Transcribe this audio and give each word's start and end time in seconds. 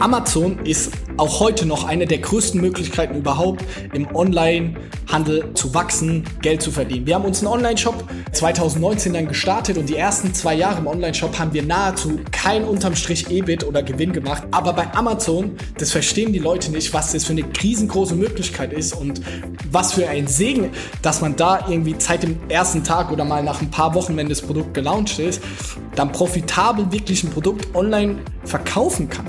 Amazon 0.00 0.60
ist 0.64 0.92
auch 1.16 1.40
heute 1.40 1.66
noch 1.66 1.82
eine 1.82 2.06
der 2.06 2.18
größten 2.18 2.60
Möglichkeiten 2.60 3.16
überhaupt, 3.16 3.64
im 3.92 4.14
Online-Handel 4.14 5.52
zu 5.54 5.74
wachsen, 5.74 6.22
Geld 6.40 6.62
zu 6.62 6.70
verdienen. 6.70 7.04
Wir 7.06 7.16
haben 7.16 7.24
uns 7.24 7.40
einen 7.40 7.48
Online-Shop 7.48 8.04
2019 8.32 9.12
dann 9.12 9.26
gestartet 9.26 9.76
und 9.76 9.88
die 9.88 9.96
ersten 9.96 10.32
zwei 10.34 10.54
Jahre 10.54 10.78
im 10.78 10.86
Online-Shop 10.86 11.36
haben 11.40 11.52
wir 11.52 11.64
nahezu 11.64 12.20
kein 12.30 12.62
unterm 12.62 12.94
Strich 12.94 13.28
EBIT 13.28 13.64
oder 13.64 13.82
Gewinn 13.82 14.12
gemacht. 14.12 14.44
Aber 14.52 14.72
bei 14.72 14.92
Amazon, 14.94 15.56
das 15.78 15.90
verstehen 15.90 16.32
die 16.32 16.38
Leute 16.38 16.70
nicht, 16.70 16.94
was 16.94 17.10
das 17.10 17.24
für 17.24 17.32
eine 17.32 17.44
riesengroße 17.60 18.14
Möglichkeit 18.14 18.72
ist 18.72 18.92
und 18.92 19.20
was 19.72 19.94
für 19.94 20.08
ein 20.08 20.28
Segen, 20.28 20.70
dass 21.02 21.20
man 21.20 21.34
da 21.34 21.66
irgendwie 21.68 21.96
seit 21.98 22.22
dem 22.22 22.38
ersten 22.48 22.84
Tag 22.84 23.10
oder 23.10 23.24
mal 23.24 23.42
nach 23.42 23.60
ein 23.60 23.70
paar 23.70 23.94
Wochen, 23.94 24.16
wenn 24.16 24.28
das 24.28 24.42
Produkt 24.42 24.74
gelauncht 24.74 25.18
ist, 25.18 25.42
dann 25.96 26.12
profitabel 26.12 26.92
wirklich 26.92 27.24
ein 27.24 27.30
Produkt 27.30 27.74
online 27.74 28.18
verkaufen 28.44 29.08
kann. 29.08 29.26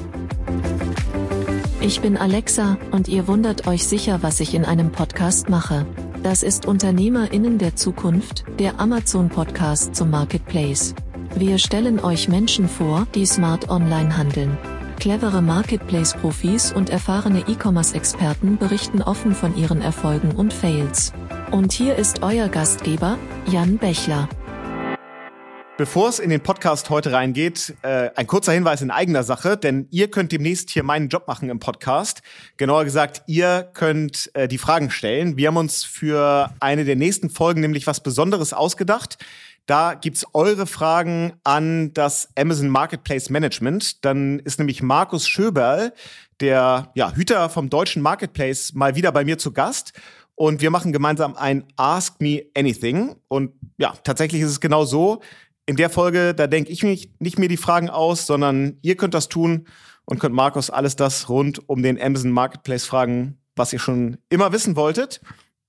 Ich 1.82 2.02
bin 2.02 2.18
Alexa 2.18 2.78
und 2.92 3.08
ihr 3.08 3.30
wundert 3.30 3.66
euch 3.66 3.88
sicher, 3.88 4.20
was 4.22 4.42
ich 4.42 4.54
in 4.54 4.66
einem 4.66 4.92
Podcast 4.92 5.48
mache. 5.48 5.86
Das 6.22 6.44
ist 6.44 6.66
Unternehmerinnen 6.66 7.58
der 7.58 7.78
Zukunft, 7.78 8.44
der 8.60 8.82
Amazon 8.82 9.30
Podcast 9.30 9.96
zum 9.96 10.10
Marketplace. 10.10 10.94
Wir 11.36 11.58
stellen 11.58 12.02
euch 12.02 12.28
Menschen 12.28 12.68
vor, 12.68 13.08
die 13.16 13.26
smart 13.26 13.70
online 13.70 14.18
handeln. 14.18 14.58
Clevere 15.00 15.42
Marketplace-Profis 15.42 16.74
und 16.74 16.90
erfahrene 16.90 17.46
E-Commerce-Experten 17.48 18.58
berichten 18.58 19.02
offen 19.02 19.34
von 19.34 19.56
ihren 19.56 19.82
Erfolgen 19.82 20.32
und 20.32 20.52
Fails. 20.52 21.14
Und 21.52 21.72
hier 21.72 21.96
ist 21.96 22.24
euer 22.24 22.50
Gastgeber, 22.50 23.18
Jan 23.50 23.78
Bechler. 23.78 24.28
Bevor 25.80 26.10
es 26.10 26.20
in 26.20 26.30
den 26.30 26.42
Podcast 26.42 26.90
heute 26.90 27.14
reingeht, 27.14 27.74
äh, 27.84 28.10
ein 28.18 28.28
kurzer 28.28 28.52
Hinweis 28.52 28.82
in 28.82 28.92
eigener 28.92 29.24
Sache, 29.24 29.56
denn 29.56 29.88
ihr 29.92 30.12
könnt 30.12 30.34
demnächst 30.34 30.72
hier 30.72 30.84
meinen 30.84 31.08
Job 31.08 31.26
machen 31.26 31.50
im 31.50 31.60
Podcast. 31.60 32.22
Genauer 32.58 32.84
gesagt, 32.84 33.22
ihr 33.28 33.72
könnt 33.74 34.30
äh, 34.34 34.50
die 34.50 34.58
Fragen 34.58 34.92
stellen. 34.92 35.38
Wir 35.38 35.48
haben 35.48 35.56
uns 35.56 35.86
für 35.86 36.54
eine 36.60 36.84
der 36.84 36.98
nächsten 36.98 37.30
Folgen 37.30 37.62
nämlich 37.62 37.88
was 37.88 38.04
Besonderes 38.04 38.52
ausgedacht. 38.52 39.20
Da 39.68 39.94
gibt's 39.94 40.26
eure 40.34 40.68
Fragen 40.68 41.32
an 41.46 41.94
das 41.94 42.28
Amazon 42.38 42.68
Marketplace 42.68 43.30
Management. 43.30 44.04
Dann 44.04 44.40
ist 44.40 44.60
nämlich 44.60 44.84
Markus 44.84 45.30
Schöberl, 45.30 45.94
der 46.42 46.92
ja, 46.94 47.14
Hüter 47.14 47.48
vom 47.48 47.70
deutschen 47.70 48.02
Marketplace, 48.02 48.74
mal 48.74 48.98
wieder 48.98 49.14
bei 49.14 49.24
mir 49.24 49.38
zu 49.38 49.54
Gast. 49.54 49.94
Und 50.36 50.62
wir 50.62 50.72
machen 50.72 50.92
gemeinsam 50.92 51.38
ein 51.38 51.64
Ask 51.78 52.20
Me 52.20 52.44
Anything. 52.54 53.16
Und 53.30 53.54
ja, 53.78 53.94
tatsächlich 54.04 54.42
ist 54.42 54.50
es 54.50 54.60
genau 54.60 54.84
so 54.84 55.22
in 55.70 55.76
der 55.76 55.92
Folge, 55.92 56.34
da 56.34 56.48
denke 56.48 56.72
ich 56.72 56.82
mich 56.82 57.12
nicht 57.20 57.38
mehr 57.38 57.48
die 57.48 57.56
Fragen 57.56 57.92
aus, 57.92 58.26
sondern 58.26 58.80
ihr 58.82 58.98
könnt 58.98 59.14
das 59.14 59.30
tun 59.30 59.68
und 60.06 60.20
könnt 60.20 60.34
Markus 60.34 60.72
alles 60.72 60.96
das 60.96 61.30
rund 61.30 61.70
um 61.70 61.84
den 61.84 62.02
Amazon 62.02 62.32
Marketplace 62.32 62.86
fragen, 62.86 63.38
was 63.56 63.72
ihr 63.72 63.78
schon 63.78 64.18
immer 64.30 64.52
wissen 64.52 64.76
wolltet. 64.76 65.22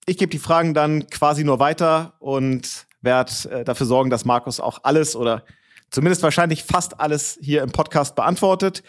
Ich 0.07 0.17
gebe 0.17 0.31
die 0.31 0.39
Fragen 0.39 0.73
dann 0.73 1.07
quasi 1.11 1.45
nur 1.45 1.59
weiter 1.59 2.15
und 2.19 2.87
werde 3.03 3.31
äh, 3.51 3.63
dafür 3.63 3.85
sorgen, 3.85 4.09
dass 4.09 4.25
Markus 4.25 4.59
auch 4.59 4.79
alles 4.85 5.15
oder 5.15 5.45
zumindest 5.91 6.23
wahrscheinlich 6.23 6.65
fast 6.65 6.99
alles 6.99 7.39
hier 7.43 7.63
im 7.63 7.71
Podcast 7.71 8.17
beantwortet. 8.17 8.83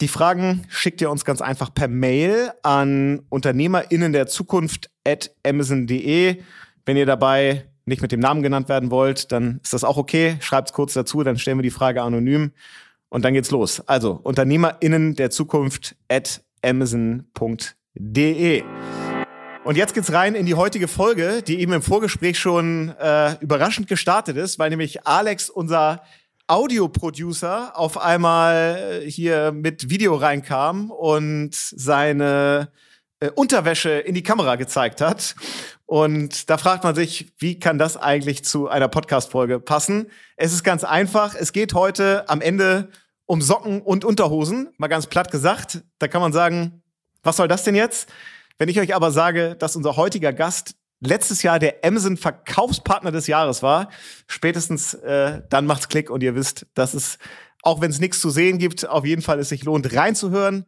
Die 0.00 0.06
Fragen 0.06 0.64
schickt 0.68 1.00
ihr 1.00 1.10
uns 1.10 1.24
ganz 1.24 1.42
einfach 1.42 1.74
per 1.74 1.88
Mail 1.88 2.52
an 2.62 3.26
UnternehmerInnen 3.30 4.12
der 4.12 4.28
Zukunft 4.28 4.90
at 5.04 5.32
amazon.de. 5.44 6.40
Wenn 6.84 6.96
ihr 6.96 7.06
dabei 7.06 7.66
nicht 7.86 8.02
mit 8.02 8.12
dem 8.12 8.20
Namen 8.20 8.42
genannt 8.42 8.68
werden 8.68 8.90
wollt, 8.90 9.32
dann 9.32 9.60
ist 9.62 9.72
das 9.72 9.84
auch 9.84 9.96
okay. 9.96 10.36
Schreibt's 10.40 10.72
kurz 10.72 10.92
dazu, 10.92 11.22
dann 11.22 11.38
stellen 11.38 11.58
wir 11.58 11.62
die 11.62 11.70
Frage 11.70 12.02
anonym 12.02 12.52
und 13.08 13.24
dann 13.24 13.32
geht's 13.32 13.52
los. 13.52 13.80
Also 13.86 14.20
UnternehmerInnen 14.22 15.14
der 15.14 15.30
Zukunft 15.30 15.96
at 16.08 16.42
amazon.de. 16.62 18.64
Und 19.64 19.76
jetzt 19.76 19.94
geht's 19.94 20.12
rein 20.12 20.34
in 20.34 20.46
die 20.46 20.54
heutige 20.54 20.88
Folge, 20.88 21.42
die 21.42 21.60
eben 21.60 21.72
im 21.72 21.82
Vorgespräch 21.82 22.38
schon 22.38 22.94
äh, 23.00 23.34
überraschend 23.40 23.88
gestartet 23.88 24.36
ist, 24.36 24.58
weil 24.58 24.70
nämlich 24.70 25.06
Alex, 25.06 25.48
unser 25.48 26.02
Audioproducer, 26.48 27.76
auf 27.76 27.98
einmal 27.98 29.02
hier 29.06 29.52
mit 29.52 29.90
Video 29.90 30.14
reinkam 30.14 30.92
und 30.92 31.54
seine 31.54 32.68
äh, 33.20 33.30
Unterwäsche 33.30 33.90
in 33.90 34.14
die 34.14 34.22
Kamera 34.22 34.56
gezeigt 34.56 35.00
hat. 35.00 35.34
Und 35.86 36.50
da 36.50 36.58
fragt 36.58 36.84
man 36.84 36.94
sich, 36.94 37.32
wie 37.38 37.58
kann 37.58 37.78
das 37.78 37.96
eigentlich 37.96 38.44
zu 38.44 38.68
einer 38.68 38.88
Podcast-Folge 38.88 39.60
passen? 39.60 40.10
Es 40.36 40.52
ist 40.52 40.64
ganz 40.64 40.84
einfach. 40.84 41.34
Es 41.34 41.52
geht 41.52 41.74
heute 41.74 42.28
am 42.28 42.40
Ende 42.40 42.90
um 43.24 43.40
Socken 43.40 43.82
und 43.82 44.04
Unterhosen. 44.04 44.68
Mal 44.78 44.88
ganz 44.88 45.06
platt 45.06 45.30
gesagt. 45.30 45.82
Da 45.98 46.08
kann 46.08 46.20
man 46.20 46.32
sagen, 46.32 46.82
was 47.22 47.36
soll 47.36 47.48
das 47.48 47.64
denn 47.64 47.74
jetzt? 47.74 48.08
Wenn 48.58 48.68
ich 48.68 48.80
euch 48.80 48.94
aber 48.94 49.10
sage, 49.10 49.56
dass 49.56 49.76
unser 49.76 49.96
heutiger 49.96 50.32
Gast 50.32 50.74
letztes 51.00 51.42
Jahr 51.42 51.58
der 51.58 51.76
Amazon 51.84 52.16
Verkaufspartner 52.16 53.12
des 53.12 53.26
Jahres 53.26 53.62
war, 53.62 53.90
spätestens 54.26 54.94
äh, 54.94 55.42
dann 55.50 55.66
macht's 55.66 55.88
Klick 55.88 56.10
und 56.10 56.22
ihr 56.22 56.34
wisst, 56.34 56.66
dass 56.74 56.94
es, 56.94 57.18
auch 57.62 57.80
wenn 57.80 57.90
es 57.90 58.00
nichts 58.00 58.20
zu 58.20 58.30
sehen 58.30 58.58
gibt, 58.58 58.88
auf 58.88 59.04
jeden 59.04 59.22
Fall 59.22 59.38
es 59.38 59.50
sich 59.50 59.64
lohnt 59.64 59.94
reinzuhören. 59.94 60.66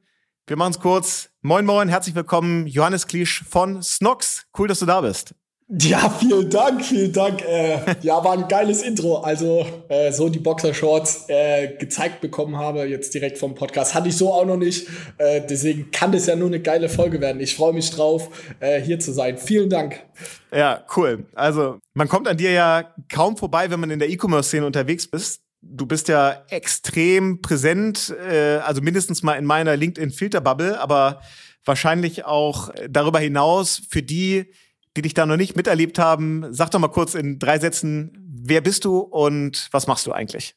Wir 0.48 0.56
machen 0.56 0.70
es 0.70 0.81
kurz. 0.81 1.28
Moin, 1.42 1.66
moin, 1.66 1.91
herzlich 1.91 2.14
willkommen, 2.14 2.66
Johannes 2.66 3.06
Klisch 3.06 3.44
von 3.50 3.82
Snox. 3.82 4.47
Cool, 4.59 4.66
dass 4.66 4.78
du 4.78 4.86
da 4.86 5.03
bist. 5.03 5.34
Ja, 5.69 6.09
vielen 6.09 6.48
Dank, 6.48 6.82
vielen 6.82 7.12
Dank. 7.12 7.42
Äh, 7.44 7.97
ja, 8.00 8.25
war 8.25 8.32
ein 8.32 8.48
geiles 8.48 8.81
Intro. 8.81 9.19
Also 9.19 9.66
äh, 9.91 10.10
so 10.10 10.31
die 10.31 10.38
Boxershorts 10.38 11.26
äh, 11.28 11.76
gezeigt 11.76 12.22
bekommen 12.22 12.56
habe, 12.56 12.87
jetzt 12.87 13.12
direkt 13.12 13.37
vom 13.37 13.54
Podcast, 13.54 13.94
hatte 13.94 14.08
ich 14.08 14.16
so 14.16 14.32
auch 14.32 14.47
noch 14.47 14.56
nicht. 14.56 14.88
Äh, 15.19 15.42
deswegen 15.47 15.91
kann 15.91 16.12
das 16.12 16.25
ja 16.25 16.34
nur 16.34 16.48
eine 16.48 16.60
geile 16.60 16.88
Folge 16.88 17.20
werden. 17.20 17.42
Ich 17.42 17.54
freue 17.54 17.75
mich 17.75 17.91
drauf, 17.91 18.31
äh, 18.60 18.81
hier 18.81 18.98
zu 18.98 19.12
sein. 19.12 19.37
Vielen 19.37 19.69
Dank. 19.69 20.03
Ja, 20.50 20.82
cool. 20.97 21.26
Also 21.34 21.78
man 21.92 22.08
kommt 22.08 22.26
an 22.26 22.38
dir 22.38 22.53
ja 22.53 22.94
kaum 23.10 23.37
vorbei, 23.37 23.70
wenn 23.70 23.81
man 23.81 23.91
in 23.91 23.98
der 23.98 24.08
E-Commerce-Szene 24.08 24.64
unterwegs 24.64 25.06
bist 25.06 25.42
du 25.62 25.86
bist 25.86 26.08
ja 26.08 26.44
extrem 26.48 27.41
präsent, 27.41 28.14
äh, 28.30 28.58
also 28.58 28.80
mindestens 28.80 29.22
mal 29.22 29.34
in 29.34 29.44
meiner 29.44 29.76
LinkedIn-Filterbubble, 29.76 30.80
aber 30.80 31.20
wahrscheinlich 31.64 32.24
auch 32.24 32.70
darüber 32.88 33.19
hinaus 33.19 33.82
für 33.88 34.02
die, 34.02 34.52
die 34.96 35.02
dich 35.02 35.14
da 35.14 35.26
noch 35.26 35.36
nicht 35.36 35.56
miterlebt 35.56 35.98
haben. 35.98 36.46
Sag 36.50 36.70
doch 36.70 36.78
mal 36.78 36.88
kurz 36.88 37.14
in 37.14 37.38
drei 37.38 37.58
Sätzen, 37.58 38.12
wer 38.42 38.60
bist 38.60 38.84
du 38.84 38.98
und 38.98 39.69
was 39.70 39.86
machst 39.86 40.06
du 40.06 40.12
eigentlich? 40.12 40.54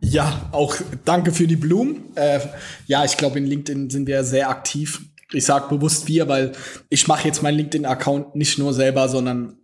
Ja, 0.00 0.48
auch 0.52 0.76
danke 1.04 1.32
für 1.32 1.46
die 1.46 1.56
Blumen. 1.56 2.16
Äh, 2.16 2.40
ja, 2.86 3.04
ich 3.04 3.16
glaube, 3.16 3.38
in 3.38 3.46
LinkedIn 3.46 3.90
sind 3.90 4.06
wir 4.06 4.24
sehr 4.24 4.50
aktiv. 4.50 5.02
Ich 5.32 5.44
sage 5.44 5.74
bewusst 5.74 6.08
wir, 6.08 6.28
weil 6.28 6.52
ich 6.90 7.06
mache 7.08 7.26
jetzt 7.26 7.42
meinen 7.42 7.56
LinkedIn-Account 7.56 8.34
nicht 8.34 8.58
nur 8.58 8.74
selber, 8.74 9.08
sondern 9.08 9.56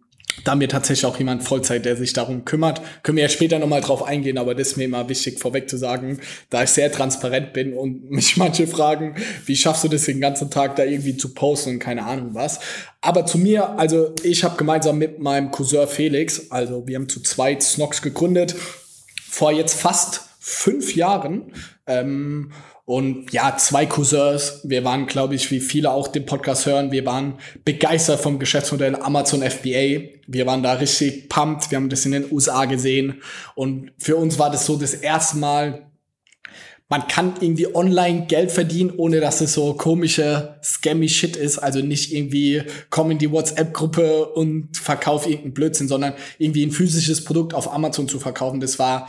da 0.44 0.54
mir 0.54 0.68
tatsächlich 0.68 1.06
auch 1.06 1.18
jemand 1.18 1.42
Vollzeit, 1.42 1.84
der 1.84 1.96
sich 1.96 2.12
darum 2.12 2.44
kümmert. 2.44 2.80
Können 3.02 3.16
wir 3.16 3.24
ja 3.24 3.28
später 3.28 3.58
nochmal 3.58 3.80
drauf 3.80 4.02
eingehen, 4.02 4.38
aber 4.38 4.54
das 4.54 4.68
ist 4.68 4.76
mir 4.76 4.84
immer 4.84 5.08
wichtig 5.08 5.38
vorweg 5.38 5.68
zu 5.68 5.76
sagen, 5.76 6.20
da 6.48 6.62
ich 6.62 6.70
sehr 6.70 6.90
transparent 6.90 7.52
bin 7.52 7.74
und 7.74 8.10
mich 8.10 8.36
manche 8.36 8.66
fragen, 8.66 9.16
wie 9.46 9.56
schaffst 9.56 9.84
du 9.84 9.88
das 9.88 10.04
den 10.04 10.20
ganzen 10.20 10.50
Tag 10.50 10.76
da 10.76 10.84
irgendwie 10.84 11.16
zu 11.16 11.34
posten 11.34 11.70
und 11.70 11.78
keine 11.78 12.04
Ahnung 12.04 12.30
was. 12.34 12.60
Aber 13.00 13.26
zu 13.26 13.38
mir, 13.38 13.78
also 13.78 14.14
ich 14.22 14.44
habe 14.44 14.56
gemeinsam 14.56 14.98
mit 14.98 15.18
meinem 15.20 15.50
Cousin 15.50 15.86
Felix, 15.86 16.50
also 16.50 16.86
wir 16.86 16.96
haben 16.96 17.08
zu 17.08 17.20
zweit 17.20 17.62
Snox 17.62 18.02
gegründet, 18.02 18.54
vor 19.28 19.52
jetzt 19.52 19.80
fast 19.80 20.22
fünf 20.38 20.94
Jahren. 20.96 21.52
Ähm, 21.86 22.52
und 22.90 23.32
ja, 23.32 23.56
zwei 23.56 23.86
Cousins. 23.86 24.62
Wir 24.64 24.82
waren, 24.82 25.06
glaube 25.06 25.36
ich, 25.36 25.48
wie 25.52 25.60
viele 25.60 25.92
auch 25.92 26.08
den 26.08 26.26
Podcast 26.26 26.66
hören, 26.66 26.90
wir 26.90 27.06
waren 27.06 27.34
begeistert 27.64 28.20
vom 28.20 28.40
Geschäftsmodell 28.40 28.96
Amazon 28.96 29.48
FBA. 29.48 30.08
Wir 30.26 30.44
waren 30.44 30.64
da 30.64 30.72
richtig 30.72 31.28
pumped. 31.28 31.70
Wir 31.70 31.76
haben 31.76 31.88
das 31.88 32.04
in 32.04 32.10
den 32.10 32.32
USA 32.32 32.64
gesehen. 32.64 33.22
Und 33.54 33.92
für 33.96 34.16
uns 34.16 34.40
war 34.40 34.50
das 34.50 34.66
so 34.66 34.74
das 34.74 34.92
erste 34.94 35.36
Mal, 35.36 35.86
man 36.88 37.06
kann 37.06 37.34
irgendwie 37.38 37.72
online 37.72 38.26
Geld 38.26 38.50
verdienen, 38.50 38.90
ohne 38.96 39.20
dass 39.20 39.40
es 39.40 39.52
so 39.52 39.74
komische, 39.74 40.56
scammy 40.60 41.08
Shit 41.08 41.36
ist. 41.36 41.58
Also 41.58 41.82
nicht 41.82 42.12
irgendwie 42.12 42.64
komm 42.90 43.12
in 43.12 43.18
die 43.18 43.30
WhatsApp-Gruppe 43.30 44.30
und 44.30 44.76
verkauf 44.76 45.26
irgendeinen 45.26 45.54
Blödsinn, 45.54 45.86
sondern 45.86 46.14
irgendwie 46.38 46.66
ein 46.66 46.72
physisches 46.72 47.24
Produkt 47.24 47.54
auf 47.54 47.72
Amazon 47.72 48.08
zu 48.08 48.18
verkaufen. 48.18 48.58
Das 48.58 48.80
war 48.80 49.06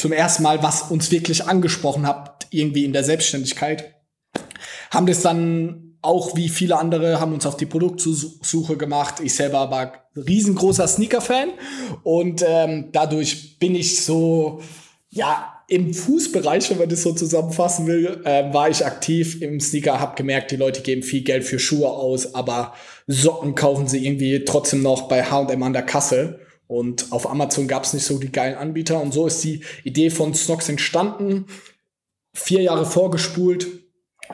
zum 0.00 0.12
ersten 0.12 0.42
Mal, 0.42 0.62
was 0.62 0.90
uns 0.90 1.10
wirklich 1.10 1.44
angesprochen 1.44 2.06
hat, 2.06 2.46
irgendwie 2.50 2.84
in 2.84 2.92
der 2.92 3.04
Selbstständigkeit. 3.04 3.94
Haben 4.90 5.06
das 5.06 5.20
dann 5.20 5.96
auch 6.02 6.36
wie 6.36 6.48
viele 6.48 6.78
andere, 6.78 7.20
haben 7.20 7.34
uns 7.34 7.44
auf 7.44 7.56
die 7.56 7.66
Produktsuche 7.66 8.76
gemacht. 8.76 9.20
Ich 9.22 9.34
selber 9.34 9.70
war 9.70 9.92
riesengroßer 10.16 10.88
Sneaker-Fan 10.88 11.50
und 12.02 12.42
ähm, 12.46 12.88
dadurch 12.92 13.58
bin 13.58 13.74
ich 13.74 14.02
so, 14.02 14.62
ja, 15.10 15.52
im 15.68 15.94
Fußbereich, 15.94 16.70
wenn 16.70 16.78
man 16.78 16.88
das 16.88 17.02
so 17.02 17.12
zusammenfassen 17.12 17.86
will, 17.86 18.22
äh, 18.24 18.52
war 18.52 18.70
ich 18.70 18.84
aktiv 18.84 19.40
im 19.40 19.60
Sneaker, 19.60 20.00
hab 20.00 20.16
gemerkt, 20.16 20.50
die 20.50 20.56
Leute 20.56 20.80
geben 20.80 21.02
viel 21.02 21.22
Geld 21.22 21.44
für 21.44 21.60
Schuhe 21.60 21.90
aus, 21.90 22.34
aber 22.34 22.74
Socken 23.06 23.54
kaufen 23.54 23.86
sie 23.86 24.04
irgendwie 24.04 24.44
trotzdem 24.44 24.82
noch 24.82 25.02
bei 25.02 25.22
H&M 25.22 25.62
an 25.62 25.72
der 25.72 25.82
Kasse. 25.82 26.40
Und 26.70 27.10
auf 27.10 27.28
Amazon 27.28 27.66
gab 27.66 27.82
es 27.82 27.94
nicht 27.94 28.04
so 28.04 28.16
die 28.20 28.30
geilen 28.30 28.54
Anbieter. 28.54 29.00
Und 29.00 29.12
so 29.12 29.26
ist 29.26 29.42
die 29.42 29.64
Idee 29.82 30.08
von 30.08 30.34
Snox 30.34 30.68
entstanden. 30.68 31.46
vier 32.32 32.62
Jahre 32.62 32.86
vorgespult. 32.86 33.66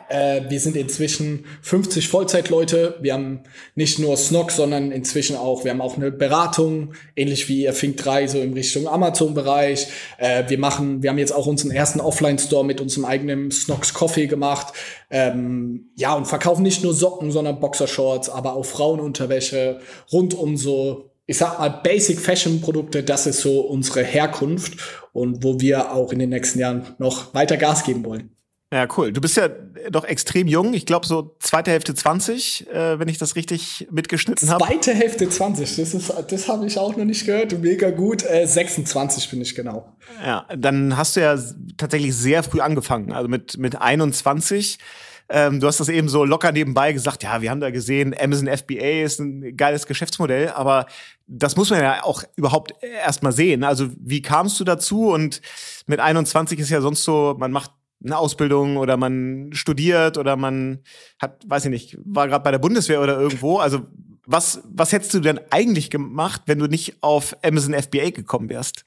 Äh, 0.07 0.41
wir 0.47 0.59
sind 0.59 0.75
inzwischen 0.75 1.45
50 1.63 2.09
Vollzeitleute. 2.09 2.99
Wir 3.01 3.15
haben 3.15 3.39
nicht 3.73 3.97
nur 3.97 4.15
Snog, 4.17 4.51
sondern 4.51 4.91
inzwischen 4.91 5.35
auch, 5.35 5.63
wir 5.63 5.71
haben 5.71 5.81
auch 5.81 5.97
eine 5.97 6.11
Beratung, 6.11 6.93
ähnlich 7.15 7.49
wie 7.49 7.67
Fink 7.71 7.97
3, 7.97 8.27
so 8.27 8.39
in 8.39 8.53
Richtung 8.53 8.87
Amazon-Bereich. 8.87 9.87
Äh, 10.19 10.43
wir 10.47 10.59
machen, 10.59 11.01
wir 11.01 11.09
haben 11.09 11.17
jetzt 11.17 11.33
auch 11.33 11.47
unseren 11.47 11.71
ersten 11.71 11.99
Offline-Store 11.99 12.63
mit 12.63 12.79
unserem 12.79 13.05
eigenen 13.05 13.49
Snogs 13.49 13.95
Coffee 13.95 14.27
gemacht. 14.27 14.75
Ähm, 15.09 15.89
ja, 15.95 16.13
und 16.13 16.27
verkaufen 16.27 16.61
nicht 16.61 16.83
nur 16.83 16.93
Socken, 16.93 17.31
sondern 17.31 17.59
Boxershorts, 17.59 18.29
aber 18.29 18.53
auch 18.53 18.65
Frauenunterwäsche 18.65 19.79
rund 20.11 20.35
um 20.35 20.55
so 20.55 21.09
ich 21.27 21.37
sag 21.37 21.59
mal, 21.59 21.69
Basic 21.69 22.19
Fashion 22.19 22.61
Produkte, 22.61 23.03
das 23.03 23.27
ist 23.27 23.41
so 23.41 23.59
unsere 23.59 24.03
Herkunft 24.03 24.77
und 25.11 25.43
wo 25.43 25.59
wir 25.59 25.91
auch 25.91 26.11
in 26.11 26.19
den 26.19 26.29
nächsten 26.29 26.59
Jahren 26.59 26.95
noch 26.97 27.33
weiter 27.33 27.57
Gas 27.57 27.83
geben 27.83 28.05
wollen. 28.05 28.31
Ja, 28.73 28.85
cool. 28.97 29.13
Du 29.13 29.21
bist 29.21 29.37
ja 29.37 29.47
doch 29.89 30.03
extrem 30.03 30.47
jung. 30.47 30.73
Ich 30.73 30.85
glaube 30.85 31.05
so 31.05 31.37
zweite 31.39 31.71
Hälfte 31.71 31.95
20, 31.95 32.67
äh, 32.67 32.99
wenn 32.99 33.07
ich 33.07 33.17
das 33.17 33.37
richtig 33.37 33.87
mitgeschnitten 33.91 34.49
habe. 34.49 34.65
Zweite 34.65 34.93
Hälfte 34.93 35.29
20, 35.29 35.77
das 35.77 35.93
ist, 35.93 36.13
das 36.29 36.47
habe 36.49 36.67
ich 36.67 36.77
auch 36.77 36.97
noch 36.97 37.05
nicht 37.05 37.25
gehört. 37.25 37.57
Mega 37.61 37.91
gut. 37.91 38.23
Äh, 38.23 38.45
26 38.45 39.29
bin 39.29 39.41
ich 39.41 39.55
genau. 39.55 39.95
Ja, 40.21 40.45
dann 40.53 40.97
hast 40.97 41.15
du 41.15 41.21
ja 41.21 41.37
tatsächlich 41.77 42.13
sehr 42.13 42.43
früh 42.43 42.59
angefangen. 42.59 43.13
Also 43.13 43.29
mit, 43.29 43.57
mit 43.57 43.79
21 43.79 44.79
ähm, 45.29 45.59
du 45.59 45.67
hast 45.67 45.79
das 45.79 45.89
eben 45.89 46.07
so 46.09 46.23
locker 46.23 46.51
nebenbei 46.51 46.93
gesagt, 46.93 47.23
ja, 47.23 47.41
wir 47.41 47.49
haben 47.49 47.59
da 47.59 47.69
gesehen, 47.69 48.15
Amazon 48.19 48.47
FBA 48.47 49.03
ist 49.03 49.19
ein 49.19 49.57
geiles 49.57 49.85
Geschäftsmodell, 49.85 50.49
aber 50.49 50.85
das 51.27 51.55
muss 51.57 51.69
man 51.69 51.81
ja 51.81 52.03
auch 52.03 52.23
überhaupt 52.35 52.73
erstmal 52.81 53.33
sehen. 53.33 53.63
Also 53.63 53.89
wie 53.99 54.21
kamst 54.21 54.59
du 54.59 54.63
dazu? 54.63 55.09
Und 55.09 55.41
mit 55.85 55.99
21 55.99 56.59
ist 56.59 56.69
ja 56.69 56.79
sonst 56.79 57.03
so, 57.03 57.35
man 57.37 57.51
macht 57.51 57.71
eine 58.03 58.17
Ausbildung 58.17 58.77
oder 58.77 58.95
man 58.95 59.49
studiert 59.53 60.17
oder 60.17 60.35
man 60.37 60.79
hat, 61.19 61.41
weiß 61.47 61.65
ich 61.65 61.71
nicht, 61.71 61.97
war 62.05 62.27
gerade 62.27 62.43
bei 62.43 62.51
der 62.51 62.59
Bundeswehr 62.59 63.01
oder 63.01 63.19
irgendwo. 63.19 63.57
Also 63.57 63.81
was, 64.25 64.61
was 64.65 64.91
hättest 64.91 65.13
du 65.13 65.19
denn 65.19 65.39
eigentlich 65.49 65.89
gemacht, 65.89 66.43
wenn 66.45 66.59
du 66.59 66.67
nicht 66.67 67.01
auf 67.01 67.35
Amazon 67.43 67.73
FBA 67.73 68.11
gekommen 68.11 68.49
wärst? 68.49 68.85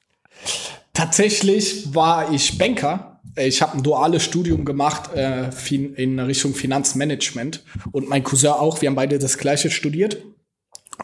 Tatsächlich 0.93 1.93
war 1.93 2.31
ich 2.31 2.57
Banker 2.57 3.10
ich 3.35 3.61
habe 3.61 3.77
ein 3.77 3.83
duales 3.83 4.23
Studium 4.23 4.65
gemacht 4.65 5.13
äh, 5.13 5.49
in 5.95 6.19
Richtung 6.19 6.53
Finanzmanagement 6.53 7.63
und 7.91 8.09
mein 8.09 8.23
Cousin 8.23 8.51
auch. 8.51 8.81
Wir 8.81 8.89
haben 8.89 8.95
beide 8.95 9.19
das 9.19 9.37
gleiche 9.37 9.71
studiert. 9.71 10.17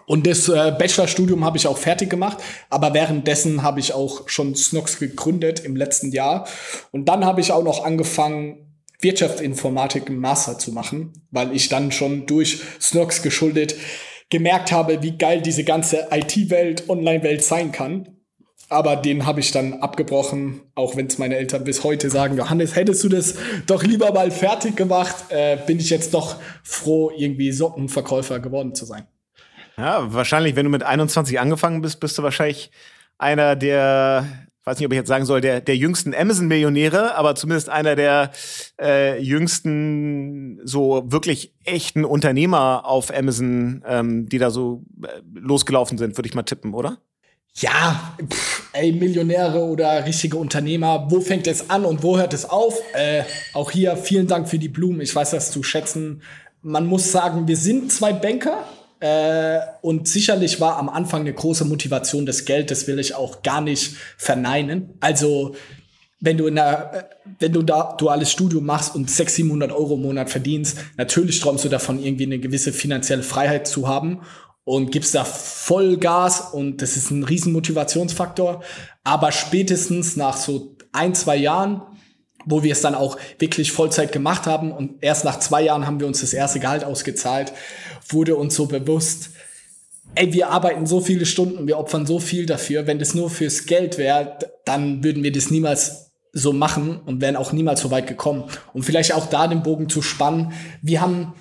Und 0.05 0.27
das 0.27 0.47
äh, 0.47 0.73
Bachelorstudium 0.77 1.43
habe 1.43 1.57
ich 1.57 1.67
auch 1.67 1.77
fertig 1.77 2.09
gemacht, 2.09 2.37
aber 2.69 2.93
währenddessen 2.93 3.63
habe 3.63 3.79
ich 3.79 3.93
auch 3.93 4.29
schon 4.29 4.55
Snox 4.55 4.99
gegründet 4.99 5.61
im 5.61 5.75
letzten 5.75 6.11
Jahr. 6.11 6.47
Und 6.91 7.05
dann 7.09 7.25
habe 7.25 7.41
ich 7.41 7.51
auch 7.51 7.63
noch 7.63 7.83
angefangen, 7.83 8.67
Wirtschaftsinformatik 8.99 10.09
im 10.09 10.17
Master 10.19 10.57
zu 10.57 10.71
machen, 10.71 11.13
weil 11.31 11.55
ich 11.55 11.69
dann 11.69 11.91
schon 11.91 12.25
durch 12.25 12.61
Snox 12.79 13.21
geschuldet 13.21 13.75
gemerkt 14.29 14.71
habe, 14.71 15.01
wie 15.03 15.17
geil 15.17 15.41
diese 15.41 15.63
ganze 15.63 16.07
IT-Welt, 16.11 16.89
Online-Welt 16.89 17.43
sein 17.43 17.71
kann. 17.71 18.16
Aber 18.69 18.97
den 18.97 19.25
habe 19.25 19.39
ich 19.39 19.51
dann 19.51 19.75
abgebrochen, 19.75 20.61
auch 20.75 20.97
wenn 20.97 21.07
es 21.07 21.17
meine 21.17 21.37
Eltern 21.37 21.63
bis 21.63 21.83
heute 21.83 22.09
sagen, 22.09 22.37
Johannes, 22.37 22.75
hättest 22.75 23.03
du 23.03 23.09
das 23.09 23.35
doch 23.65 23.83
lieber 23.83 24.11
mal 24.11 24.29
fertig 24.29 24.75
gemacht, 24.75 25.15
äh, 25.29 25.57
bin 25.65 25.79
ich 25.79 25.89
jetzt 25.89 26.13
doch 26.13 26.35
froh, 26.63 27.11
irgendwie 27.15 27.51
Sockenverkäufer 27.53 28.39
geworden 28.39 28.75
zu 28.75 28.85
sein. 28.85 29.07
Ja, 29.77 30.11
wahrscheinlich, 30.11 30.55
wenn 30.55 30.65
du 30.65 30.71
mit 30.71 30.83
21 30.83 31.39
angefangen 31.39 31.81
bist, 31.81 31.99
bist 31.99 32.17
du 32.17 32.23
wahrscheinlich 32.23 32.71
einer 33.17 33.55
der, 33.55 34.25
weiß 34.65 34.77
nicht, 34.77 34.85
ob 34.85 34.91
ich 34.91 34.97
jetzt 34.97 35.07
sagen 35.07 35.25
soll, 35.25 35.39
der, 35.39 35.61
der 35.61 35.77
jüngsten 35.77 36.13
Amazon-Millionäre, 36.13 37.15
aber 37.15 37.35
zumindest 37.35 37.69
einer 37.69 37.95
der 37.95 38.31
äh, 38.81 39.21
jüngsten, 39.21 40.59
so 40.65 41.03
wirklich 41.07 41.53
echten 41.63 42.03
Unternehmer 42.03 42.85
auf 42.85 43.15
Amazon, 43.15 43.83
ähm, 43.87 44.27
die 44.27 44.39
da 44.39 44.49
so 44.49 44.83
äh, 45.03 45.21
losgelaufen 45.35 45.97
sind, 45.97 46.17
würde 46.17 46.27
ich 46.27 46.35
mal 46.35 46.43
tippen, 46.43 46.73
oder? 46.73 46.97
Ja, 47.57 48.15
pff, 48.21 48.69
ey, 48.73 48.91
Millionäre 48.91 49.59
oder 49.59 50.05
richtige 50.05 50.37
Unternehmer, 50.37 51.07
wo 51.09 51.21
fängt 51.21 51.47
es 51.47 51.69
an 51.69 51.85
und 51.85 52.03
wo 52.03 52.17
hört 52.17 52.33
es 52.33 52.45
auf? 52.45 52.79
Äh, 52.93 53.23
auch 53.53 53.71
hier 53.71 53.97
vielen 53.97 54.27
Dank 54.27 54.47
für 54.47 54.59
die 54.59 54.69
Blumen. 54.69 55.01
Ich 55.01 55.15
weiß 55.15 55.31
das 55.31 55.51
zu 55.51 55.63
schätzen. 55.63 56.21
Man 56.61 56.85
muss 56.85 57.11
sagen, 57.11 57.47
wir 57.47 57.57
sind 57.57 57.91
zwei 57.91 58.13
Banker. 58.13 58.63
Äh, 58.99 59.59
und 59.81 60.07
sicherlich 60.07 60.59
war 60.59 60.77
am 60.77 60.89
Anfang 60.89 61.21
eine 61.21 61.33
große 61.33 61.65
Motivation 61.65 62.25
das 62.25 62.45
Geld, 62.45 62.71
das 62.71 62.87
will 62.87 62.97
ich 62.97 63.13
auch 63.13 63.43
gar 63.43 63.61
nicht 63.61 63.95
verneinen. 64.17 64.95
Also, 65.01 65.55
wenn 66.19 66.35
du 66.37 66.47
in 66.47 66.55
der, 66.55 66.93
äh, 66.93 67.33
wenn 67.39 67.53
du 67.53 67.61
da 67.61 67.95
duales 67.95 68.31
Studium 68.31 68.65
machst 68.65 68.95
und 68.95 69.09
600, 69.09 69.35
700 69.35 69.71
Euro 69.71 69.95
im 69.95 70.01
Monat 70.01 70.31
verdienst, 70.31 70.79
natürlich 70.97 71.39
träumst 71.39 71.63
du 71.65 71.69
davon, 71.69 72.03
irgendwie 72.03 72.25
eine 72.25 72.39
gewisse 72.39 72.73
finanzielle 72.73 73.23
Freiheit 73.23 73.67
zu 73.67 73.87
haben 73.87 74.21
und 74.67 74.91
gibst 74.91 75.15
da 75.15 75.23
Vollgas 75.23 76.41
und 76.51 76.81
das 76.81 76.97
ist 76.97 77.09
ein 77.09 77.23
riesen 77.23 77.53
Motivationsfaktor. 77.53 78.61
Aber 79.05 79.31
spätestens 79.31 80.17
nach 80.17 80.35
so 80.35 80.75
ein, 80.91 81.15
zwei 81.15 81.37
Jahren, 81.37 81.83
wo 82.45 82.63
wir 82.63 82.73
es 82.73 82.81
dann 82.81 82.93
auch 82.93 83.17
wirklich 83.39 83.71
Vollzeit 83.71 84.11
gemacht 84.11 84.45
haben 84.45 84.73
und 84.73 85.01
erst 85.01 85.23
nach 85.23 85.39
zwei 85.39 85.61
Jahren 85.61 85.87
haben 85.87 86.01
wir 86.01 86.07
uns 86.07 86.19
das 86.19 86.33
erste 86.33 86.59
Gehalt 86.59 86.83
ausgezahlt, 86.83 87.53
wurde 88.09 88.35
uns 88.35 88.55
so 88.55 88.65
bewusst, 88.65 89.29
ey, 90.15 90.33
wir 90.33 90.49
arbeiten 90.49 90.85
so 90.85 90.99
viele 90.99 91.25
Stunden, 91.25 91.65
wir 91.65 91.77
opfern 91.77 92.05
so 92.05 92.19
viel 92.19 92.45
dafür. 92.45 92.87
Wenn 92.87 92.99
das 92.99 93.13
nur 93.15 93.29
fürs 93.29 93.67
Geld 93.67 93.97
wäre, 93.97 94.37
dann 94.65 95.01
würden 95.01 95.23
wir 95.23 95.31
das 95.31 95.49
niemals 95.49 96.11
so 96.33 96.51
machen 96.51 96.99
und 97.05 97.21
wären 97.21 97.37
auch 97.37 97.53
niemals 97.53 97.79
so 97.79 97.89
weit 97.89 98.07
gekommen. 98.07 98.43
Und 98.73 98.83
vielleicht 98.83 99.13
auch 99.13 99.27
da 99.27 99.47
den 99.47 99.63
Bogen 99.63 99.87
zu 99.87 100.01
spannen. 100.01 100.51
Wir 100.81 100.99
haben 100.99 101.35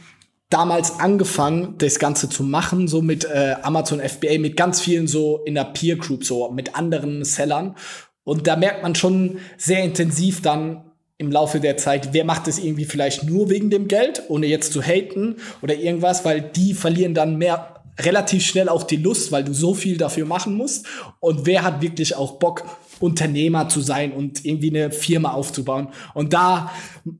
damals 0.50 1.00
angefangen, 1.00 1.74
das 1.78 1.98
Ganze 1.98 2.28
zu 2.28 2.42
machen, 2.42 2.88
so 2.88 3.02
mit 3.02 3.24
äh, 3.24 3.56
Amazon 3.62 4.00
FBA, 4.00 4.38
mit 4.38 4.56
ganz 4.56 4.80
vielen 4.80 5.08
so 5.08 5.42
in 5.44 5.54
der 5.54 5.64
Peer 5.64 5.96
Group, 5.96 6.24
so 6.24 6.50
mit 6.50 6.76
anderen 6.76 7.24
Sellern. 7.24 7.76
Und 8.24 8.46
da 8.46 8.56
merkt 8.56 8.82
man 8.82 8.94
schon 8.94 9.38
sehr 9.56 9.82
intensiv 9.82 10.42
dann 10.42 10.82
im 11.18 11.32
Laufe 11.32 11.60
der 11.60 11.76
Zeit, 11.76 12.12
wer 12.12 12.24
macht 12.24 12.46
es 12.46 12.58
irgendwie 12.58 12.84
vielleicht 12.84 13.24
nur 13.24 13.48
wegen 13.48 13.70
dem 13.70 13.88
Geld, 13.88 14.24
ohne 14.28 14.46
jetzt 14.46 14.72
zu 14.72 14.82
haten 14.82 15.36
oder 15.62 15.74
irgendwas, 15.74 16.24
weil 16.24 16.42
die 16.42 16.74
verlieren 16.74 17.14
dann 17.14 17.38
mehr 17.38 17.76
relativ 17.98 18.44
schnell 18.44 18.68
auch 18.68 18.82
die 18.82 18.96
Lust, 18.96 19.32
weil 19.32 19.44
du 19.44 19.54
so 19.54 19.74
viel 19.74 19.96
dafür 19.96 20.26
machen 20.26 20.54
musst. 20.54 20.86
Und 21.20 21.46
wer 21.46 21.62
hat 21.62 21.80
wirklich 21.80 22.14
auch 22.14 22.38
Bock, 22.38 22.64
Unternehmer 23.00 23.68
zu 23.68 23.80
sein 23.80 24.12
und 24.12 24.44
irgendwie 24.44 24.70
eine 24.70 24.90
Firma 24.90 25.32
aufzubauen. 25.32 25.88
Und 26.14 26.32
da, 26.32 26.70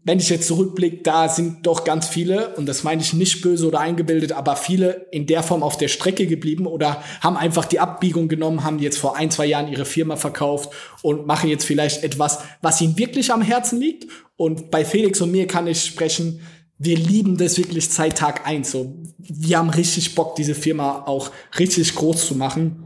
wenn 0.05 0.19
ich 0.19 0.31
jetzt 0.31 0.49
zurückblicke, 0.49 1.03
da 1.03 1.29
sind 1.29 1.67
doch 1.67 1.85
ganz 1.85 2.09
viele, 2.09 2.55
und 2.57 2.67
das 2.67 2.83
meine 2.83 3.03
ich 3.03 3.13
nicht 3.13 3.43
böse 3.43 3.67
oder 3.67 3.81
eingebildet, 3.81 4.33
aber 4.33 4.57
viele 4.57 5.07
in 5.11 5.27
der 5.27 5.43
Form 5.43 5.63
auf 5.63 5.77
der 5.77 5.89
Strecke 5.89 6.27
geblieben 6.27 6.67
oder 6.67 7.03
haben 7.21 7.37
einfach 7.37 7.67
die 7.67 7.81
Abbiegung 7.81 8.29
genommen, 8.29 8.65
haben 8.65 8.79
jetzt 8.79 8.99
vor 8.99 9.17
ein, 9.17 9.31
zwei 9.31 9.47
Jahren 9.47 9.69
ihre 9.71 9.85
Firma 9.85 10.17
verkauft 10.17 10.71
und 11.03 11.27
machen 11.27 11.51
jetzt 11.51 11.65
vielleicht 11.65 12.03
etwas, 12.03 12.39
was 12.63 12.81
ihnen 12.81 12.97
wirklich 12.99 13.33
am 13.33 13.43
Herzen 13.43 13.79
liegt. 13.79 14.07
Und 14.37 14.71
bei 14.71 14.85
Felix 14.85 15.21
und 15.21 15.31
mir 15.31 15.47
kann 15.47 15.67
ich 15.67 15.83
sprechen, 15.83 16.41
wir 16.79 16.97
lieben 16.97 17.39
das 17.39 17.57
wirklich 17.57 17.89
seit 17.89 18.19
Tag 18.19 18.47
eins. 18.47 18.71
So, 18.71 18.97
wir 19.19 19.59
haben 19.59 19.71
richtig 19.71 20.15
Bock, 20.15 20.37
diese 20.37 20.55
Firma 20.55 21.05
auch 21.07 21.31
richtig 21.59 21.95
groß 21.95 22.27
zu 22.27 22.35
machen. 22.35 22.83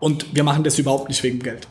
Und 0.00 0.34
wir 0.34 0.44
machen 0.44 0.64
das 0.64 0.78
überhaupt 0.78 1.08
nicht 1.08 1.22
wegen 1.22 1.38
Geld. 1.38 1.66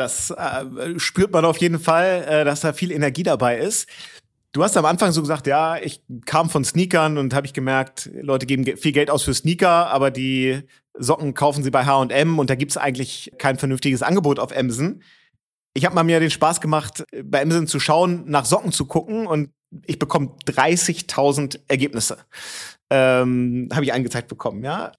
Das 0.00 0.30
äh, 0.30 0.98
spürt 0.98 1.30
man 1.30 1.44
auf 1.44 1.58
jeden 1.58 1.78
Fall, 1.78 2.24
äh, 2.26 2.44
dass 2.44 2.62
da 2.62 2.72
viel 2.72 2.90
Energie 2.90 3.22
dabei 3.22 3.58
ist. 3.58 3.86
Du 4.52 4.64
hast 4.64 4.76
am 4.78 4.86
Anfang 4.86 5.12
so 5.12 5.20
gesagt, 5.20 5.46
ja, 5.46 5.76
ich 5.76 6.02
kam 6.24 6.48
von 6.48 6.64
Sneakern 6.64 7.18
und 7.18 7.34
habe 7.34 7.46
ich 7.46 7.52
gemerkt, 7.52 8.10
Leute 8.14 8.46
geben 8.46 8.64
viel 8.78 8.92
Geld 8.92 9.10
aus 9.10 9.22
für 9.22 9.34
Sneaker, 9.34 9.88
aber 9.90 10.10
die 10.10 10.62
Socken 10.94 11.34
kaufen 11.34 11.62
sie 11.62 11.70
bei 11.70 11.84
H&M 11.84 12.38
und 12.38 12.48
da 12.48 12.54
gibt's 12.54 12.78
eigentlich 12.78 13.30
kein 13.36 13.58
vernünftiges 13.58 14.02
Angebot 14.02 14.38
auf 14.38 14.56
Amazon. 14.56 15.02
Ich 15.74 15.84
habe 15.84 15.94
mal 15.94 16.02
mir 16.02 16.18
den 16.18 16.30
Spaß 16.30 16.62
gemacht, 16.62 17.04
bei 17.22 17.42
Amazon 17.42 17.66
zu 17.66 17.78
schauen, 17.78 18.24
nach 18.26 18.46
Socken 18.46 18.72
zu 18.72 18.86
gucken 18.86 19.26
und 19.26 19.50
ich 19.86 19.98
bekomme 19.98 20.34
30.000 20.46 21.60
Ergebnisse. 21.68 22.18
Ähm, 22.92 23.68
habe 23.72 23.84
ich 23.84 23.92
angezeigt 23.92 24.26
bekommen, 24.26 24.64
ja. 24.64 24.90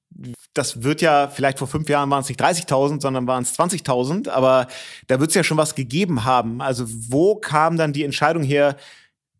Das 0.54 0.82
wird 0.84 1.02
ja, 1.02 1.28
vielleicht 1.28 1.60
vor 1.60 1.68
fünf 1.68 1.90
Jahren 1.90 2.10
waren 2.10 2.22
es 2.22 2.30
nicht 2.30 2.42
30.000, 2.42 3.02
sondern 3.02 3.28
waren 3.28 3.44
es 3.44 3.58
20.000, 3.60 4.30
aber 4.30 4.68
da 5.08 5.20
wird 5.20 5.30
es 5.30 5.36
ja 5.36 5.44
schon 5.44 5.58
was 5.58 5.76
gegeben 5.76 6.24
haben. 6.24 6.62
Also 6.62 6.86
wo 6.88 7.36
kam 7.36 7.76
dann 7.76 7.92
die 7.92 8.06
Entscheidung 8.06 8.44
her 8.44 8.78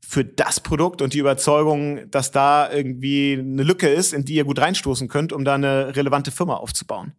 für 0.06 0.26
das 0.26 0.60
Produkt 0.60 1.02
und 1.02 1.14
die 1.14 1.20
Überzeugung, 1.20 2.12
dass 2.12 2.32
da 2.32 2.70
irgendwie 2.70 3.38
eine 3.40 3.64
Lücke 3.64 3.88
ist, 3.88 4.12
in 4.14 4.26
die 4.26 4.34
ihr 4.34 4.44
gut 4.44 4.60
reinstoßen 4.60 5.08
könnt, 5.08 5.32
um 5.32 5.46
da 5.46 5.56
eine 5.56 5.96
relevante 5.96 6.32
Firma 6.32 6.56
aufzubauen? 6.56 7.14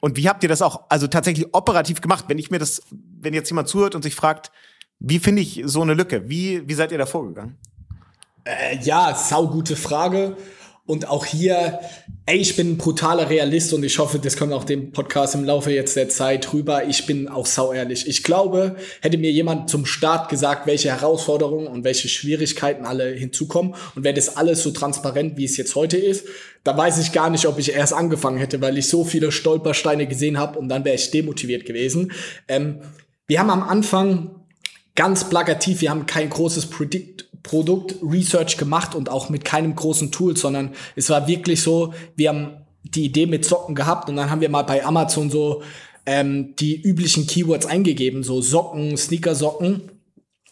Und 0.00 0.16
wie 0.16 0.28
habt 0.28 0.42
ihr 0.42 0.48
das 0.48 0.62
auch, 0.62 0.86
also 0.88 1.06
tatsächlich 1.06 1.54
operativ 1.54 2.00
gemacht? 2.00 2.24
Wenn 2.26 2.38
ich 2.38 2.50
mir 2.50 2.58
das, 2.58 2.82
wenn 2.90 3.34
jetzt 3.34 3.50
jemand 3.50 3.68
zuhört 3.68 3.94
und 3.94 4.02
sich 4.02 4.16
fragt, 4.16 4.50
wie 4.98 5.20
finde 5.20 5.42
ich 5.42 5.62
so 5.64 5.82
eine 5.82 5.94
Lücke? 5.94 6.28
Wie, 6.28 6.68
wie 6.68 6.74
seid 6.74 6.90
ihr 6.90 6.98
da 6.98 7.06
vorgegangen? 7.06 7.56
Äh, 8.48 8.78
ja, 8.82 9.14
saugute 9.14 9.76
Frage. 9.76 10.36
Und 10.86 11.06
auch 11.06 11.26
hier, 11.26 11.80
ey, 12.24 12.38
ich 12.38 12.56
bin 12.56 12.72
ein 12.72 12.78
brutaler 12.78 13.28
Realist 13.28 13.74
und 13.74 13.84
ich 13.84 13.98
hoffe, 13.98 14.18
das 14.18 14.38
kommt 14.38 14.54
auch 14.54 14.64
dem 14.64 14.90
Podcast 14.90 15.34
im 15.34 15.44
Laufe 15.44 15.70
jetzt 15.70 15.96
der 15.96 16.08
Zeit 16.08 16.50
rüber. 16.54 16.88
Ich 16.88 17.04
bin 17.04 17.28
auch 17.28 17.44
sau 17.44 17.74
ehrlich. 17.74 18.08
Ich 18.08 18.22
glaube, 18.22 18.76
hätte 19.02 19.18
mir 19.18 19.30
jemand 19.30 19.68
zum 19.68 19.84
Start 19.84 20.30
gesagt, 20.30 20.66
welche 20.66 20.88
Herausforderungen 20.88 21.66
und 21.66 21.84
welche 21.84 22.08
Schwierigkeiten 22.08 22.86
alle 22.86 23.10
hinzukommen 23.10 23.74
und 23.96 24.04
wäre 24.04 24.14
das 24.14 24.38
alles 24.38 24.62
so 24.62 24.70
transparent, 24.70 25.36
wie 25.36 25.44
es 25.44 25.58
jetzt 25.58 25.74
heute 25.74 25.98
ist, 25.98 26.24
da 26.64 26.74
weiß 26.74 26.98
ich 27.00 27.12
gar 27.12 27.28
nicht, 27.28 27.44
ob 27.44 27.58
ich 27.58 27.74
erst 27.74 27.92
angefangen 27.92 28.38
hätte, 28.38 28.62
weil 28.62 28.78
ich 28.78 28.88
so 28.88 29.04
viele 29.04 29.30
Stolpersteine 29.30 30.06
gesehen 30.06 30.38
habe 30.38 30.58
und 30.58 30.70
dann 30.70 30.86
wäre 30.86 30.96
ich 30.96 31.10
demotiviert 31.10 31.66
gewesen. 31.66 32.12
Ähm, 32.48 32.80
wir 33.26 33.40
haben 33.40 33.50
am 33.50 33.62
Anfang 33.62 34.30
ganz 34.94 35.28
plakativ, 35.28 35.82
wir 35.82 35.90
haben 35.90 36.06
kein 36.06 36.30
großes 36.30 36.70
Predict 36.70 37.27
Produkt-Research 37.42 38.56
gemacht 38.56 38.94
und 38.94 39.08
auch 39.08 39.28
mit 39.28 39.44
keinem 39.44 39.74
großen 39.74 40.12
Tool, 40.12 40.36
sondern 40.36 40.70
es 40.96 41.10
war 41.10 41.26
wirklich 41.26 41.62
so, 41.62 41.94
wir 42.16 42.28
haben 42.30 42.50
die 42.82 43.04
Idee 43.04 43.26
mit 43.26 43.44
Socken 43.44 43.74
gehabt 43.74 44.08
und 44.08 44.16
dann 44.16 44.30
haben 44.30 44.40
wir 44.40 44.48
mal 44.48 44.62
bei 44.62 44.84
Amazon 44.84 45.30
so 45.30 45.62
ähm, 46.06 46.54
die 46.56 46.80
üblichen 46.80 47.26
Keywords 47.26 47.66
eingegeben, 47.66 48.22
so 48.22 48.40
Socken, 48.40 48.96
Sneaker-Socken 48.96 49.90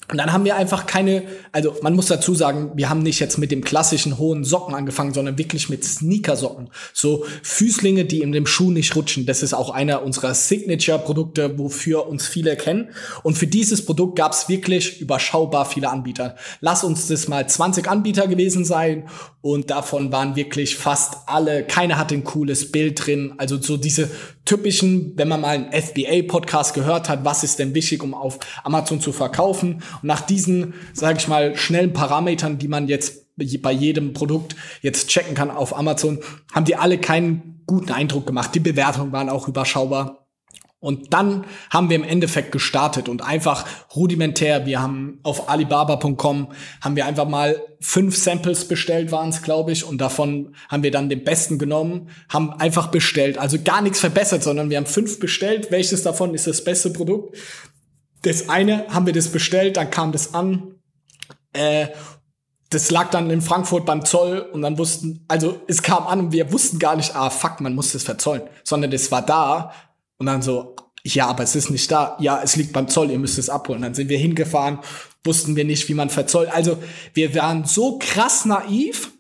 und 0.09 0.19
dann 0.19 0.33
haben 0.33 0.45
wir 0.45 0.55
einfach 0.55 0.87
keine, 0.87 1.25
also 1.51 1.75
man 1.83 1.95
muss 1.97 2.07
dazu 2.07 2.35
sagen, 2.35 2.71
wir 2.77 2.89
haben 2.89 3.03
nicht 3.03 3.19
jetzt 3.19 3.39
mit 3.39 3.51
dem 3.51 3.65
klassischen 3.65 4.19
hohen 4.19 4.45
Socken 4.45 4.75
angefangen, 4.75 5.13
sondern 5.13 5.37
wirklich 5.37 5.69
mit 5.69 5.85
Sneakersocken. 5.85 6.71
So 6.93 7.25
Füßlinge, 7.43 8.05
die 8.05 8.21
in 8.21 8.31
dem 8.31 8.47
Schuh 8.47 8.71
nicht 8.71 8.95
rutschen. 8.95 9.27
Das 9.27 9.43
ist 9.43 9.53
auch 9.53 9.71
einer 9.71 10.03
unserer 10.03 10.35
Signature-Produkte, 10.35 11.59
wofür 11.59 12.07
uns 12.07 12.27
viele 12.27 12.57
kennen. 12.57 12.91
Und 13.25 13.37
für 13.37 13.49
dieses 13.49 13.85
Produkt 13.85 14.17
gab 14.17 14.33
es 14.33 14.49
wirklich 14.49 15.01
überschaubar 15.01 15.65
viele 15.67 15.91
Anbieter. 15.91 16.37
Lass 16.61 16.85
uns 16.85 17.09
das 17.09 17.27
mal 17.27 17.49
20 17.49 17.89
Anbieter 17.89 18.29
gewesen 18.29 18.65
sein 18.65 19.09
und 19.43 19.71
davon 19.71 20.11
waren 20.11 20.35
wirklich 20.35 20.75
fast 20.75 21.19
alle, 21.27 21.65
keiner 21.65 21.99
hatte 21.99 22.17
ein 22.17 22.25
cooles 22.25 22.73
Bild 22.73 23.07
drin. 23.07 23.35
Also 23.39 23.61
so 23.61 23.77
diese 23.77 24.11
typischen, 24.45 25.13
wenn 25.17 25.29
man 25.29 25.41
mal 25.41 25.57
einen 25.57 25.73
FBA-Podcast 25.73 26.75
gehört 26.75 27.09
hat, 27.09 27.25
was 27.25 27.45
ist 27.45 27.61
denn 27.61 27.73
wichtig, 27.73 28.03
um 28.03 28.13
auf 28.13 28.41
Amazon 28.65 29.01
zu 29.01 29.13
verkaufen? 29.13 29.83
Und 30.03 30.09
nach 30.09 30.21
diesen, 30.21 30.75
sage 30.93 31.19
ich 31.19 31.29
mal, 31.29 31.57
schnellen 31.57 31.93
Parametern, 31.93 32.59
die 32.59 32.69
man 32.69 32.89
jetzt 32.89 33.27
bei 33.37 33.73
jedem 33.73 34.13
Produkt 34.13 34.57
jetzt 34.81 35.09
checken 35.09 35.35
kann 35.35 35.51
auf 35.51 35.77
Amazon, 35.77 36.21
haben 36.53 36.65
die 36.65 36.77
alle 36.77 36.99
keinen 36.99 37.63
guten 37.67 37.93
Eindruck 37.93 38.27
gemacht. 38.27 38.55
Die 38.55 38.61
Bewertungen 38.61 39.13
waren 39.13 39.29
auch 39.29 39.49
überschaubar. 39.49 40.27
Und 40.79 41.13
dann 41.15 41.45
haben 41.71 41.89
wir 41.89 41.97
im 41.97 42.05
Endeffekt 42.05 42.53
gestartet 42.53 43.09
und 43.09 43.23
einfach 43.23 43.67
rudimentär. 43.97 44.67
Wir 44.67 44.81
haben 44.81 45.19
auf 45.23 45.49
Alibaba.com 45.49 46.53
haben 46.81 46.97
wir 46.97 47.07
einfach 47.07 47.27
mal 47.27 47.61
fünf 47.81 48.17
Samples 48.17 48.69
bestellt, 48.69 49.11
waren 49.11 49.31
es, 49.31 49.43
glaube 49.43 49.73
ich, 49.73 49.85
und 49.85 49.99
davon 49.99 50.55
haben 50.69 50.83
wir 50.83 50.91
dann 50.91 51.09
den 51.09 51.25
besten 51.25 51.59
genommen, 51.59 52.11
haben 52.29 52.53
einfach 52.53 52.89
bestellt, 52.89 53.39
also 53.39 53.59
gar 53.63 53.81
nichts 53.81 54.01
verbessert, 54.01 54.43
sondern 54.43 54.71
wir 54.71 54.77
haben 54.77 54.87
fünf 54.87 55.19
bestellt. 55.19 55.71
Welches 55.71 56.03
davon 56.03 56.35
ist 56.35 56.47
das 56.47 56.63
beste 56.63 56.91
Produkt? 56.91 57.37
Das 58.23 58.49
eine 58.49 58.87
haben 58.89 59.07
wir 59.07 59.13
das 59.13 59.29
bestellt, 59.29 59.77
dann 59.77 59.91
kam 59.91 60.13
das 60.13 60.35
an. 60.35 60.75
Äh, 61.53 61.89
das 62.71 62.91
lag 62.91 63.11
dann 63.11 63.31
in 63.31 63.43
Frankfurt 63.43 63.87
beim 63.87 64.05
Zoll 64.05 64.41
und 64.53 64.63
dann 64.63 64.77
wussten, 64.77 65.25
also 65.29 65.61
es 65.69 65.83
kam 65.83 66.07
an 66.07 66.19
und 66.21 66.33
wir 66.33 66.53
wussten 66.53 66.79
gar 66.79 66.97
nicht, 66.97 67.15
ah 67.15 67.31
fuck, 67.31 67.61
man 67.61 67.75
muss 67.75 67.93
das 67.93 68.03
verzollen, 68.03 68.43
sondern 68.65 68.91
das 68.91 69.13
war 69.13 69.23
da 69.23 69.73
und 70.19 70.27
dann 70.27 70.43
so, 70.43 70.75
ja, 71.15 71.29
aber 71.29 71.45
es 71.45 71.55
ist 71.55 71.71
nicht 71.71 71.91
da. 71.91 72.17
Ja, 72.19 72.41
es 72.43 72.57
liegt 72.57 72.73
beim 72.73 72.89
Zoll, 72.89 73.11
ihr 73.11 73.19
müsst 73.19 73.39
es 73.39 73.49
abholen. 73.49 73.83
Dann 73.83 73.95
sind 73.95 74.09
wir 74.09 74.19
hingefahren, 74.19 74.81
wussten 75.23 75.55
wir 75.55 75.65
nicht, 75.65 75.89
wie 75.89 75.95
man 75.95 76.11
verzollt. 76.11 76.53
Also 76.53 76.79
wir 77.15 77.35
waren 77.37 77.65
so 77.65 77.99
krass 77.99 78.45
naiv 78.45 79.13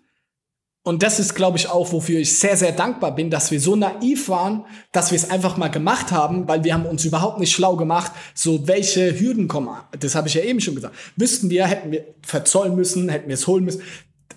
und 0.87 1.02
das 1.02 1.19
ist, 1.19 1.35
glaube 1.35 1.59
ich, 1.59 1.69
auch, 1.69 1.90
wofür 1.90 2.21
ich 2.21 2.38
sehr, 2.38 2.57
sehr 2.57 2.71
dankbar 2.71 3.12
bin, 3.12 3.28
dass 3.28 3.50
wir 3.50 3.61
so 3.61 3.75
naiv 3.75 4.28
waren, 4.28 4.64
dass 4.93 5.11
wir 5.11 5.16
es 5.16 5.28
einfach 5.28 5.57
mal 5.57 5.66
gemacht 5.66 6.12
haben, 6.12 6.47
weil 6.47 6.62
wir 6.62 6.75
haben 6.75 6.87
uns 6.87 7.05
überhaupt 7.05 7.40
nicht 7.40 7.50
schlau 7.50 7.75
gemacht, 7.75 8.12
so 8.35 8.69
welche 8.69 9.19
Hürden 9.19 9.49
kommen. 9.49 9.69
Das 9.99 10.14
habe 10.14 10.28
ich 10.28 10.35
ja 10.35 10.43
eben 10.43 10.61
schon 10.61 10.76
gesagt. 10.76 10.95
Wüssten 11.16 11.50
wir, 11.50 11.66
hätten 11.66 11.90
wir 11.90 12.05
verzollen 12.23 12.76
müssen, 12.76 13.09
hätten 13.09 13.26
wir 13.26 13.35
es 13.35 13.49
holen 13.49 13.64
müssen. 13.64 13.83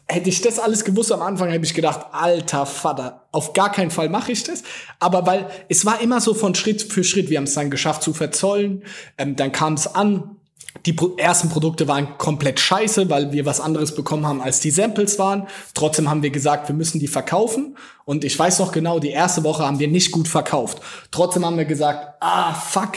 Hätte 0.07 0.29
ich 0.29 0.41
das 0.41 0.57
alles 0.57 0.83
gewusst 0.83 1.11
am 1.11 1.21
Anfang, 1.21 1.51
hätte 1.51 1.65
ich 1.65 1.75
gedacht, 1.75 2.07
alter 2.13 2.65
Vater, 2.65 3.27
auf 3.31 3.53
gar 3.53 3.71
keinen 3.71 3.91
Fall 3.91 4.09
mache 4.09 4.31
ich 4.31 4.43
das. 4.43 4.63
Aber 4.99 5.27
weil 5.27 5.51
es 5.69 5.85
war 5.85 6.01
immer 6.01 6.19
so 6.19 6.33
von 6.33 6.55
Schritt 6.55 6.81
für 6.81 7.03
Schritt, 7.03 7.29
wir 7.29 7.37
haben 7.37 7.43
es 7.43 7.53
dann 7.53 7.69
geschafft 7.69 8.01
zu 8.01 8.11
verzollen, 8.11 8.81
ähm, 9.19 9.35
dann 9.35 9.51
kam 9.51 9.75
es 9.75 9.85
an, 9.85 10.38
die 10.85 10.95
ersten 11.17 11.49
Produkte 11.49 11.87
waren 11.87 12.17
komplett 12.17 12.59
scheiße, 12.59 13.09
weil 13.09 13.31
wir 13.31 13.45
was 13.45 13.59
anderes 13.59 13.95
bekommen 13.95 14.25
haben, 14.25 14.41
als 14.41 14.59
die 14.59 14.71
Samples 14.71 15.19
waren. 15.19 15.47
Trotzdem 15.73 16.09
haben 16.09 16.23
wir 16.23 16.29
gesagt, 16.29 16.67
wir 16.67 16.75
müssen 16.75 16.99
die 16.99 17.07
verkaufen. 17.07 17.75
Und 18.05 18.23
ich 18.23 18.37
weiß 18.37 18.59
noch 18.59 18.71
genau, 18.71 18.99
die 18.99 19.09
erste 19.09 19.43
Woche 19.43 19.65
haben 19.65 19.79
wir 19.79 19.87
nicht 19.87 20.11
gut 20.11 20.27
verkauft. 20.27 20.79
Trotzdem 21.11 21.45
haben 21.45 21.57
wir 21.57 21.65
gesagt, 21.65 22.15
ah, 22.21 22.53
fuck, 22.53 22.93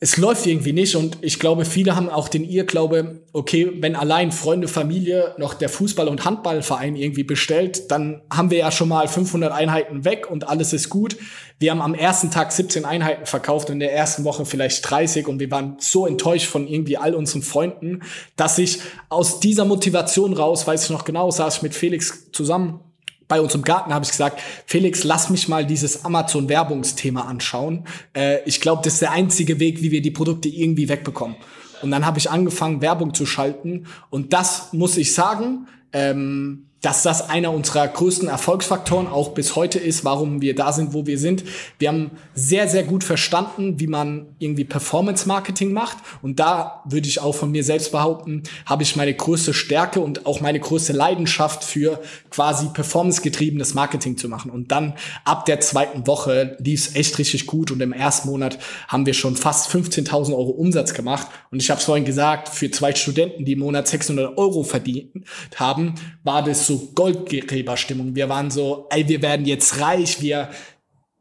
es 0.00 0.16
läuft 0.16 0.46
irgendwie 0.46 0.72
nicht 0.72 0.94
und 0.94 1.18
ich 1.22 1.40
glaube, 1.40 1.64
viele 1.64 1.96
haben 1.96 2.08
auch 2.08 2.28
den 2.28 2.44
Irrglaube, 2.44 3.22
okay, 3.32 3.72
wenn 3.80 3.96
allein 3.96 4.30
Freunde, 4.30 4.68
Familie 4.68 5.34
noch 5.38 5.54
der 5.54 5.68
Fußball- 5.68 6.06
und 6.06 6.24
Handballverein 6.24 6.94
irgendwie 6.94 7.24
bestellt, 7.24 7.90
dann 7.90 8.22
haben 8.32 8.52
wir 8.52 8.58
ja 8.58 8.70
schon 8.70 8.88
mal 8.88 9.08
500 9.08 9.52
Einheiten 9.52 10.04
weg 10.04 10.30
und 10.30 10.48
alles 10.48 10.72
ist 10.72 10.88
gut. 10.88 11.16
Wir 11.58 11.72
haben 11.72 11.80
am 11.80 11.94
ersten 11.94 12.30
Tag 12.30 12.52
17 12.52 12.84
Einheiten 12.84 13.26
verkauft 13.26 13.70
und 13.70 13.74
in 13.74 13.80
der 13.80 13.92
ersten 13.92 14.22
Woche 14.22 14.44
vielleicht 14.44 14.88
30 14.88 15.26
und 15.26 15.40
wir 15.40 15.50
waren 15.50 15.78
so 15.80 16.06
enttäuscht 16.06 16.46
von 16.46 16.68
irgendwie 16.68 16.96
all 16.96 17.16
unseren 17.16 17.42
Freunden, 17.42 18.02
dass 18.36 18.58
ich 18.58 18.78
aus 19.08 19.40
dieser 19.40 19.64
Motivation 19.64 20.32
raus, 20.32 20.64
weiß 20.64 20.84
ich 20.84 20.90
noch 20.90 21.04
genau, 21.04 21.32
saß 21.32 21.56
ich 21.56 21.62
mit 21.62 21.74
Felix 21.74 22.30
zusammen 22.30 22.80
bei 23.28 23.40
uns 23.40 23.54
im 23.54 23.62
Garten 23.62 23.92
habe 23.92 24.04
ich 24.04 24.10
gesagt, 24.10 24.40
Felix, 24.66 25.04
lass 25.04 25.30
mich 25.30 25.48
mal 25.48 25.64
dieses 25.64 26.04
Amazon-Werbungsthema 26.04 27.22
anschauen. 27.22 27.84
Äh, 28.14 28.38
ich 28.46 28.60
glaube, 28.60 28.82
das 28.82 28.94
ist 28.94 29.02
der 29.02 29.12
einzige 29.12 29.60
Weg, 29.60 29.82
wie 29.82 29.90
wir 29.90 30.02
die 30.02 30.10
Produkte 30.10 30.48
irgendwie 30.48 30.88
wegbekommen. 30.88 31.36
Und 31.82 31.90
dann 31.90 32.06
habe 32.06 32.18
ich 32.18 32.30
angefangen, 32.30 32.80
Werbung 32.80 33.14
zu 33.14 33.26
schalten. 33.26 33.86
Und 34.10 34.32
das 34.32 34.72
muss 34.72 34.96
ich 34.96 35.14
sagen, 35.14 35.68
ähm, 35.92 36.67
dass 36.80 37.02
das 37.02 37.28
einer 37.28 37.52
unserer 37.52 37.88
größten 37.88 38.28
Erfolgsfaktoren 38.28 39.08
auch 39.08 39.30
bis 39.30 39.56
heute 39.56 39.78
ist, 39.78 40.04
warum 40.04 40.40
wir 40.40 40.54
da 40.54 40.72
sind, 40.72 40.94
wo 40.94 41.06
wir 41.06 41.18
sind. 41.18 41.42
Wir 41.78 41.88
haben 41.88 42.12
sehr, 42.34 42.68
sehr 42.68 42.84
gut 42.84 43.02
verstanden, 43.02 43.80
wie 43.80 43.88
man 43.88 44.26
irgendwie 44.38 44.64
Performance-Marketing 44.64 45.72
macht. 45.72 45.96
Und 46.22 46.38
da 46.38 46.82
würde 46.84 47.08
ich 47.08 47.20
auch 47.20 47.34
von 47.34 47.50
mir 47.50 47.64
selbst 47.64 47.90
behaupten, 47.90 48.44
habe 48.64 48.84
ich 48.84 48.94
meine 48.94 49.12
größte 49.12 49.54
Stärke 49.54 50.00
und 50.00 50.26
auch 50.26 50.40
meine 50.40 50.60
größte 50.60 50.92
Leidenschaft 50.92 51.64
für 51.64 52.00
quasi 52.30 52.68
performance-getriebenes 52.68 53.74
Marketing 53.74 54.16
zu 54.16 54.28
machen. 54.28 54.50
Und 54.52 54.70
dann 54.70 54.94
ab 55.24 55.46
der 55.46 55.58
zweiten 55.60 56.06
Woche 56.06 56.56
lief 56.60 56.88
es 56.88 56.94
echt 56.94 57.18
richtig 57.18 57.46
gut. 57.46 57.72
Und 57.72 57.80
im 57.80 57.92
ersten 57.92 58.28
Monat 58.28 58.58
haben 58.86 59.04
wir 59.04 59.14
schon 59.14 59.34
fast 59.34 59.68
15.000 59.70 60.30
Euro 60.30 60.50
Umsatz 60.50 60.94
gemacht. 60.94 61.26
Und 61.50 61.60
ich 61.60 61.70
habe 61.70 61.80
es 61.80 61.86
vorhin 61.86 62.04
gesagt, 62.04 62.48
für 62.48 62.70
zwei 62.70 62.94
Studenten, 62.94 63.44
die 63.44 63.52
im 63.52 63.60
Monat 63.60 63.88
600 63.88 64.38
Euro 64.38 64.62
verdient 64.62 65.10
haben, 65.56 65.94
war 66.22 66.44
das 66.44 66.67
so 66.68 66.90
Goldgräberstimmung. 66.94 68.14
Wir 68.14 68.28
waren 68.28 68.50
so, 68.50 68.86
ey, 68.90 69.08
wir 69.08 69.20
werden 69.22 69.44
jetzt 69.44 69.80
reich, 69.80 70.22
wir, 70.22 70.50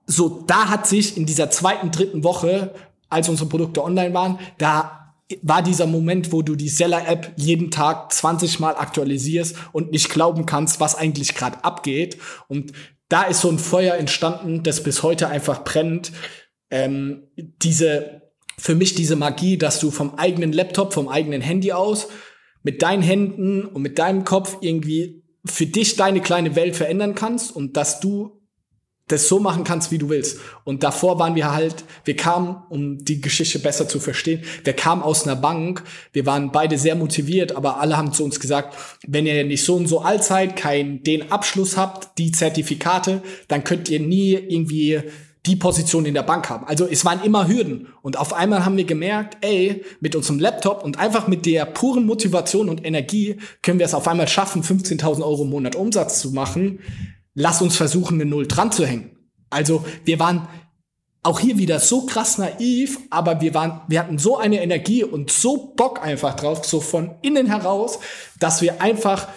so, 0.05 0.43
da 0.45 0.69
hat 0.69 0.85
sich 0.87 1.17
in 1.17 1.25
dieser 1.25 1.49
zweiten, 1.49 1.91
dritten 1.91 2.23
Woche, 2.23 2.73
als 3.09 3.29
unsere 3.29 3.49
Produkte 3.49 3.83
online 3.83 4.13
waren, 4.13 4.39
da 4.57 5.15
war 5.41 5.61
dieser 5.61 5.87
Moment, 5.87 6.31
wo 6.31 6.41
du 6.41 6.55
die 6.55 6.69
Seller-App 6.69 7.33
jeden 7.35 7.69
Tag 7.69 8.13
20 8.13 8.59
Mal 8.59 8.75
aktualisierst 8.75 9.55
und 9.73 9.91
nicht 9.91 10.09
glauben 10.09 10.45
kannst, 10.45 10.79
was 10.79 10.95
eigentlich 10.95 11.35
gerade 11.35 11.63
abgeht. 11.63 12.17
Und 12.47 12.71
da 13.09 13.23
ist 13.23 13.41
so 13.41 13.49
ein 13.49 13.59
Feuer 13.59 13.95
entstanden, 13.95 14.63
das 14.63 14.83
bis 14.83 15.03
heute 15.03 15.27
einfach 15.27 15.63
brennt. 15.63 16.11
Ähm, 16.69 17.23
diese, 17.35 18.21
für 18.57 18.75
mich 18.75 18.95
diese 18.95 19.15
Magie, 19.15 19.57
dass 19.57 19.79
du 19.79 19.91
vom 19.91 20.15
eigenen 20.15 20.53
Laptop, 20.53 20.93
vom 20.93 21.09
eigenen 21.09 21.41
Handy 21.41 21.73
aus 21.73 22.07
mit 22.63 22.81
deinen 22.81 23.03
Händen 23.03 23.65
und 23.65 23.81
mit 23.81 23.99
deinem 23.99 24.23
Kopf 24.23 24.57
irgendwie 24.61 25.16
für 25.47 25.65
dich 25.65 25.95
deine 25.95 26.21
kleine 26.21 26.55
Welt 26.55 26.75
verändern 26.75 27.15
kannst 27.15 27.55
und 27.55 27.77
dass 27.77 27.99
du 27.99 28.37
das 29.07 29.29
so 29.29 29.39
machen 29.39 29.63
kannst, 29.63 29.91
wie 29.91 29.97
du 29.97 30.09
willst. 30.09 30.39
Und 30.65 30.83
davor 30.83 31.17
waren 31.17 31.35
wir 31.35 31.53
halt, 31.53 31.85
wir 32.03 32.15
kamen, 32.15 32.57
um 32.69 33.03
die 33.03 33.21
Geschichte 33.21 33.59
besser 33.59 33.87
zu 33.87 33.99
verstehen, 33.99 34.43
wir 34.63 34.73
kamen 34.73 35.01
aus 35.01 35.25
einer 35.25 35.37
Bank, 35.37 35.83
wir 36.11 36.25
waren 36.25 36.51
beide 36.51 36.77
sehr 36.77 36.95
motiviert, 36.95 37.55
aber 37.55 37.79
alle 37.79 37.97
haben 37.97 38.11
zu 38.11 38.23
uns 38.23 38.39
gesagt, 38.39 38.75
wenn 39.07 39.25
ihr 39.25 39.45
nicht 39.45 39.63
so 39.63 39.75
und 39.75 39.87
so 39.87 40.01
alt 40.01 40.23
seid, 40.23 40.57
kein 40.57 41.03
den 41.03 41.31
Abschluss 41.31 41.77
habt, 41.77 42.17
die 42.17 42.31
Zertifikate, 42.31 43.21
dann 43.47 43.63
könnt 43.63 43.89
ihr 43.89 44.01
nie 44.01 44.33
irgendwie 44.33 45.01
die 45.47 45.55
Position 45.55 46.05
in 46.05 46.13
der 46.13 46.23
Bank 46.23 46.49
haben. 46.49 46.67
Also 46.67 46.85
es 46.85 47.05
waren 47.05 47.23
immer 47.23 47.47
Hürden. 47.47 47.87
Und 48.01 48.17
auf 48.17 48.33
einmal 48.33 48.65
haben 48.65 48.77
wir 48.77 48.83
gemerkt, 48.83 49.37
ey, 49.41 49.83
mit 49.99 50.15
unserem 50.15 50.39
Laptop 50.39 50.83
und 50.83 50.99
einfach 50.99 51.27
mit 51.27 51.45
der 51.45 51.65
puren 51.65 52.05
Motivation 52.05 52.69
und 52.69 52.85
Energie 52.85 53.37
können 53.61 53.79
wir 53.79 53.85
es 53.85 53.93
auf 53.93 54.07
einmal 54.07 54.27
schaffen, 54.27 54.63
15.000 54.63 55.23
Euro 55.23 55.43
im 55.43 55.49
Monat 55.49 55.75
Umsatz 55.75 56.19
zu 56.19 56.31
machen. 56.31 56.79
Lass 57.33 57.61
uns 57.61 57.75
versuchen, 57.77 58.15
eine 58.15 58.29
Null 58.29 58.47
dran 58.47 58.71
zu 58.71 58.85
hängen. 58.85 59.17
Also 59.49 59.85
wir 60.03 60.19
waren 60.19 60.47
auch 61.23 61.39
hier 61.39 61.57
wieder 61.57 61.79
so 61.79 62.05
krass 62.05 62.37
naiv, 62.37 62.99
aber 63.09 63.41
wir 63.41 63.53
waren, 63.53 63.81
wir 63.87 63.99
hatten 63.99 64.17
so 64.17 64.37
eine 64.37 64.61
Energie 64.61 65.03
und 65.03 65.31
so 65.31 65.73
Bock 65.75 66.03
einfach 66.03 66.35
drauf, 66.35 66.65
so 66.65 66.79
von 66.79 67.15
innen 67.21 67.47
heraus, 67.47 67.99
dass 68.39 68.61
wir 68.61 68.81
einfach 68.81 69.27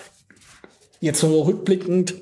jetzt 1.01 1.21
so 1.21 1.43
rückblickend 1.43 2.15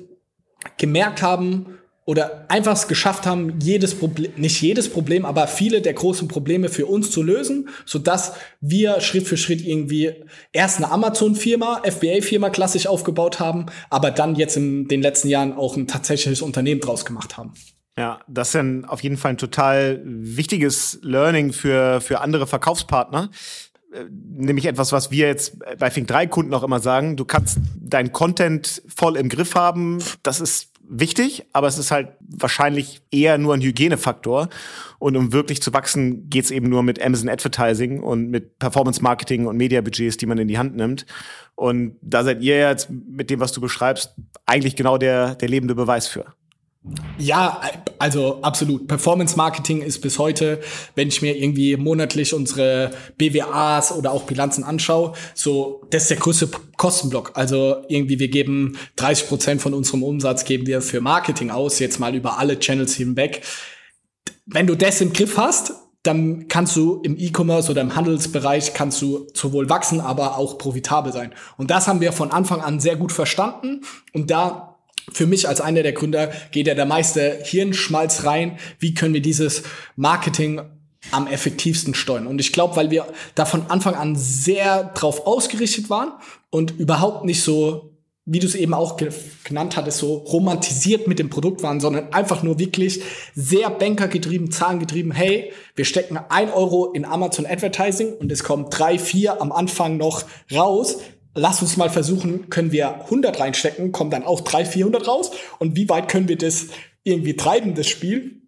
gemerkt 0.77 1.21
haben, 1.21 1.78
oder 2.09 2.45
einfach 2.47 2.73
es 2.73 2.87
geschafft 2.87 3.27
haben, 3.27 3.59
jedes 3.59 3.93
Problem, 3.93 4.31
nicht 4.35 4.59
jedes 4.63 4.89
Problem, 4.89 5.25
aber 5.25 5.45
viele 5.45 5.79
der 5.79 5.93
großen 5.93 6.27
Probleme 6.27 6.67
für 6.69 6.87
uns 6.87 7.11
zu 7.11 7.21
lösen, 7.21 7.69
so 7.85 7.99
dass 7.99 8.33
wir 8.61 8.99
Schritt 8.99 9.27
für 9.27 9.37
Schritt 9.37 9.63
irgendwie 9.63 10.15
erst 10.51 10.77
eine 10.77 10.89
Amazon-Firma, 10.89 11.83
FBA-Firma 11.85 12.49
klassisch 12.49 12.87
aufgebaut 12.87 13.39
haben, 13.39 13.67
aber 13.91 14.09
dann 14.09 14.33
jetzt 14.33 14.57
in 14.57 14.87
den 14.87 15.03
letzten 15.03 15.27
Jahren 15.27 15.53
auch 15.53 15.77
ein 15.77 15.85
tatsächliches 15.85 16.41
Unternehmen 16.41 16.81
draus 16.81 17.05
gemacht 17.05 17.37
haben. 17.37 17.53
Ja, 17.95 18.21
das 18.27 18.47
ist 18.47 18.55
dann 18.55 18.85
auf 18.85 19.03
jeden 19.03 19.17
Fall 19.17 19.33
ein 19.33 19.37
total 19.37 20.01
wichtiges 20.03 20.97
Learning 21.03 21.53
für, 21.53 22.01
für 22.01 22.21
andere 22.21 22.47
Verkaufspartner 22.47 23.29
äh, 23.93 24.05
nämlich 24.11 24.65
etwas, 24.65 24.91
was 24.91 25.11
wir 25.11 25.27
jetzt 25.27 25.59
bei 25.77 25.91
Fink 25.91 26.07
3 26.07 26.25
Kunden 26.25 26.55
auch 26.55 26.63
immer 26.63 26.79
sagen, 26.79 27.17
du 27.17 27.25
kannst 27.25 27.59
deinen 27.79 28.11
Content 28.13 28.81
voll 28.87 29.15
im 29.15 29.29
Griff 29.29 29.53
haben, 29.53 29.99
das 30.23 30.41
ist 30.41 30.68
wichtig, 30.89 31.45
aber 31.53 31.67
es 31.67 31.77
ist 31.77 31.91
halt 31.91 32.09
wahrscheinlich 32.19 33.01
eher 33.11 33.37
nur 33.37 33.53
ein 33.53 33.61
Hygienefaktor. 33.61 34.49
Und 34.97 35.15
um 35.15 35.31
wirklich 35.31 35.61
zu 35.61 35.73
wachsen, 35.73 36.29
geht's 36.29 36.51
eben 36.51 36.67
nur 36.67 36.83
mit 36.83 37.01
Amazon 37.01 37.29
Advertising 37.29 38.01
und 38.01 38.29
mit 38.29 38.59
Performance 38.59 39.01
Marketing 39.01 39.45
und 39.45 39.55
Media-Budgets, 39.55 40.17
die 40.17 40.25
man 40.25 40.37
in 40.37 40.47
die 40.47 40.57
Hand 40.57 40.75
nimmt. 40.75 41.05
Und 41.55 41.95
da 42.01 42.23
seid 42.23 42.41
ihr 42.41 42.57
jetzt 42.57 42.89
mit 42.89 43.29
dem, 43.29 43.39
was 43.39 43.51
du 43.51 43.61
beschreibst, 43.61 44.15
eigentlich 44.45 44.75
genau 44.75 44.97
der, 44.97 45.35
der 45.35 45.47
lebende 45.47 45.75
Beweis 45.75 46.07
für. 46.07 46.33
Ja, 47.17 47.61
also 47.99 48.41
absolut. 48.41 48.87
Performance 48.87 49.35
Marketing 49.35 49.81
ist 49.81 49.99
bis 49.99 50.17
heute, 50.17 50.61
wenn 50.95 51.09
ich 51.09 51.21
mir 51.21 51.35
irgendwie 51.35 51.75
monatlich 51.75 52.33
unsere 52.33 52.91
BWAs 53.17 53.91
oder 53.91 54.11
auch 54.11 54.23
Bilanzen 54.23 54.63
anschaue, 54.63 55.13
so, 55.35 55.83
das 55.89 56.03
ist 56.03 56.11
der 56.11 56.17
größte 56.17 56.49
Kostenblock. 56.77 57.31
Also 57.35 57.83
irgendwie, 57.89 58.19
wir 58.19 58.29
geben 58.29 58.77
30 58.95 59.27
Prozent 59.27 59.61
von 59.61 59.73
unserem 59.73 60.03
Umsatz 60.03 60.45
geben 60.45 60.65
wir 60.67 60.81
für 60.81 61.01
Marketing 61.01 61.49
aus, 61.49 61.79
jetzt 61.79 61.99
mal 61.99 62.15
über 62.15 62.39
alle 62.39 62.57
Channels 62.57 62.95
hinweg. 62.95 63.41
Wenn 64.45 64.65
du 64.65 64.75
das 64.75 65.01
im 65.01 65.11
Griff 65.11 65.37
hast, 65.37 65.73
dann 66.03 66.47
kannst 66.47 66.77
du 66.77 67.01
im 67.03 67.17
E-Commerce 67.17 67.69
oder 67.69 67.81
im 67.81 67.95
Handelsbereich 67.95 68.73
kannst 68.73 69.01
du 69.01 69.27
sowohl 69.33 69.69
wachsen, 69.69 69.99
aber 69.99 70.37
auch 70.37 70.57
profitabel 70.57 71.11
sein. 71.11 71.33
Und 71.57 71.71
das 71.71 71.89
haben 71.89 71.99
wir 71.99 72.13
von 72.13 72.31
Anfang 72.31 72.61
an 72.61 72.79
sehr 72.79 72.95
gut 72.95 73.11
verstanden. 73.11 73.81
Und 74.13 74.31
da 74.31 74.68
für 75.13 75.27
mich 75.27 75.47
als 75.47 75.61
einer 75.61 75.83
der 75.83 75.93
Gründer 75.93 76.31
geht 76.51 76.67
ja 76.67 76.75
der 76.75 76.85
meiste 76.85 77.39
Hirnschmalz 77.43 78.25
rein. 78.25 78.57
Wie 78.79 78.93
können 78.93 79.13
wir 79.13 79.21
dieses 79.21 79.63
Marketing 79.95 80.61
am 81.11 81.27
effektivsten 81.27 81.93
steuern? 81.93 82.27
Und 82.27 82.39
ich 82.39 82.53
glaube, 82.53 82.75
weil 82.75 82.91
wir 82.91 83.05
da 83.35 83.45
von 83.45 83.67
Anfang 83.69 83.95
an 83.95 84.15
sehr 84.15 84.83
drauf 84.95 85.25
ausgerichtet 85.25 85.89
waren 85.89 86.11
und 86.49 86.71
überhaupt 86.79 87.25
nicht 87.25 87.41
so, 87.41 87.95
wie 88.25 88.39
du 88.39 88.45
es 88.45 88.55
eben 88.55 88.75
auch 88.75 88.97
genannt 89.43 89.75
hattest, 89.75 89.97
so 89.97 90.13
romantisiert 90.15 91.07
mit 91.07 91.17
dem 91.17 91.29
Produkt 91.29 91.63
waren, 91.63 91.79
sondern 91.79 92.13
einfach 92.13 92.43
nur 92.43 92.59
wirklich 92.59 93.01
sehr 93.33 93.69
bankergetrieben, 93.71 94.51
zahlengetrieben. 94.51 95.11
Hey, 95.11 95.51
wir 95.75 95.85
stecken 95.85 96.19
ein 96.29 96.51
Euro 96.51 96.91
in 96.91 97.05
Amazon 97.05 97.47
Advertising 97.47 98.13
und 98.13 98.31
es 98.31 98.43
kommen 98.43 98.69
drei, 98.69 98.99
vier 98.99 99.41
am 99.41 99.51
Anfang 99.51 99.97
noch 99.97 100.25
raus 100.53 100.97
lass 101.39 101.61
uns 101.61 101.77
mal 101.77 101.89
versuchen, 101.89 102.49
können 102.49 102.71
wir 102.71 103.03
100 103.05 103.39
reinstecken, 103.39 103.91
kommen 103.91 104.11
dann 104.11 104.23
auch 104.23 104.41
300, 104.41 104.73
400 104.73 105.07
raus 105.07 105.31
und 105.59 105.75
wie 105.75 105.89
weit 105.89 106.09
können 106.09 106.27
wir 106.27 106.37
das 106.37 106.67
irgendwie 107.03 107.35
treiben, 107.35 107.75
das 107.75 107.87
Spiel? 107.87 108.41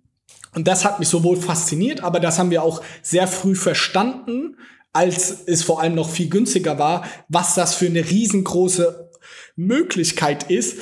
Und 0.53 0.67
das 0.67 0.83
hat 0.83 0.99
mich 0.99 1.07
sowohl 1.07 1.37
fasziniert, 1.37 2.01
aber 2.03 2.19
das 2.19 2.37
haben 2.37 2.51
wir 2.51 2.61
auch 2.61 2.81
sehr 3.01 3.27
früh 3.27 3.55
verstanden, 3.55 4.57
als 4.93 5.43
es 5.45 5.63
vor 5.63 5.81
allem 5.81 5.95
noch 5.95 6.09
viel 6.09 6.29
günstiger 6.29 6.77
war, 6.77 7.05
was 7.29 7.55
das 7.55 7.75
für 7.75 7.85
eine 7.85 8.09
riesengroße 8.09 9.09
Möglichkeit 9.55 10.49
ist, 10.49 10.79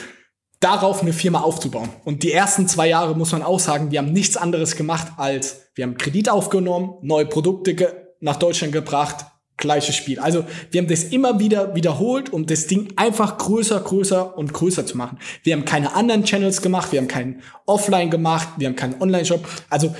darauf 0.59 1.01
eine 1.01 1.13
Firma 1.13 1.41
aufzubauen. 1.41 1.89
Und 2.03 2.23
die 2.23 2.31
ersten 2.31 2.67
zwei 2.67 2.87
Jahre 2.87 3.15
muss 3.15 3.31
man 3.31 3.43
auch 3.43 3.59
sagen, 3.59 3.91
wir 3.91 3.99
haben 3.99 4.11
nichts 4.11 4.35
anderes 4.35 4.75
gemacht 4.75 5.13
als 5.17 5.69
wir 5.75 5.85
haben 5.85 5.97
Kredit 5.97 6.29
aufgenommen, 6.29 6.95
neue 7.03 7.25
Produkte 7.25 8.09
nach 8.19 8.35
Deutschland 8.35 8.73
gebracht, 8.73 9.25
gleiche 9.59 9.93
Spiel. 9.93 10.19
Also 10.19 10.45
wir 10.71 10.81
haben 10.81 10.87
das 10.87 11.03
immer 11.05 11.39
wieder 11.39 11.75
wiederholt, 11.75 12.33
um 12.33 12.45
das 12.45 12.67
Ding 12.67 12.93
einfach 12.95 13.37
größer, 13.37 13.79
größer 13.79 14.37
und 14.37 14.53
größer 14.53 14.85
zu 14.85 14.97
machen. 14.97 15.19
Wir 15.43 15.53
haben 15.55 15.65
keine 15.65 15.93
anderen 15.93 16.23
Channels 16.23 16.61
gemacht, 16.61 16.91
wir 16.91 16.99
haben 16.99 17.07
keinen 17.07 17.41
Offline 17.65 18.09
gemacht, 18.09 18.49
wir 18.57 18.67
haben 18.67 18.75
keinen 18.75 19.01
Online-Shop. 19.01 19.47
Also 19.69 19.95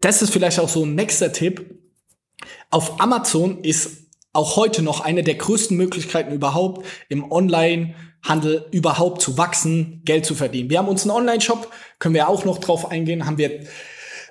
das 0.00 0.22
ist 0.22 0.32
vielleicht 0.32 0.60
auch 0.60 0.68
so 0.68 0.84
ein 0.84 0.94
nächster 0.94 1.32
Tipp. 1.32 1.78
Auf 2.70 3.00
Amazon 3.00 3.62
ist 3.62 4.08
auch 4.32 4.56
heute 4.56 4.82
noch 4.82 5.00
eine 5.00 5.22
der 5.22 5.34
größten 5.36 5.76
Möglichkeiten 5.76 6.32
überhaupt 6.32 6.86
im 7.08 7.32
Online-Handel 7.32 8.66
überhaupt 8.70 9.22
zu 9.22 9.38
wachsen, 9.38 10.02
Geld 10.04 10.26
zu 10.26 10.34
verdienen. 10.34 10.70
Wir 10.70 10.78
haben 10.78 10.88
uns 10.88 11.02
einen 11.02 11.12
Online-Shop, 11.12 11.72
können 11.98 12.14
wir 12.14 12.28
auch 12.28 12.44
noch 12.44 12.58
drauf 12.58 12.90
eingehen, 12.90 13.26
haben 13.26 13.38
wir 13.38 13.66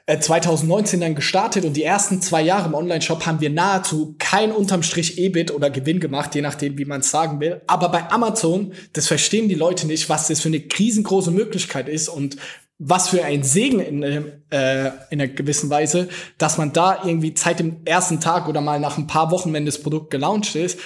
2019 0.08 1.02
äh, 1.02 1.06
dann 1.06 1.16
gestartet 1.16 1.66
und 1.66 1.74
die 1.74 1.84
ersten 1.84 2.22
zwei 2.22 2.42
Jahre 2.42 2.70
im 2.70 2.74
Online-Shop 2.74 3.26
haben 3.26 3.42
wir 3.42 3.50
nahezu 3.50 4.16
kein 4.20 4.54
unterm 4.54 4.82
Strich 4.82 5.18
EBIT 5.18 5.52
oder 5.52 5.70
Gewinn 5.70 6.00
gemacht, 6.00 6.34
je 6.34 6.42
nachdem, 6.42 6.78
wie 6.78 6.86
man 6.86 7.02
es 7.02 7.12
sagen 7.12 7.42
will. 7.42 7.62
Aber 7.68 7.90
bei 7.90 8.10
Amazon, 8.10 8.72
das 8.94 9.08
verstehen 9.08 9.50
die 9.50 9.56
Leute 9.56 9.86
nicht, 9.86 10.08
was 10.08 10.28
das 10.28 10.40
für 10.40 10.48
eine 10.48 10.64
riesengroße 10.80 11.32
Möglichkeit 11.32 11.90
ist 11.90 12.08
und 12.08 12.38
was 12.80 13.10
für 13.10 13.26
ein 13.26 13.44
Segen 13.44 13.80
in, 13.80 14.04
äh, 14.04 14.92
in 15.10 15.20
einer 15.20 15.28
gewissen 15.28 15.70
Weise, 15.70 16.08
dass 16.38 16.58
man 16.58 16.72
da 16.72 17.04
irgendwie 17.04 17.34
seit 17.36 17.60
dem 17.60 17.78
ersten 17.84 18.22
Tag 18.22 18.48
oder 18.48 18.62
mal 18.62 18.80
nach 18.80 18.98
ein 18.98 19.08
paar 19.08 19.32
Wochen, 19.32 19.52
wenn 19.52 19.66
das 19.66 19.82
Produkt 19.82 20.12
gelauncht 20.12 20.56
ist, 20.56 20.80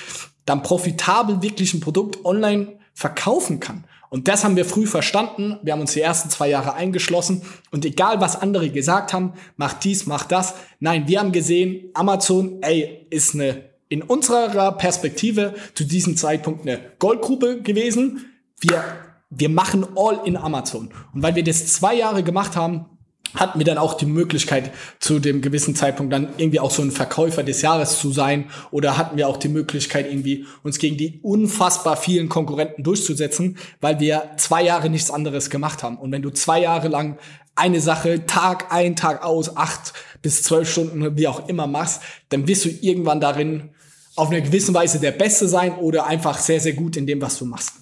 dann 0.45 0.63
profitabel 0.63 1.43
wirklich 1.43 1.73
ein 1.73 1.79
Produkt 1.79 2.25
online 2.25 2.79
verkaufen 2.93 3.59
kann. 3.59 3.83
Und 4.11 4.27
das 4.27 4.43
haben 4.43 4.57
wir 4.57 4.65
früh 4.65 4.85
verstanden. 4.85 5.57
Wir 5.63 5.71
haben 5.71 5.79
uns 5.79 5.93
die 5.93 6.01
ersten 6.01 6.29
zwei 6.29 6.49
Jahre 6.49 6.73
eingeschlossen. 6.73 7.43
Und 7.71 7.85
egal, 7.85 8.19
was 8.19 8.35
andere 8.35 8.69
gesagt 8.69 9.13
haben, 9.13 9.31
macht 9.55 9.85
dies, 9.85 10.05
macht 10.05 10.33
das. 10.33 10.53
Nein, 10.81 11.07
wir 11.07 11.21
haben 11.21 11.31
gesehen, 11.31 11.91
Amazon, 11.93 12.61
ey, 12.61 13.07
ist 13.09 13.35
eine, 13.35 13.69
in 13.87 14.01
unserer 14.01 14.73
Perspektive 14.73 15.55
zu 15.75 15.85
diesem 15.85 16.17
Zeitpunkt 16.17 16.67
eine 16.67 16.91
Goldgrube 16.99 17.61
gewesen. 17.61 18.25
Wir, 18.59 18.83
wir 19.29 19.47
machen 19.47 19.87
all 19.95 20.19
in 20.25 20.35
Amazon. 20.35 20.89
Und 21.13 21.23
weil 21.23 21.35
wir 21.35 21.45
das 21.45 21.67
zwei 21.67 21.95
Jahre 21.95 22.21
gemacht 22.21 22.57
haben, 22.57 22.87
hatten 23.35 23.59
wir 23.59 23.65
dann 23.65 23.77
auch 23.77 23.93
die 23.93 24.05
Möglichkeit, 24.05 24.71
zu 24.99 25.19
dem 25.19 25.41
gewissen 25.41 25.75
Zeitpunkt 25.75 26.11
dann 26.11 26.29
irgendwie 26.37 26.59
auch 26.59 26.71
so 26.71 26.81
ein 26.81 26.91
Verkäufer 26.91 27.43
des 27.43 27.61
Jahres 27.61 27.99
zu 27.99 28.11
sein 28.11 28.49
oder 28.71 28.97
hatten 28.97 29.17
wir 29.17 29.27
auch 29.27 29.37
die 29.37 29.49
Möglichkeit, 29.49 30.07
irgendwie 30.07 30.45
uns 30.63 30.79
gegen 30.79 30.97
die 30.97 31.19
unfassbar 31.21 31.97
vielen 31.97 32.29
Konkurrenten 32.29 32.83
durchzusetzen, 32.83 33.57
weil 33.79 33.99
wir 33.99 34.31
zwei 34.37 34.63
Jahre 34.63 34.89
nichts 34.89 35.11
anderes 35.11 35.49
gemacht 35.49 35.83
haben. 35.83 35.97
Und 35.97 36.11
wenn 36.11 36.21
du 36.21 36.29
zwei 36.29 36.61
Jahre 36.61 36.87
lang 36.87 37.17
eine 37.55 37.81
Sache 37.81 38.25
Tag 38.25 38.71
ein, 38.71 38.95
Tag 38.95 39.23
aus, 39.23 39.55
acht 39.55 39.93
bis 40.21 40.43
zwölf 40.43 40.69
Stunden, 40.69 41.17
wie 41.17 41.27
auch 41.27 41.47
immer 41.47 41.67
machst, 41.67 42.01
dann 42.29 42.47
wirst 42.47 42.65
du 42.65 42.69
irgendwann 42.69 43.19
darin 43.19 43.71
auf 44.15 44.29
eine 44.29 44.41
gewisse 44.41 44.73
Weise 44.73 44.99
der 44.99 45.11
Beste 45.11 45.47
sein 45.47 45.75
oder 45.75 46.05
einfach 46.05 46.37
sehr, 46.37 46.59
sehr 46.59 46.73
gut 46.73 46.97
in 46.97 47.07
dem, 47.07 47.21
was 47.21 47.37
du 47.37 47.45
machst. 47.45 47.73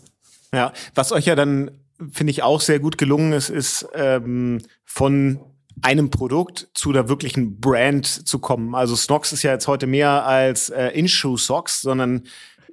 Ja, 0.53 0.73
was 0.95 1.11
euch 1.11 1.25
ja 1.25 1.35
dann 1.35 1.71
finde 2.11 2.31
ich 2.31 2.43
auch 2.43 2.61
sehr 2.61 2.79
gut 2.79 2.97
gelungen 2.97 3.33
ist, 3.33 3.49
ist 3.49 3.87
ähm, 3.93 4.61
von 4.85 5.39
einem 5.81 6.09
Produkt 6.09 6.69
zu 6.73 6.91
der 6.91 7.09
wirklichen 7.09 7.59
Brand 7.59 8.05
zu 8.05 8.39
kommen. 8.39 8.75
Also 8.75 8.95
Snox 8.95 9.31
ist 9.31 9.43
ja 9.43 9.51
jetzt 9.51 9.67
heute 9.67 9.87
mehr 9.87 10.25
als 10.25 10.69
äh, 10.69 10.87
In-Shoe 10.89 11.37
Socks, 11.37 11.81
sondern 11.81 12.23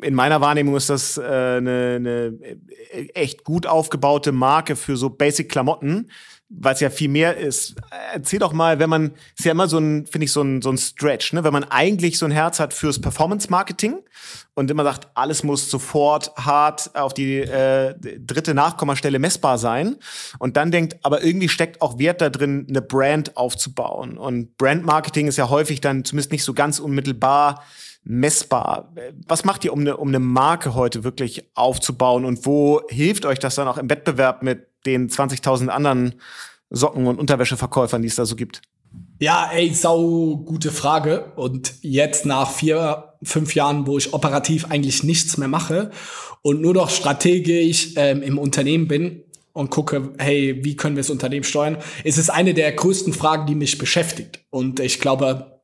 in 0.03 0.15
meiner 0.15 0.41
Wahrnehmung 0.41 0.77
ist 0.77 0.91
das 0.91 1.17
äh, 1.17 1.23
eine, 1.23 1.97
eine 1.97 2.39
echt 3.15 3.45
gut 3.45 3.67
aufgebaute 3.67 4.33
Marke 4.33 4.77
für 4.77 4.97
so 4.97 5.11
Basic 5.11 5.49
Klamotten, 5.49 6.11
weil 6.49 6.75
es 6.75 6.81
ja 6.81 6.91
viel 6.91 7.09
mehr 7.09 7.37
ist. 7.37 7.75
Erzähl 8.13 8.39
doch 8.39 8.53
mal, 8.53 8.79
wenn 8.79 8.91
man, 8.91 9.13
ist 9.37 9.45
ja 9.45 9.53
immer 9.53 9.69
so 9.69 9.79
ein, 9.79 10.07
finde 10.07 10.27
ich, 10.27 10.33
so 10.33 10.43
ein, 10.43 10.63
so 10.63 10.71
ein 10.71 10.79
Stretch, 10.79 11.33
ne? 11.33 11.43
wenn 11.45 11.53
man 11.53 11.65
eigentlich 11.65 12.19
so 12.19 12.27
ein 12.27 12.31
Herz 12.31 12.61
hat 12.61 12.73
fürs 12.73 13.01
Performance-Marketing 13.01 13.99
und 14.55 14.71
immer 14.71 14.85
sagt, 14.85 15.09
alles 15.15 15.43
muss 15.43 15.71
sofort 15.71 16.33
hart 16.37 16.95
auf 16.95 17.15
die 17.15 17.39
äh, 17.39 17.95
dritte 18.19 18.55
Nachkommastelle 18.55 19.19
messbar 19.19 19.59
sein 19.59 19.97
und 20.39 20.57
dann 20.57 20.71
denkt, 20.71 20.97
aber 21.03 21.25
irgendwie 21.25 21.49
steckt 21.49 21.83
auch 21.83 21.99
Wert 21.99 22.21
da 22.21 22.31
drin, 22.31 22.67
eine 22.69 22.83
Brand 22.83 23.37
aufzubauen. 23.37 24.19
Und 24.19 24.57
Brand-Marketing 24.57 25.27
ist 25.27 25.39
ja 25.39 25.49
häufig 25.49 25.81
dann 25.81 26.05
zumindest 26.05 26.33
nicht 26.33 26.45
so 26.45 26.55
ganz 26.55 26.79
unmittelbar 26.79 27.65
messbar. 28.07 28.93
Was 29.27 29.45
macht 29.45 29.65
ihr, 29.65 29.73
um 29.73 29.81
eine, 29.81 29.97
um 29.97 30.09
eine 30.09 30.21
Marke 30.21 30.75
heute 30.75 31.03
wirklich 31.03 31.51
aufzubauen 31.55 32.25
und 32.25 32.47
wo 32.47 32.81
hilft 32.89 33.27
euch 33.27 33.41
das 33.41 33.57
dann 33.57 33.67
auch 33.67 33.79
im 33.79 33.91
Wettbewerb 33.91 34.43
mit 34.43 34.69
den 34.87 35.09
20.000 35.11 35.69
anderen 35.69 36.15
Socken- 36.71 37.07
und 37.07 37.19
Unterwäscheverkäufern, 37.19 38.03
die 38.03 38.09
es 38.09 38.15
da 38.15 38.25
so 38.25 38.37
gibt? 38.37 38.63
Ja, 39.19 39.51
ey, 39.53 39.75
sau 39.75 40.37
gute 40.37 40.71
Frage. 40.71 41.33
Und 41.35 41.75
jetzt 41.83 42.27
nach 42.27 42.51
vier, 42.51 43.15
fünf 43.23 43.55
Jahren, 43.55 43.87
wo 43.87 43.99
ich 43.99 44.15
operativ 44.15 44.67
eigentlich 44.71 45.03
nichts 45.03 45.37
mehr 45.37 45.49
mache 45.49 45.91
und 46.43 46.61
nur 46.61 46.75
noch 46.75 46.91
strategisch 46.91 47.95
ähm, 47.97 48.23
im 48.23 48.39
Unternehmen 48.39 48.87
bin 48.87 49.25
und 49.53 49.71
gucke, 49.71 50.13
hey, 50.19 50.63
wie 50.63 50.77
können 50.77 50.97
wir 50.97 51.03
das 51.03 51.11
Unternehmen 51.11 51.45
steuern, 51.45 51.79
ist 52.05 52.19
es 52.19 52.31
eine 52.31 52.55
der 52.55 52.71
größten 52.71 53.13
Fragen, 53.13 53.47
die 53.47 53.55
mich 53.55 53.79
beschäftigt. 53.79 54.45
Und 54.51 54.79
ich 54.79 55.01
glaube, 55.01 55.56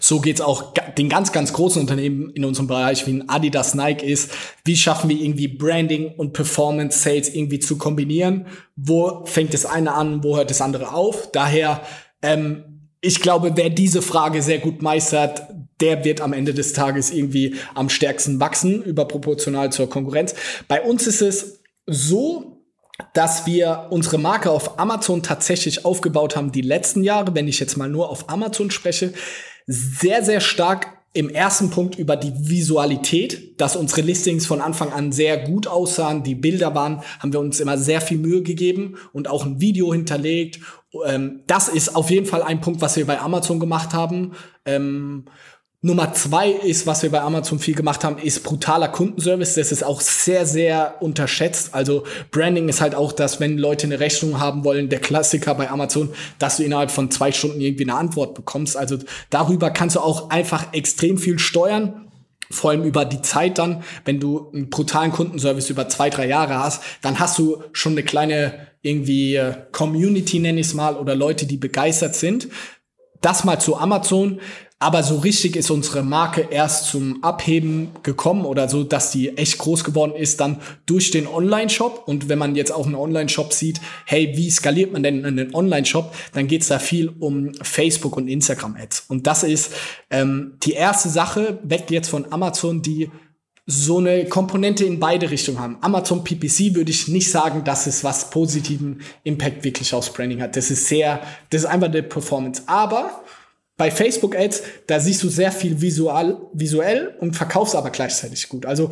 So 0.00 0.20
geht's 0.20 0.40
auch 0.40 0.74
den 0.96 1.08
ganz, 1.08 1.32
ganz 1.32 1.52
großen 1.52 1.80
Unternehmen 1.80 2.30
in 2.30 2.44
unserem 2.44 2.66
Bereich 2.66 3.06
wie 3.06 3.12
ein 3.12 3.28
Adidas, 3.28 3.74
Nike 3.74 4.06
ist. 4.06 4.30
Wie 4.64 4.76
schaffen 4.76 5.10
wir 5.10 5.20
irgendwie 5.20 5.48
Branding 5.48 6.14
und 6.16 6.32
Performance 6.32 6.98
Sales 6.98 7.28
irgendwie 7.28 7.60
zu 7.60 7.78
kombinieren? 7.78 8.46
Wo 8.76 9.24
fängt 9.26 9.54
das 9.54 9.66
eine 9.66 9.92
an, 9.92 10.22
wo 10.22 10.36
hört 10.36 10.50
das 10.50 10.60
andere 10.60 10.92
auf? 10.92 11.30
Daher, 11.32 11.82
ähm, 12.22 12.88
ich 13.00 13.20
glaube, 13.20 13.52
wer 13.54 13.70
diese 13.70 14.02
Frage 14.02 14.42
sehr 14.42 14.58
gut 14.58 14.82
meistert, 14.82 15.42
der 15.80 16.04
wird 16.04 16.20
am 16.20 16.32
Ende 16.32 16.54
des 16.54 16.72
Tages 16.72 17.10
irgendwie 17.10 17.56
am 17.74 17.88
stärksten 17.88 18.40
wachsen, 18.40 18.82
überproportional 18.82 19.70
zur 19.70 19.90
Konkurrenz. 19.90 20.34
Bei 20.68 20.82
uns 20.82 21.06
ist 21.06 21.20
es 21.20 21.60
so, 21.86 22.56
dass 23.12 23.46
wir 23.46 23.88
unsere 23.90 24.18
Marke 24.18 24.50
auf 24.50 24.78
Amazon 24.78 25.22
tatsächlich 25.22 25.84
aufgebaut 25.84 26.34
haben 26.34 26.52
die 26.52 26.62
letzten 26.62 27.02
Jahre, 27.02 27.34
wenn 27.34 27.46
ich 27.48 27.60
jetzt 27.60 27.76
mal 27.76 27.88
nur 27.88 28.08
auf 28.08 28.30
Amazon 28.30 28.70
spreche, 28.70 29.12
sehr, 29.66 30.24
sehr 30.24 30.40
stark 30.40 30.96
im 31.12 31.30
ersten 31.30 31.70
Punkt 31.70 31.98
über 31.98 32.14
die 32.14 32.32
Visualität, 32.36 33.58
dass 33.58 33.74
unsere 33.74 34.02
Listings 34.02 34.44
von 34.44 34.60
Anfang 34.60 34.92
an 34.92 35.12
sehr 35.12 35.38
gut 35.38 35.66
aussahen, 35.66 36.22
die 36.22 36.34
Bilder 36.34 36.74
waren, 36.74 37.00
haben 37.20 37.32
wir 37.32 37.40
uns 37.40 37.58
immer 37.58 37.78
sehr 37.78 38.02
viel 38.02 38.18
Mühe 38.18 38.42
gegeben 38.42 38.96
und 39.14 39.26
auch 39.26 39.46
ein 39.46 39.58
Video 39.58 39.94
hinterlegt. 39.94 40.60
Ähm, 41.06 41.40
das 41.46 41.68
ist 41.68 41.96
auf 41.96 42.10
jeden 42.10 42.26
Fall 42.26 42.42
ein 42.42 42.60
Punkt, 42.60 42.82
was 42.82 42.96
wir 42.96 43.06
bei 43.06 43.18
Amazon 43.18 43.60
gemacht 43.60 43.94
haben. 43.94 44.32
Nummer 45.86 46.12
zwei 46.14 46.50
ist, 46.50 46.88
was 46.88 47.04
wir 47.04 47.12
bei 47.12 47.20
Amazon 47.20 47.60
viel 47.60 47.76
gemacht 47.76 48.02
haben, 48.02 48.18
ist 48.18 48.42
brutaler 48.42 48.88
Kundenservice. 48.88 49.54
Das 49.54 49.70
ist 49.70 49.84
auch 49.84 50.00
sehr, 50.00 50.44
sehr 50.44 50.96
unterschätzt. 50.98 51.74
Also 51.74 52.02
Branding 52.32 52.68
ist 52.68 52.80
halt 52.80 52.96
auch 52.96 53.12
das, 53.12 53.38
wenn 53.38 53.56
Leute 53.56 53.86
eine 53.86 54.00
Rechnung 54.00 54.40
haben 54.40 54.64
wollen, 54.64 54.88
der 54.88 54.98
Klassiker 54.98 55.54
bei 55.54 55.70
Amazon, 55.70 56.12
dass 56.40 56.56
du 56.56 56.64
innerhalb 56.64 56.90
von 56.90 57.12
zwei 57.12 57.30
Stunden 57.30 57.60
irgendwie 57.60 57.84
eine 57.84 57.94
Antwort 57.94 58.34
bekommst. 58.34 58.76
Also 58.76 58.98
darüber 59.30 59.70
kannst 59.70 59.94
du 59.94 60.00
auch 60.00 60.30
einfach 60.30 60.72
extrem 60.72 61.18
viel 61.18 61.38
steuern. 61.38 62.10
Vor 62.50 62.70
allem 62.70 62.82
über 62.82 63.04
die 63.04 63.22
Zeit 63.22 63.58
dann, 63.58 63.84
wenn 64.04 64.18
du 64.18 64.50
einen 64.52 64.70
brutalen 64.70 65.12
Kundenservice 65.12 65.70
über 65.70 65.88
zwei, 65.88 66.10
drei 66.10 66.26
Jahre 66.26 66.58
hast, 66.58 66.82
dann 67.00 67.20
hast 67.20 67.38
du 67.38 67.62
schon 67.72 67.92
eine 67.92 68.02
kleine 68.02 68.66
irgendwie 68.82 69.36
äh, 69.36 69.54
Community, 69.70 70.40
nenne 70.40 70.58
ich 70.58 70.66
es 70.66 70.74
mal, 70.74 70.96
oder 70.96 71.14
Leute, 71.14 71.46
die 71.46 71.58
begeistert 71.58 72.16
sind. 72.16 72.48
Das 73.20 73.44
mal 73.44 73.60
zu 73.60 73.76
Amazon. 73.76 74.40
Aber 74.78 75.02
so 75.02 75.16
richtig 75.16 75.56
ist 75.56 75.70
unsere 75.70 76.02
Marke 76.02 76.48
erst 76.50 76.88
zum 76.88 77.24
Abheben 77.24 77.92
gekommen 78.02 78.44
oder 78.44 78.68
so, 78.68 78.84
dass 78.84 79.10
die 79.10 79.38
echt 79.38 79.56
groß 79.56 79.84
geworden 79.84 80.14
ist, 80.14 80.38
dann 80.40 80.60
durch 80.84 81.10
den 81.10 81.26
Online-Shop. 81.26 82.02
Und 82.06 82.28
wenn 82.28 82.38
man 82.38 82.54
jetzt 82.56 82.72
auch 82.72 82.84
einen 82.84 82.94
Online-Shop 82.94 83.54
sieht, 83.54 83.80
hey, 84.04 84.34
wie 84.36 84.50
skaliert 84.50 84.92
man 84.92 85.02
denn 85.02 85.24
einen 85.24 85.54
Online-Shop, 85.54 86.14
dann 86.34 86.46
geht's 86.46 86.68
da 86.68 86.78
viel 86.78 87.08
um 87.08 87.54
Facebook 87.62 88.18
und 88.18 88.28
Instagram-Ads. 88.28 89.06
Und 89.08 89.26
das 89.26 89.44
ist 89.44 89.72
ähm, 90.10 90.58
die 90.62 90.72
erste 90.72 91.08
Sache, 91.08 91.58
weg 91.62 91.90
jetzt 91.90 92.10
von 92.10 92.30
Amazon, 92.30 92.82
die 92.82 93.10
so 93.64 93.96
eine 93.98 94.26
Komponente 94.26 94.84
in 94.84 95.00
beide 95.00 95.30
Richtungen 95.30 95.58
haben. 95.58 95.78
Amazon 95.80 96.22
PPC 96.22 96.74
würde 96.74 96.90
ich 96.90 97.08
nicht 97.08 97.30
sagen, 97.30 97.64
dass 97.64 97.86
es 97.86 98.04
was 98.04 98.28
positiven 98.28 99.00
Impact 99.24 99.64
wirklich 99.64 99.94
aufs 99.94 100.12
Branding 100.12 100.42
hat. 100.42 100.54
Das 100.54 100.70
ist 100.70 100.86
sehr, 100.86 101.22
das 101.48 101.62
ist 101.62 101.66
einfach 101.66 101.88
eine 101.88 102.02
Performance. 102.02 102.62
Aber 102.66 103.22
bei 103.76 103.90
Facebook 103.90 104.34
Ads, 104.36 104.62
da 104.86 105.00
siehst 105.00 105.22
du 105.22 105.28
sehr 105.28 105.52
viel 105.52 105.80
visual, 105.80 106.38
visuell 106.52 107.14
und 107.20 107.36
verkaufst 107.36 107.74
aber 107.74 107.90
gleichzeitig 107.90 108.48
gut. 108.48 108.66
Also 108.66 108.90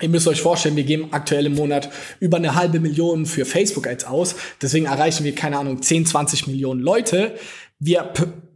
Ihr 0.00 0.08
müsst 0.08 0.26
euch 0.26 0.40
vorstellen, 0.40 0.74
wir 0.74 0.84
geben 0.84 1.08
aktuell 1.12 1.46
im 1.46 1.54
Monat 1.54 1.90
über 2.18 2.38
eine 2.38 2.54
halbe 2.54 2.80
Million 2.80 3.26
für 3.26 3.44
Facebook 3.44 3.86
Ads 3.86 4.04
aus. 4.04 4.34
Deswegen 4.60 4.86
erreichen 4.86 5.22
wir, 5.22 5.34
keine 5.34 5.58
Ahnung, 5.58 5.82
10, 5.82 6.06
20 6.06 6.46
Millionen 6.46 6.80
Leute. 6.80 7.34
Wir 7.78 8.12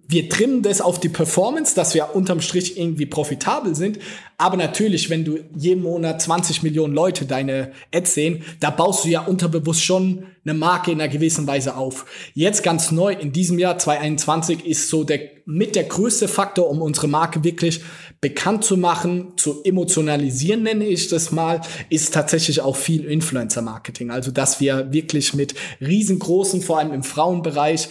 wir 0.08 0.28
trimmen 0.28 0.62
das 0.62 0.80
auf 0.80 1.00
die 1.00 1.08
Performance, 1.08 1.74
dass 1.74 1.94
wir 1.94 2.14
unterm 2.14 2.40
Strich 2.40 2.78
irgendwie 2.78 3.06
profitabel 3.06 3.74
sind. 3.74 3.98
Aber 4.38 4.56
natürlich, 4.56 5.10
wenn 5.10 5.24
du 5.24 5.38
jeden 5.56 5.82
Monat 5.82 6.22
20 6.22 6.62
Millionen 6.62 6.94
Leute 6.94 7.24
deine 7.24 7.72
Ads 7.92 8.14
sehen, 8.14 8.44
da 8.60 8.70
baust 8.70 9.04
du 9.04 9.08
ja 9.08 9.22
unterbewusst 9.22 9.82
schon 9.82 10.26
eine 10.44 10.54
Marke 10.54 10.92
in 10.92 11.00
einer 11.00 11.10
gewissen 11.10 11.46
Weise 11.46 11.76
auf. 11.76 12.06
Jetzt 12.34 12.62
ganz 12.62 12.92
neu, 12.92 13.12
in 13.12 13.32
diesem 13.32 13.58
Jahr 13.58 13.78
2021 13.78 14.64
ist 14.64 14.88
so 14.90 15.02
der, 15.02 15.20
mit 15.44 15.74
der 15.74 15.84
größte 15.84 16.28
Faktor, 16.28 16.68
um 16.70 16.82
unsere 16.82 17.08
Marke 17.08 17.42
wirklich 17.42 17.80
bekannt 18.20 18.64
zu 18.64 18.76
machen, 18.76 19.32
zu 19.36 19.62
emotionalisieren, 19.64 20.62
nenne 20.62 20.86
ich 20.86 21.08
das 21.08 21.32
mal, 21.32 21.62
ist 21.90 22.14
tatsächlich 22.14 22.60
auch 22.60 22.76
viel 22.76 23.04
Influencer-Marketing. 23.04 24.10
Also, 24.10 24.30
dass 24.30 24.60
wir 24.60 24.92
wirklich 24.92 25.34
mit 25.34 25.54
riesengroßen, 25.80 26.62
vor 26.62 26.78
allem 26.78 26.92
im 26.92 27.02
Frauenbereich, 27.02 27.88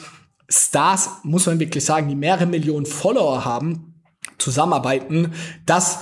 Stars, 0.50 1.10
muss 1.24 1.46
man 1.46 1.60
wirklich 1.60 1.84
sagen, 1.84 2.08
die 2.08 2.16
mehrere 2.16 2.46
Millionen 2.46 2.86
Follower 2.86 3.46
haben, 3.46 3.96
zusammenarbeiten, 4.38 5.34
das 5.66 6.00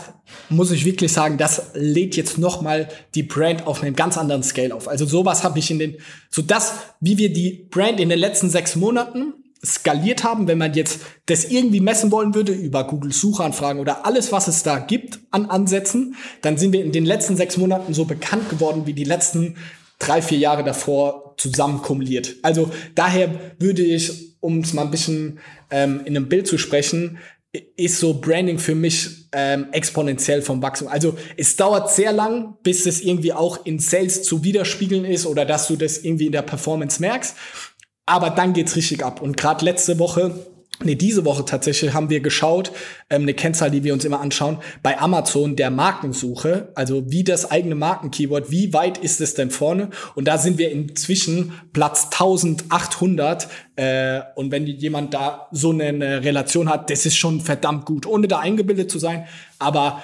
muss 0.50 0.72
ich 0.72 0.86
wirklich 0.86 1.12
sagen, 1.12 1.38
das 1.38 1.72
lädt 1.74 2.16
jetzt 2.16 2.38
noch 2.38 2.62
mal 2.62 2.88
die 3.16 3.24
Brand 3.24 3.68
auf 3.68 3.84
einem 3.84 3.96
ganz 3.96 4.18
anderen 4.18 4.44
Scale 4.44 4.74
auf. 4.74 4.88
Also 4.88 5.06
sowas 5.06 5.44
habe 5.44 5.60
ich 5.60 5.70
in 5.70 5.80
den, 5.80 5.98
so 6.30 6.42
das, 6.42 6.74
wie 7.00 7.18
wir 7.18 7.32
die 7.32 7.68
Brand 7.70 8.00
in 8.00 8.10
den 8.10 8.20
letzten 8.20 8.50
sechs 8.50 8.76
Monaten 8.76 9.34
skaliert 9.66 10.24
haben, 10.24 10.48
wenn 10.48 10.58
man 10.58 10.74
jetzt 10.74 11.02
das 11.26 11.46
irgendwie 11.46 11.80
messen 11.80 12.12
wollen 12.12 12.36
würde 12.36 12.52
über 12.52 12.86
Google 12.86 13.14
Suchanfragen 13.14 13.80
oder 13.80 14.06
alles, 14.06 14.32
was 14.32 14.48
es 14.48 14.64
da 14.64 14.80
gibt 14.80 15.20
an 15.32 15.46
Ansätzen, 15.46 16.16
dann 16.42 16.58
sind 16.58 16.74
wir 16.74 16.84
in 16.84 16.92
den 16.92 17.06
letzten 17.06 17.38
sechs 17.38 17.58
Monaten 17.58 17.94
so 17.94 18.06
bekannt 18.06 18.50
geworden 18.50 18.86
wie 18.86 18.94
die 18.94 19.06
letzten 19.06 19.56
drei, 20.00 20.22
vier 20.22 20.38
Jahre 20.38 20.64
davor 20.64 21.23
zusammen 21.38 21.82
kumuliert. 21.82 22.36
Also 22.42 22.72
daher 22.96 23.54
würde 23.60 23.82
ich 23.82 24.34
um 24.44 24.60
es 24.60 24.74
mal 24.74 24.84
ein 24.84 24.92
bisschen 24.92 25.40
ähm, 25.72 26.02
in 26.04 26.18
einem 26.18 26.28
Bild 26.28 26.48
zu 26.48 26.58
sprechen, 26.58 27.18
ist 27.78 28.00
so 28.00 28.16
Branding 28.16 28.60
für 28.60 28.76
mich 28.76 29.28
ähm, 29.32 29.68
exponentiell 29.72 30.42
vom 30.42 30.62
Wachstum. 30.62 30.90
Also 30.90 31.18
es 31.38 31.56
dauert 31.56 31.92
sehr 31.92 32.12
lang, 32.12 32.56
bis 32.62 32.86
es 32.86 33.02
irgendwie 33.02 33.32
auch 33.32 33.66
in 33.66 33.80
Sales 33.80 34.24
zu 34.24 34.44
widerspiegeln 34.44 35.06
ist 35.06 35.26
oder 35.26 35.46
dass 35.46 35.68
du 35.68 35.78
das 35.78 36.00
irgendwie 36.00 36.26
in 36.26 36.32
der 36.34 36.42
Performance 36.42 37.00
merkst. 37.00 37.36
Aber 38.06 38.32
dann 38.32 38.52
geht's 38.52 38.76
richtig 38.76 39.04
ab. 39.06 39.22
Und 39.22 39.38
gerade 39.38 39.64
letzte 39.64 39.98
Woche 39.98 40.53
Nee, 40.82 40.96
diese 40.96 41.24
Woche 41.24 41.46
tatsächlich 41.46 41.94
haben 41.94 42.10
wir 42.10 42.20
geschaut, 42.20 42.72
ähm, 43.10 43.22
eine 43.22 43.34
Kennzahl, 43.34 43.70
die 43.70 43.84
wir 43.84 43.94
uns 43.94 44.06
immer 44.06 44.20
anschauen, 44.20 44.58
bei 44.82 45.00
Amazon 45.00 45.56
der 45.56 45.70
Markensuche, 45.70 46.70
also 46.76 47.10
wie 47.12 47.24
das 47.24 47.52
eigene 47.52 47.76
Markenkeyword, 47.76 48.50
wie 48.50 48.74
weit 48.74 48.98
ist 48.98 49.22
es 49.22 49.36
denn 49.36 49.52
vorne? 49.52 49.90
Und 50.16 50.28
da 50.28 50.38
sind 50.38 50.58
wir 50.58 50.72
inzwischen 50.72 51.54
Platz 51.74 52.06
1800. 52.12 53.48
Äh, 53.76 54.22
und 54.36 54.52
wenn 54.52 54.66
jemand 54.66 55.14
da 55.14 55.48
so 55.52 55.72
eine 55.72 56.24
Relation 56.24 56.68
hat, 56.70 56.90
das 56.90 57.06
ist 57.06 57.18
schon 57.18 57.42
verdammt 57.42 57.86
gut, 57.86 58.06
ohne 58.06 58.28
da 58.28 58.40
eingebildet 58.40 58.90
zu 58.90 59.00
sein. 59.00 59.26
Aber 59.60 60.02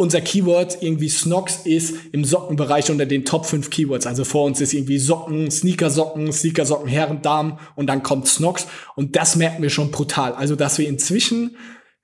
unser 0.00 0.22
Keyword 0.22 0.78
irgendwie 0.80 1.10
Snox 1.10 1.60
ist 1.64 1.94
im 2.12 2.24
Sockenbereich 2.24 2.90
unter 2.90 3.04
den 3.04 3.26
Top 3.26 3.44
5 3.44 3.68
Keywords. 3.68 4.06
Also 4.06 4.24
vor 4.24 4.46
uns 4.46 4.58
ist 4.62 4.72
irgendwie 4.72 4.98
Socken, 4.98 5.50
Sneakersocken, 5.50 6.32
Sneakersocken, 6.32 6.88
Herren, 6.88 7.20
Damen 7.20 7.58
und 7.76 7.86
dann 7.86 8.02
kommt 8.02 8.26
Snox. 8.26 8.66
Und 8.96 9.14
das 9.14 9.36
merken 9.36 9.62
wir 9.62 9.68
schon 9.68 9.90
brutal. 9.90 10.32
Also, 10.32 10.56
dass 10.56 10.78
wir 10.78 10.88
inzwischen 10.88 11.54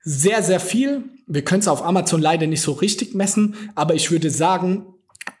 sehr, 0.03 0.43
sehr 0.43 0.59
viel, 0.59 1.05
wir 1.25 1.41
können 1.41 1.61
es 1.61 1.67
auf 1.67 1.83
Amazon 1.83 2.21
leider 2.21 2.45
nicht 2.45 2.61
so 2.61 2.73
richtig 2.73 3.15
messen, 3.15 3.55
aber 3.73 3.95
ich 3.95 4.11
würde 4.11 4.29
sagen, 4.29 4.85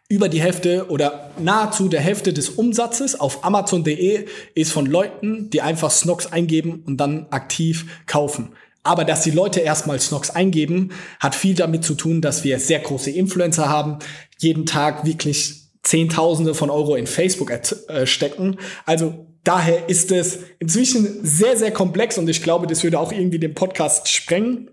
über 0.09 0.27
die 0.27 0.41
Hälfte 0.41 0.87
oder 0.89 1.29
nahezu 1.37 1.89
der 1.89 2.01
Hälfte 2.01 2.33
des 2.33 2.49
Umsatzes 2.49 3.19
auf 3.19 3.45
Amazon.de 3.45 4.25
ist 4.55 4.71
von 4.71 4.87
Leuten, 4.87 5.51
die 5.51 5.61
einfach 5.61 5.91
Snox 5.91 6.25
eingeben 6.25 6.83
und 6.87 6.97
dann 6.97 7.27
aktiv 7.29 7.85
kaufen. 8.07 8.53
Aber 8.87 9.03
dass 9.03 9.19
die 9.19 9.31
Leute 9.31 9.59
erstmal 9.59 9.99
Snox 9.99 10.29
eingeben, 10.29 10.91
hat 11.19 11.35
viel 11.35 11.55
damit 11.55 11.83
zu 11.83 11.93
tun, 11.93 12.21
dass 12.21 12.45
wir 12.45 12.57
sehr 12.57 12.79
große 12.79 13.11
Influencer 13.11 13.67
haben, 13.67 13.99
jeden 14.37 14.65
Tag 14.65 15.05
wirklich 15.05 15.67
Zehntausende 15.83 16.53
von 16.53 16.69
Euro 16.69 16.95
in 16.95 17.05
Facebook 17.05 17.51
äh, 17.51 18.05
stecken. 18.07 18.55
Also 18.85 19.27
daher 19.43 19.89
ist 19.89 20.13
es 20.13 20.39
inzwischen 20.59 21.19
sehr, 21.21 21.57
sehr 21.57 21.71
komplex 21.71 22.17
und 22.17 22.29
ich 22.29 22.41
glaube, 22.41 22.65
das 22.65 22.81
würde 22.81 22.97
auch 22.97 23.11
irgendwie 23.11 23.39
den 23.39 23.55
Podcast 23.55 24.07
sprengen. 24.07 24.69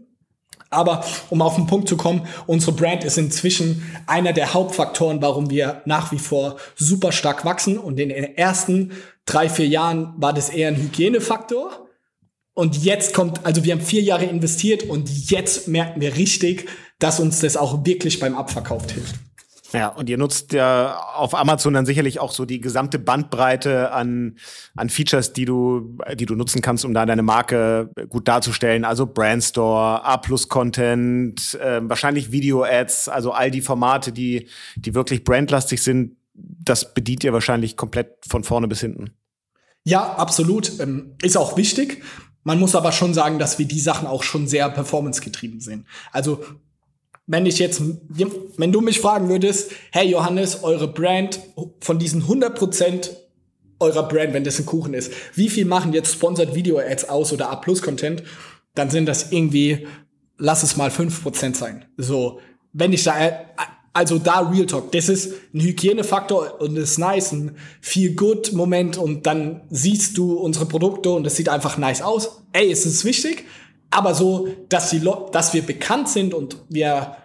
Aber 0.70 1.04
um 1.30 1.42
auf 1.42 1.56
den 1.56 1.66
Punkt 1.66 1.88
zu 1.88 1.96
kommen, 1.96 2.24
unsere 2.46 2.70
Brand 2.70 3.02
ist 3.02 3.18
inzwischen 3.18 3.82
einer 4.06 4.32
der 4.32 4.54
Hauptfaktoren, 4.54 5.20
warum 5.22 5.50
wir 5.50 5.82
nach 5.86 6.12
wie 6.12 6.20
vor 6.20 6.56
super 6.76 7.10
stark 7.10 7.44
wachsen. 7.44 7.78
Und 7.78 7.98
in 7.98 8.10
den 8.10 8.36
ersten 8.36 8.92
drei, 9.26 9.48
vier 9.48 9.66
Jahren 9.66 10.14
war 10.18 10.32
das 10.32 10.50
eher 10.50 10.68
ein 10.68 10.76
Hygienefaktor. 10.76 11.83
Und 12.54 12.84
jetzt 12.84 13.14
kommt, 13.14 13.44
also 13.44 13.64
wir 13.64 13.72
haben 13.72 13.80
vier 13.80 14.02
Jahre 14.02 14.24
investiert 14.24 14.84
und 14.84 15.10
jetzt 15.30 15.66
merken 15.66 16.00
wir 16.00 16.16
richtig, 16.16 16.68
dass 17.00 17.18
uns 17.18 17.40
das 17.40 17.56
auch 17.56 17.84
wirklich 17.84 18.20
beim 18.20 18.36
Abverkauf 18.36 18.90
hilft. 18.90 19.16
Ja, 19.72 19.88
und 19.88 20.08
ihr 20.08 20.18
nutzt 20.18 20.52
ja 20.52 20.96
auf 21.16 21.34
Amazon 21.34 21.74
dann 21.74 21.84
sicherlich 21.84 22.20
auch 22.20 22.30
so 22.30 22.44
die 22.44 22.60
gesamte 22.60 23.00
Bandbreite 23.00 23.90
an, 23.90 24.36
an 24.76 24.88
Features, 24.88 25.32
die 25.32 25.46
du, 25.46 25.98
die 26.14 26.26
du 26.26 26.36
nutzen 26.36 26.62
kannst, 26.62 26.84
um 26.84 26.94
da 26.94 27.04
deine 27.04 27.24
Marke 27.24 27.90
gut 28.08 28.28
darzustellen. 28.28 28.84
Also 28.84 29.04
Brandstore, 29.04 30.04
A-Plus-Content, 30.04 31.58
äh, 31.60 31.80
wahrscheinlich 31.82 32.30
Video-Ads, 32.30 33.08
also 33.08 33.32
all 33.32 33.50
die 33.50 33.62
Formate, 33.62 34.12
die, 34.12 34.48
die 34.76 34.94
wirklich 34.94 35.24
brandlastig 35.24 35.82
sind, 35.82 36.16
das 36.34 36.94
bedient 36.94 37.24
ihr 37.24 37.32
wahrscheinlich 37.32 37.76
komplett 37.76 38.12
von 38.28 38.44
vorne 38.44 38.68
bis 38.68 38.80
hinten. 38.80 39.10
Ja, 39.82 40.14
absolut. 40.14 40.78
Ähm, 40.78 41.16
ist 41.20 41.36
auch 41.36 41.56
wichtig. 41.56 42.02
Man 42.44 42.60
muss 42.60 42.74
aber 42.74 42.92
schon 42.92 43.14
sagen, 43.14 43.38
dass 43.38 43.58
wir 43.58 43.66
die 43.66 43.80
Sachen 43.80 44.06
auch 44.06 44.22
schon 44.22 44.46
sehr 44.46 44.68
performancegetrieben 44.70 45.60
sehen. 45.60 45.86
Also 46.12 46.44
wenn 47.26 47.46
ich 47.46 47.58
jetzt, 47.58 47.80
wenn 47.80 48.72
du 48.72 48.80
mich 48.80 49.00
fragen 49.00 49.28
würdest, 49.28 49.72
hey 49.90 50.08
Johannes, 50.08 50.62
eure 50.62 50.88
Brand 50.88 51.40
von 51.80 51.98
diesen 51.98 52.22
100 52.22 52.54
Prozent 52.54 53.16
eurer 53.80 54.06
Brand, 54.06 54.34
wenn 54.34 54.44
das 54.44 54.58
ein 54.58 54.66
Kuchen 54.66 54.94
ist, 54.94 55.12
wie 55.34 55.48
viel 55.48 55.64
machen 55.64 55.92
jetzt 55.92 56.12
Sponsored 56.12 56.54
Video 56.54 56.78
Ads 56.78 57.08
aus 57.08 57.32
oder 57.32 57.50
A 57.50 57.56
Plus 57.56 57.82
Content? 57.82 58.22
Dann 58.74 58.90
sind 58.90 59.06
das 59.06 59.32
irgendwie, 59.32 59.86
lass 60.36 60.62
es 60.62 60.76
mal 60.76 60.90
5% 60.90 61.54
sein. 61.54 61.86
So, 61.96 62.40
wenn 62.72 62.92
ich 62.92 63.04
da, 63.04 63.16
also 63.94 64.18
da 64.18 64.40
Real 64.40 64.66
Talk, 64.66 64.90
das 64.92 65.08
ist 65.08 65.32
ein 65.54 65.60
Hygienefaktor 65.60 66.60
und 66.60 66.76
ist 66.76 66.98
nice, 66.98 67.32
ein 67.32 67.56
feel 67.80 68.14
good 68.14 68.52
Moment 68.52 68.98
und 68.98 69.24
dann 69.24 69.62
siehst 69.70 70.18
du 70.18 70.34
unsere 70.34 70.66
Produkte 70.66 71.10
und 71.10 71.26
es 71.26 71.36
sieht 71.36 71.48
einfach 71.48 71.78
nice 71.78 72.02
aus. 72.02 72.42
Ey, 72.52 72.70
es 72.70 72.84
ist 72.84 73.04
wichtig, 73.04 73.44
aber 73.90 74.14
so, 74.14 74.48
dass 74.68 74.90
die, 74.90 75.00
dass 75.30 75.54
wir 75.54 75.62
bekannt 75.62 76.08
sind 76.08 76.34
und 76.34 76.56
wir 76.68 77.16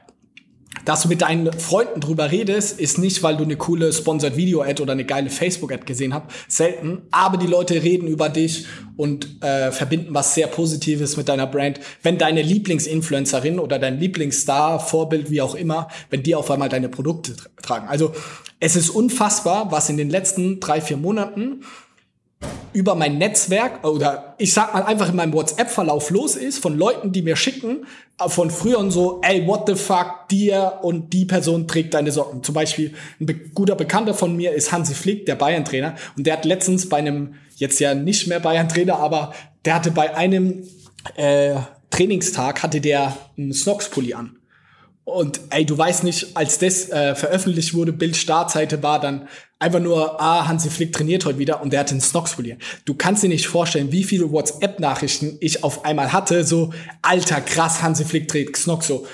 dass 0.85 1.01
du 1.01 1.07
mit 1.07 1.21
deinen 1.21 1.51
Freunden 1.53 1.99
drüber 1.99 2.31
redest, 2.31 2.79
ist 2.79 2.97
nicht, 2.99 3.23
weil 3.23 3.37
du 3.37 3.43
eine 3.43 3.57
coole 3.57 3.91
Sponsored 3.91 4.37
Video 4.37 4.61
Ad 4.61 4.81
oder 4.81 4.93
eine 4.93 5.05
geile 5.05 5.29
Facebook 5.29 5.71
Ad 5.71 5.83
gesehen 5.85 6.13
hast. 6.13 6.25
Selten. 6.47 7.01
Aber 7.11 7.37
die 7.37 7.47
Leute 7.47 7.81
reden 7.83 8.07
über 8.07 8.29
dich 8.29 8.65
und 8.95 9.41
äh, 9.43 9.71
verbinden 9.71 10.13
was 10.13 10.35
sehr 10.35 10.47
Positives 10.47 11.17
mit 11.17 11.27
deiner 11.27 11.47
Brand. 11.47 11.79
Wenn 12.03 12.17
deine 12.17 12.41
Lieblingsinfluencerin 12.41 13.59
oder 13.59 13.79
dein 13.79 13.99
Lieblingsstar, 13.99 14.79
Vorbild, 14.79 15.31
wie 15.31 15.41
auch 15.41 15.55
immer, 15.55 15.89
wenn 16.09 16.23
die 16.23 16.35
auf 16.35 16.49
einmal 16.51 16.69
deine 16.69 16.89
Produkte 16.89 17.35
tragen. 17.61 17.87
Also 17.87 18.13
es 18.59 18.75
ist 18.75 18.89
unfassbar, 18.89 19.71
was 19.71 19.89
in 19.89 19.97
den 19.97 20.09
letzten 20.09 20.59
drei, 20.59 20.81
vier 20.81 20.97
Monaten 20.97 21.61
über 22.73 22.95
mein 22.95 23.17
Netzwerk 23.17 23.83
oder 23.83 24.35
ich 24.37 24.53
sag 24.53 24.73
mal 24.73 24.83
einfach 24.83 25.09
in 25.09 25.15
meinem 25.15 25.33
WhatsApp-Verlauf 25.33 26.11
los 26.11 26.35
ist 26.35 26.59
von 26.59 26.77
Leuten, 26.77 27.11
die 27.11 27.21
mir 27.21 27.35
schicken, 27.35 27.85
äh, 28.19 28.29
von 28.29 28.51
früher 28.51 28.79
und 28.79 28.91
so, 28.91 29.21
ey, 29.23 29.45
what 29.47 29.67
the 29.67 29.75
fuck, 29.75 30.27
dir 30.29 30.79
und 30.81 31.11
die 31.13 31.25
Person 31.25 31.67
trägt 31.67 31.93
deine 31.93 32.11
Socken. 32.11 32.43
Zum 32.43 32.53
Beispiel 32.53 32.93
ein 33.19 33.25
be 33.25 33.35
guter 33.35 33.75
Bekannter 33.75 34.13
von 34.13 34.35
mir 34.35 34.53
ist 34.53 34.71
Hansi 34.71 34.93
Flick, 34.93 35.25
der 35.25 35.35
Bayern-Trainer, 35.35 35.95
und 36.15 36.27
der 36.27 36.33
hat 36.33 36.45
letztens 36.45 36.87
bei 36.87 36.97
einem, 36.97 37.35
jetzt 37.55 37.79
ja 37.79 37.95
nicht 37.95 38.27
mehr 38.27 38.39
Bayern-Trainer, 38.39 38.97
aber 38.97 39.33
der 39.65 39.75
hatte 39.75 39.91
bei 39.91 40.15
einem 40.15 40.63
äh, 41.15 41.55
Trainingstag, 41.89 42.61
hatte 42.61 42.81
der 42.81 43.17
einen 43.37 43.53
Snox-Pulli 43.53 44.13
an. 44.13 44.38
Und 45.09 45.41
ey, 45.49 45.65
du 45.65 45.77
weißt 45.77 46.03
nicht, 46.03 46.37
als 46.37 46.59
das 46.59 46.89
äh, 46.89 47.15
veröffentlicht 47.15 47.73
wurde, 47.73 47.91
Bild 47.91 48.15
Startseite 48.15 48.83
war 48.83 48.99
dann 48.99 49.27
einfach 49.59 49.79
nur, 49.79 50.21
ah, 50.21 50.47
Hansi 50.47 50.69
Flick 50.69 50.93
trainiert 50.93 51.25
heute 51.25 51.39
wieder 51.39 51.61
und 51.61 51.73
der 51.73 51.81
hat 51.81 51.91
den 51.91 51.99
Snox 52.01 52.35
poliert. 52.35 52.61
Du 52.85 52.93
kannst 52.93 53.23
dir 53.23 53.27
nicht 53.27 53.47
vorstellen, 53.47 53.91
wie 53.91 54.03
viele 54.03 54.31
WhatsApp-Nachrichten 54.31 55.37
ich 55.41 55.63
auf 55.63 55.83
einmal 55.83 56.13
hatte, 56.13 56.43
so, 56.43 56.73
alter, 57.01 57.41
krass, 57.41 57.81
Hansi 57.81 58.05
Flick 58.05 58.27
trägt 58.27 58.55
Snox 58.55 58.87
so. 58.87 59.05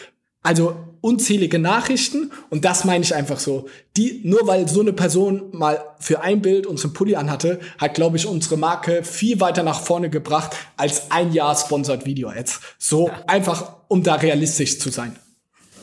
Also 0.44 0.76
unzählige 1.02 1.60
Nachrichten 1.60 2.32
und 2.50 2.66
das 2.66 2.84
meine 2.84 3.04
ich 3.04 3.14
einfach 3.14 3.40
so. 3.40 3.68
Die, 3.96 4.22
nur 4.24 4.48
weil 4.48 4.68
so 4.68 4.82
eine 4.82 4.94
Person 4.94 5.44
mal 5.52 5.80
für 6.00 6.22
ein 6.22 6.42
Bild 6.42 6.68
unseren 6.68 6.94
Pulli 6.94 7.16
anhatte, 7.16 7.60
hat, 7.78 7.94
glaube 7.96 8.18
ich, 8.18 8.28
unsere 8.28 8.58
Marke 8.58 9.04
viel 9.04 9.40
weiter 9.40 9.64
nach 9.64 9.82
vorne 9.82 10.10
gebracht 10.10 10.56
als 10.78 11.12
ein 11.12 11.32
Jahr 11.32 11.56
Sponsored 11.56 12.06
Video 12.06 12.30
Ads. 12.30 12.60
So 12.78 13.08
ja. 13.08 13.24
einfach, 13.28 13.78
um 13.88 14.04
da 14.04 14.16
realistisch 14.16 14.80
zu 14.80 14.90
sein. 14.90 15.16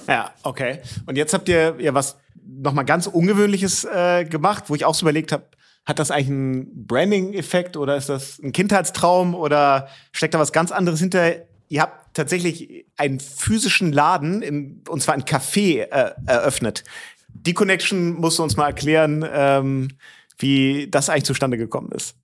Ja, 0.09 0.33
okay. 0.43 0.81
Und 1.07 1.17
jetzt 1.17 1.33
habt 1.35 1.49
ihr 1.49 1.77
ja 1.79 1.95
was 1.95 2.17
nochmal 2.45 2.85
ganz 2.85 3.07
Ungewöhnliches 3.07 3.85
äh, 3.85 4.25
gemacht, 4.25 4.65
wo 4.69 4.75
ich 4.75 4.85
auch 4.85 4.95
so 4.95 5.05
überlegt 5.05 5.33
habe, 5.33 5.45
hat 5.85 5.99
das 5.99 6.11
eigentlich 6.11 6.29
einen 6.29 6.87
Branding-Effekt 6.87 7.77
oder 7.77 7.97
ist 7.97 8.09
das 8.09 8.39
ein 8.39 8.53
Kindheitstraum 8.53 9.35
oder 9.35 9.89
steckt 10.13 10.35
da 10.35 10.39
was 10.39 10.53
ganz 10.53 10.71
anderes 10.71 11.01
hinter? 11.01 11.35
Ihr 11.69 11.83
habt 11.83 12.15
tatsächlich 12.15 12.87
einen 12.97 13.19
physischen 13.19 13.93
Laden, 13.93 14.43
im, 14.43 14.83
und 14.89 15.03
zwar 15.03 15.15
ein 15.15 15.23
Café, 15.23 15.83
äh, 15.83 16.13
eröffnet. 16.27 16.85
Die 17.29 17.55
Connection 17.55 18.15
musst 18.15 18.39
du 18.39 18.43
uns 18.43 18.57
mal 18.57 18.67
erklären, 18.67 19.25
ähm, 19.33 19.89
wie 20.39 20.89
das 20.91 21.09
eigentlich 21.09 21.25
zustande 21.25 21.57
gekommen 21.57 21.91
ist. 21.93 22.17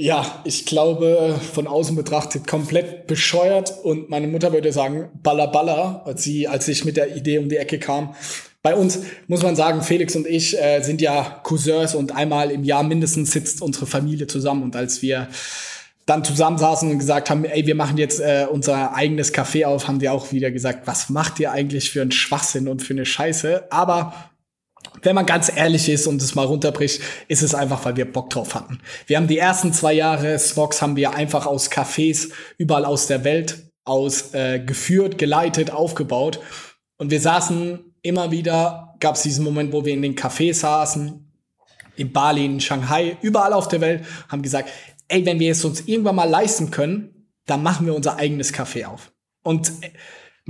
Ja, 0.00 0.40
ich 0.44 0.64
glaube, 0.64 1.38
von 1.52 1.66
außen 1.66 1.94
betrachtet 1.94 2.46
komplett 2.46 3.06
bescheuert 3.06 3.74
und 3.82 4.08
meine 4.08 4.28
Mutter 4.28 4.50
würde 4.50 4.72
sagen, 4.72 5.10
baller 5.22 5.48
baller, 5.48 6.00
als 6.06 6.22
sie, 6.22 6.48
als 6.48 6.66
ich 6.68 6.86
mit 6.86 6.96
der 6.96 7.14
Idee 7.14 7.36
um 7.36 7.50
die 7.50 7.58
Ecke 7.58 7.78
kam. 7.78 8.14
Bei 8.62 8.74
uns 8.74 9.00
muss 9.26 9.42
man 9.42 9.56
sagen, 9.56 9.82
Felix 9.82 10.16
und 10.16 10.26
ich 10.26 10.58
äh, 10.58 10.80
sind 10.80 11.02
ja 11.02 11.42
Cousins 11.42 11.94
und 11.94 12.16
einmal 12.16 12.50
im 12.50 12.64
Jahr 12.64 12.82
mindestens 12.82 13.32
sitzt 13.32 13.60
unsere 13.60 13.84
Familie 13.84 14.26
zusammen 14.26 14.62
und 14.62 14.74
als 14.74 15.02
wir 15.02 15.28
dann 16.06 16.24
zusammensaßen 16.24 16.90
und 16.90 16.98
gesagt 16.98 17.28
haben, 17.28 17.44
ey, 17.44 17.66
wir 17.66 17.74
machen 17.74 17.98
jetzt 17.98 18.20
äh, 18.20 18.46
unser 18.50 18.94
eigenes 18.94 19.34
Café 19.34 19.66
auf, 19.66 19.86
haben 19.86 19.98
die 19.98 20.08
auch 20.08 20.32
wieder 20.32 20.50
gesagt, 20.50 20.86
was 20.86 21.10
macht 21.10 21.38
ihr 21.40 21.52
eigentlich 21.52 21.90
für 21.90 22.00
einen 22.00 22.10
Schwachsinn 22.10 22.68
und 22.68 22.82
für 22.82 22.94
eine 22.94 23.04
Scheiße? 23.04 23.64
Aber 23.70 24.14
wenn 25.02 25.14
man 25.14 25.26
ganz 25.26 25.50
ehrlich 25.54 25.88
ist 25.88 26.06
und 26.06 26.20
es 26.20 26.34
mal 26.34 26.46
runterbricht, 26.46 27.00
ist 27.28 27.42
es 27.42 27.54
einfach, 27.54 27.84
weil 27.84 27.96
wir 27.96 28.10
Bock 28.10 28.30
drauf 28.30 28.54
hatten. 28.54 28.80
Wir 29.06 29.16
haben 29.16 29.28
die 29.28 29.38
ersten 29.38 29.72
zwei 29.72 29.92
Jahre 29.92 30.38
Smogs 30.38 30.82
haben 30.82 30.96
wir 30.96 31.14
einfach 31.14 31.46
aus 31.46 31.70
Cafés 31.70 32.30
überall 32.58 32.84
aus 32.84 33.06
der 33.06 33.24
Welt 33.24 33.70
aus 33.84 34.34
äh, 34.34 34.60
geführt, 34.60 35.18
geleitet, 35.18 35.72
aufgebaut. 35.72 36.40
Und 36.96 37.10
wir 37.10 37.20
saßen 37.20 37.94
immer 38.02 38.30
wieder, 38.30 38.94
gab 39.00 39.16
es 39.16 39.22
diesen 39.22 39.44
Moment, 39.44 39.72
wo 39.72 39.84
wir 39.84 39.92
in 39.92 40.02
den 40.02 40.14
Cafés 40.14 40.54
saßen, 40.54 41.26
in 41.96 42.12
Bali, 42.12 42.44
in 42.44 42.60
Shanghai, 42.60 43.16
überall 43.20 43.52
auf 43.52 43.68
der 43.68 43.80
Welt, 43.80 44.04
haben 44.28 44.42
gesagt, 44.42 44.70
ey, 45.08 45.26
wenn 45.26 45.40
wir 45.40 45.52
es 45.52 45.64
uns 45.64 45.82
irgendwann 45.82 46.16
mal 46.16 46.28
leisten 46.28 46.70
können, 46.70 47.30
dann 47.46 47.62
machen 47.62 47.86
wir 47.86 47.94
unser 47.94 48.16
eigenes 48.16 48.54
Café 48.54 48.86
auf. 48.86 49.12
Und 49.42 49.70
äh, 49.82 49.90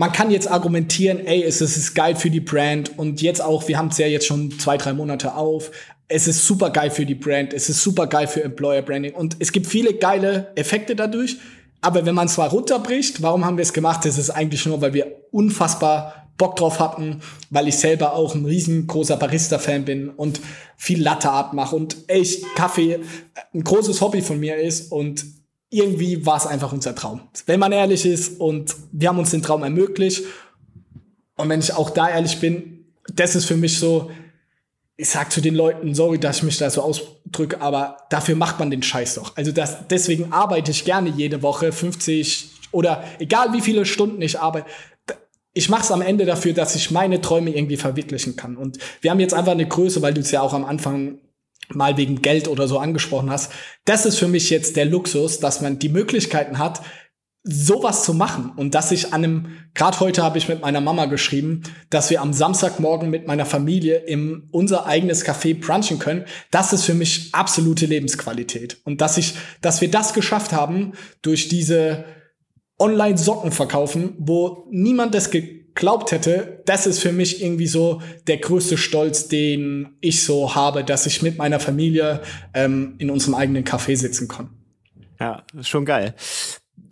man 0.01 0.13
kann 0.13 0.31
jetzt 0.31 0.51
argumentieren, 0.51 1.27
ey, 1.27 1.43
es 1.43 1.61
ist 1.61 1.95
geil 1.95 2.17
für 2.17 2.31
die 2.31 2.41
Brand 2.41 2.99
und 2.99 3.21
jetzt 3.21 3.45
auch, 3.45 3.69
wir 3.69 3.77
haben 3.77 3.89
es 3.89 3.99
ja 3.99 4.07
jetzt 4.07 4.25
schon 4.25 4.59
zwei, 4.59 4.79
drei 4.79 4.95
Monate 4.95 5.35
auf. 5.35 5.71
Es 6.09 6.27
ist 6.27 6.47
super 6.47 6.71
geil 6.71 6.91
für 6.91 7.05
die 7.05 7.15
Brand, 7.15 7.53
es 7.53 7.69
ist 7.69 7.83
super 7.83 8.07
geil 8.07 8.27
für 8.27 8.43
Employer 8.43 8.81
Branding 8.81 9.13
und 9.13 9.37
es 9.41 9.53
gibt 9.53 9.67
viele 9.67 9.93
geile 9.93 10.53
Effekte 10.55 10.97
dadurch. 10.97 11.37
Aber 11.83 12.07
wenn 12.07 12.15
man 12.15 12.29
es 12.29 12.39
mal 12.39 12.47
runterbricht, 12.47 13.21
warum 13.21 13.45
haben 13.45 13.59
wir 13.59 13.63
es 13.63 13.75
gemacht? 13.75 14.07
Es 14.07 14.17
ist 14.17 14.31
eigentlich 14.31 14.65
nur, 14.65 14.81
weil 14.81 14.95
wir 14.95 15.07
unfassbar 15.33 16.31
Bock 16.39 16.57
drauf 16.57 16.81
hatten, 16.81 17.21
weil 17.51 17.69
ich 17.69 17.77
selber 17.77 18.15
auch 18.15 18.35
ein 18.35 18.47
riesengroßer 18.47 19.19
Barista-Fan 19.19 19.85
bin 19.85 20.09
und 20.09 20.41
viel 20.79 21.03
Latte 21.03 21.29
Art 21.31 21.53
mache 21.53 21.77
und 21.77 21.99
echt 22.07 22.43
Kaffee 22.55 23.01
ein 23.53 23.65
großes 23.65 24.01
Hobby 24.01 24.23
von 24.23 24.41
mir 24.41 24.57
ist 24.57 24.91
und 24.93 25.27
irgendwie 25.71 26.27
war 26.27 26.37
es 26.37 26.47
einfach 26.47 26.73
unser 26.73 26.95
Traum. 26.95 27.21
Wenn 27.47 27.61
man 27.61 27.73
ehrlich 27.73 28.05
ist 28.05 28.41
und 28.41 28.75
wir 28.93 29.09
haben 29.09 29.19
uns 29.19 29.31
den 29.31 29.43
Traum 29.43 29.63
ermöglicht. 29.63 30.25
Und 31.37 31.49
wenn 31.49 31.61
ich 31.61 31.73
auch 31.73 31.91
da 31.91 32.11
ehrlich 32.11 32.39
bin, 32.41 32.85
das 33.15 33.37
ist 33.37 33.47
für 33.47 33.57
mich 33.57 33.79
so, 33.79 34.11
ich 34.97 35.09
sag 35.09 35.33
zu 35.33 35.41
den 35.41 35.55
Leuten, 35.55 35.95
sorry, 35.95 36.19
dass 36.19 36.39
ich 36.39 36.43
mich 36.43 36.59
da 36.59 36.69
so 36.69 36.83
ausdrücke, 36.83 37.61
aber 37.63 37.97
dafür 38.11 38.37
macht 38.37 38.59
man 38.59 38.71
den 38.71 38.83
Scheiß 38.83 39.15
doch. 39.15 39.37
Also 39.37 39.53
das, 39.53 39.87
deswegen 39.89 40.33
arbeite 40.33 40.73
ich 40.73 40.85
gerne 40.85 41.09
jede 41.09 41.43
Woche 41.43 41.73
50 41.73 42.51
oder 42.73 43.05
egal 43.19 43.53
wie 43.53 43.61
viele 43.61 43.87
Stunden 43.87 44.21
ich 44.21 44.39
arbeite. 44.39 44.69
Ich 45.53 45.69
mache 45.69 45.83
es 45.83 45.91
am 45.91 46.03
Ende 46.03 46.27
dafür, 46.27 46.53
dass 46.53 46.75
ich 46.75 46.91
meine 46.91 47.21
Träume 47.21 47.51
irgendwie 47.51 47.77
verwirklichen 47.77 48.37
kann. 48.37 48.57
Und 48.57 48.79
wir 49.01 49.11
haben 49.11 49.21
jetzt 49.21 49.35
einfach 49.35 49.53
eine 49.53 49.67
Größe, 49.67 50.03
weil 50.03 50.15
du 50.15 50.21
es 50.21 50.31
ja 50.31 50.43
auch 50.43 50.53
am 50.53 50.65
Anfang 50.65 51.19
mal 51.75 51.97
wegen 51.97 52.23
Geld 52.23 52.49
oder 52.49 52.69
so 52.69 52.79
angesprochen 52.79 53.31
hast. 53.31 53.53
Das 53.85 54.07
ist 54.07 54.19
für 54.19 54.29
mich 54.29 54.51
jetzt 54.51 54.77
der 54.77 54.85
Luxus, 54.85 55.41
dass 55.41 55.61
man 55.61 55.79
die 55.79 55.89
Möglichkeiten 55.89 56.59
hat, 56.59 56.81
sowas 57.43 58.05
zu 58.05 58.13
machen. 58.13 58.53
Und 58.57 58.75
dass 58.75 58.93
ich 58.93 59.13
an 59.13 59.25
einem, 59.25 59.47
gerade 59.75 60.01
heute 60.01 60.23
habe 60.23 60.39
ich 60.39 60.49
mit 60.49 60.61
meiner 60.61 60.81
Mama 60.81 61.07
geschrieben, 61.07 61.63
dass 61.89 62.11
wir 62.11 62.21
am 62.21 62.33
Samstagmorgen 62.33 63.09
mit 63.09 63.27
meiner 63.27 63.47
Familie 63.47 63.99
im 63.99 64.49
unser 64.53 64.87
eigenes 64.87 65.25
Café 65.25 65.59
brunchen 65.59 65.99
können, 65.99 66.25
das 66.51 66.73
ist 66.73 66.85
für 66.85 66.95
mich 66.95 67.31
absolute 67.33 67.87
Lebensqualität. 67.87 68.81
Und 68.85 69.01
dass 69.01 69.17
ich, 69.17 69.35
dass 69.63 69.81
wir 69.81 69.91
das 69.91 70.13
geschafft 70.13 70.53
haben 70.53 70.93
durch 71.23 71.49
diese 71.49 72.05
Online-Socken 72.79 73.53
verkaufen, 73.53 74.15
wo 74.19 74.67
niemand 74.71 75.15
das 75.15 75.31
geglaubt 75.75 76.13
hätte, 76.13 76.63
das 76.67 76.87
ist 76.87 77.01
für 77.01 77.13
mich 77.13 77.43
irgendwie 77.43 77.67
so 77.67 78.03
der 78.27 78.39
größte 78.39 78.77
Stolz, 78.77 79.29
den 79.29 79.97
ich 80.01 80.25
so 80.25 80.55
habe, 80.55 80.85
dass 80.85 81.07
ich 81.07 81.23
mit 81.23 81.39
meiner 81.39 81.61
Familie 81.61 82.21
ähm, 82.55 82.95
in 82.99 83.11
unserem 83.11 83.35
eigenen 83.35 83.65
Café 83.65 83.97
sitzen 83.97 84.29
kann. 84.29 84.51
Ja, 85.19 85.45
schon 85.63 85.85
geil. 85.85 86.15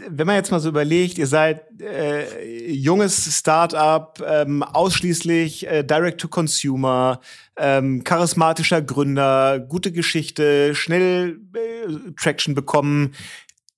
Wenn 0.09 0.27
man 0.27 0.37
jetzt 0.37 0.53
mal 0.53 0.61
so 0.61 0.69
überlegt, 0.69 1.19
ihr 1.19 1.27
seid 1.27 1.63
äh, 1.81 2.71
junges 2.71 3.37
Startup, 3.37 4.23
ähm, 4.25 4.63
ausschließlich 4.63 5.67
äh, 5.67 5.83
Direct 5.83 6.21
to 6.21 6.29
Consumer, 6.29 7.21
ähm, 7.57 8.05
charismatischer 8.05 8.81
Gründer, 8.81 9.59
gute 9.59 9.91
Geschichte, 9.91 10.75
schnell 10.75 11.41
äh, 11.55 12.13
Traction 12.17 12.55
bekommen. 12.55 13.15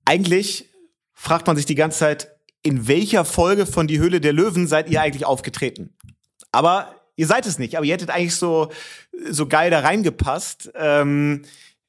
Eigentlich 0.04 0.68
fragt 1.14 1.46
man 1.46 1.56
sich 1.56 1.66
die 1.66 1.74
ganze 1.74 2.00
Zeit, 2.00 2.39
in 2.62 2.88
welcher 2.88 3.24
Folge 3.24 3.66
von 3.66 3.86
Die 3.86 3.98
Höhle 3.98 4.20
der 4.20 4.32
Löwen 4.32 4.66
seid 4.66 4.90
ihr 4.90 5.00
eigentlich 5.00 5.24
aufgetreten? 5.24 5.94
Aber 6.52 6.94
ihr 7.16 7.26
seid 7.26 7.46
es 7.46 7.58
nicht, 7.58 7.76
aber 7.76 7.86
ihr 7.86 7.92
hättet 7.92 8.10
eigentlich 8.10 8.36
so, 8.36 8.70
so 9.28 9.46
geil 9.46 9.70
da 9.70 9.80
reingepasst. 9.80 10.70
Ähm, 10.74 11.42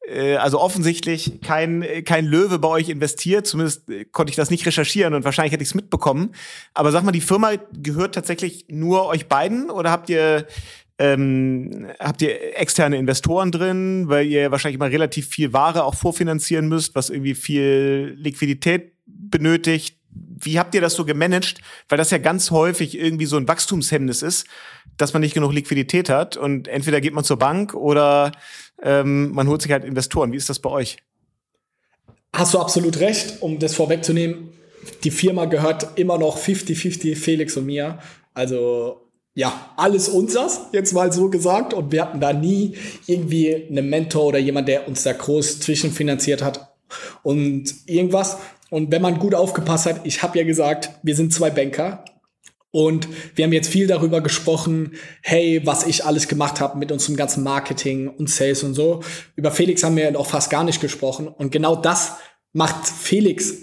äh, 0.07 0.35
also 0.35 0.59
offensichtlich 0.59 1.41
kein, 1.41 1.85
kein 2.05 2.25
Löwe 2.25 2.59
bei 2.59 2.67
euch 2.67 2.89
investiert. 2.89 3.47
Zumindest 3.47 3.89
äh, 3.89 4.05
konnte 4.05 4.31
ich 4.31 4.35
das 4.35 4.49
nicht 4.49 4.65
recherchieren 4.65 5.13
und 5.13 5.23
wahrscheinlich 5.23 5.53
hätte 5.53 5.63
ich 5.63 5.69
es 5.69 5.75
mitbekommen. 5.75 6.33
Aber 6.73 6.91
sag 6.91 7.03
mal, 7.03 7.11
die 7.11 7.21
Firma 7.21 7.53
gehört 7.73 8.15
tatsächlich 8.15 8.65
nur 8.69 9.07
euch 9.07 9.27
beiden 9.27 9.69
oder 9.69 9.91
habt 9.91 10.09
ihr 10.09 10.47
ähm, 10.99 11.87
habt 11.99 12.21
ihr 12.21 12.59
externe 12.59 12.97
Investoren 12.97 13.51
drin, 13.51 14.03
weil 14.07 14.27
ihr 14.27 14.51
wahrscheinlich 14.51 14.77
mal 14.77 14.89
relativ 14.89 15.27
viel 15.27 15.51
Ware 15.51 15.83
auch 15.83 15.95
vorfinanzieren 15.95 16.67
müsst, 16.67 16.93
was 16.93 17.09
irgendwie 17.09 17.33
viel 17.33 18.15
Liquidität 18.19 18.93
benötigt? 19.07 19.97
Wie 20.13 20.59
habt 20.59 20.75
ihr 20.75 20.81
das 20.81 20.95
so 20.95 21.05
gemanagt? 21.05 21.61
Weil 21.87 21.97
das 21.97 22.11
ja 22.11 22.17
ganz 22.17 22.51
häufig 22.51 22.97
irgendwie 22.97 23.25
so 23.25 23.37
ein 23.37 23.47
Wachstumshemmnis 23.47 24.21
ist, 24.21 24.47
dass 24.97 25.13
man 25.13 25.21
nicht 25.21 25.33
genug 25.33 25.53
Liquidität 25.53 26.09
hat 26.09 26.37
und 26.37 26.67
entweder 26.67 27.01
geht 27.01 27.13
man 27.13 27.23
zur 27.23 27.37
Bank 27.37 27.73
oder 27.73 28.31
ähm, 28.81 29.31
man 29.31 29.47
holt 29.47 29.61
sich 29.61 29.71
halt 29.71 29.85
Investoren. 29.85 30.31
Wie 30.31 30.37
ist 30.37 30.49
das 30.49 30.59
bei 30.59 30.69
euch? 30.69 30.97
Hast 32.33 32.53
du 32.53 32.59
absolut 32.59 32.99
recht, 32.99 33.41
um 33.41 33.59
das 33.59 33.75
vorwegzunehmen. 33.75 34.49
Die 35.03 35.11
Firma 35.11 35.45
gehört 35.45 35.99
immer 35.99 36.17
noch 36.17 36.39
50-50 36.39 37.15
Felix 37.15 37.57
und 37.57 37.65
mir. 37.65 37.99
Also 38.33 39.01
ja, 39.33 39.73
alles 39.77 40.09
unseres, 40.09 40.61
jetzt 40.73 40.93
mal 40.93 41.11
so 41.11 41.29
gesagt. 41.29 41.73
Und 41.73 41.91
wir 41.91 42.01
hatten 42.01 42.19
da 42.19 42.33
nie 42.33 42.75
irgendwie 43.05 43.67
einen 43.69 43.89
Mentor 43.89 44.25
oder 44.25 44.39
jemand, 44.39 44.67
der 44.67 44.87
uns 44.87 45.03
da 45.03 45.13
groß 45.13 45.59
zwischenfinanziert 45.59 46.41
hat 46.41 46.73
und 47.23 47.73
irgendwas. 47.85 48.37
Und 48.71 48.89
wenn 48.89 49.01
man 49.01 49.19
gut 49.19 49.35
aufgepasst 49.35 49.85
hat, 49.85 49.99
ich 50.05 50.23
habe 50.23 50.39
ja 50.39 50.45
gesagt, 50.45 50.91
wir 51.03 51.13
sind 51.13 51.33
zwei 51.33 51.49
Banker. 51.49 52.05
Und 52.71 53.09
wir 53.35 53.43
haben 53.43 53.51
jetzt 53.51 53.67
viel 53.67 53.85
darüber 53.85 54.21
gesprochen, 54.21 54.93
hey, 55.21 55.61
was 55.65 55.85
ich 55.85 56.05
alles 56.05 56.29
gemacht 56.29 56.61
habe 56.61 56.77
mit 56.77 56.89
unserem 56.89 57.17
ganzen 57.17 57.43
Marketing 57.43 58.07
und 58.07 58.29
Sales 58.29 58.63
und 58.63 58.73
so. 58.73 59.01
Über 59.35 59.51
Felix 59.51 59.83
haben 59.83 59.97
wir 59.97 60.09
noch 60.11 60.25
fast 60.25 60.49
gar 60.49 60.63
nicht 60.63 60.79
gesprochen. 60.79 61.27
Und 61.27 61.51
genau 61.51 61.75
das 61.75 62.13
macht 62.53 62.87
Felix 62.87 63.55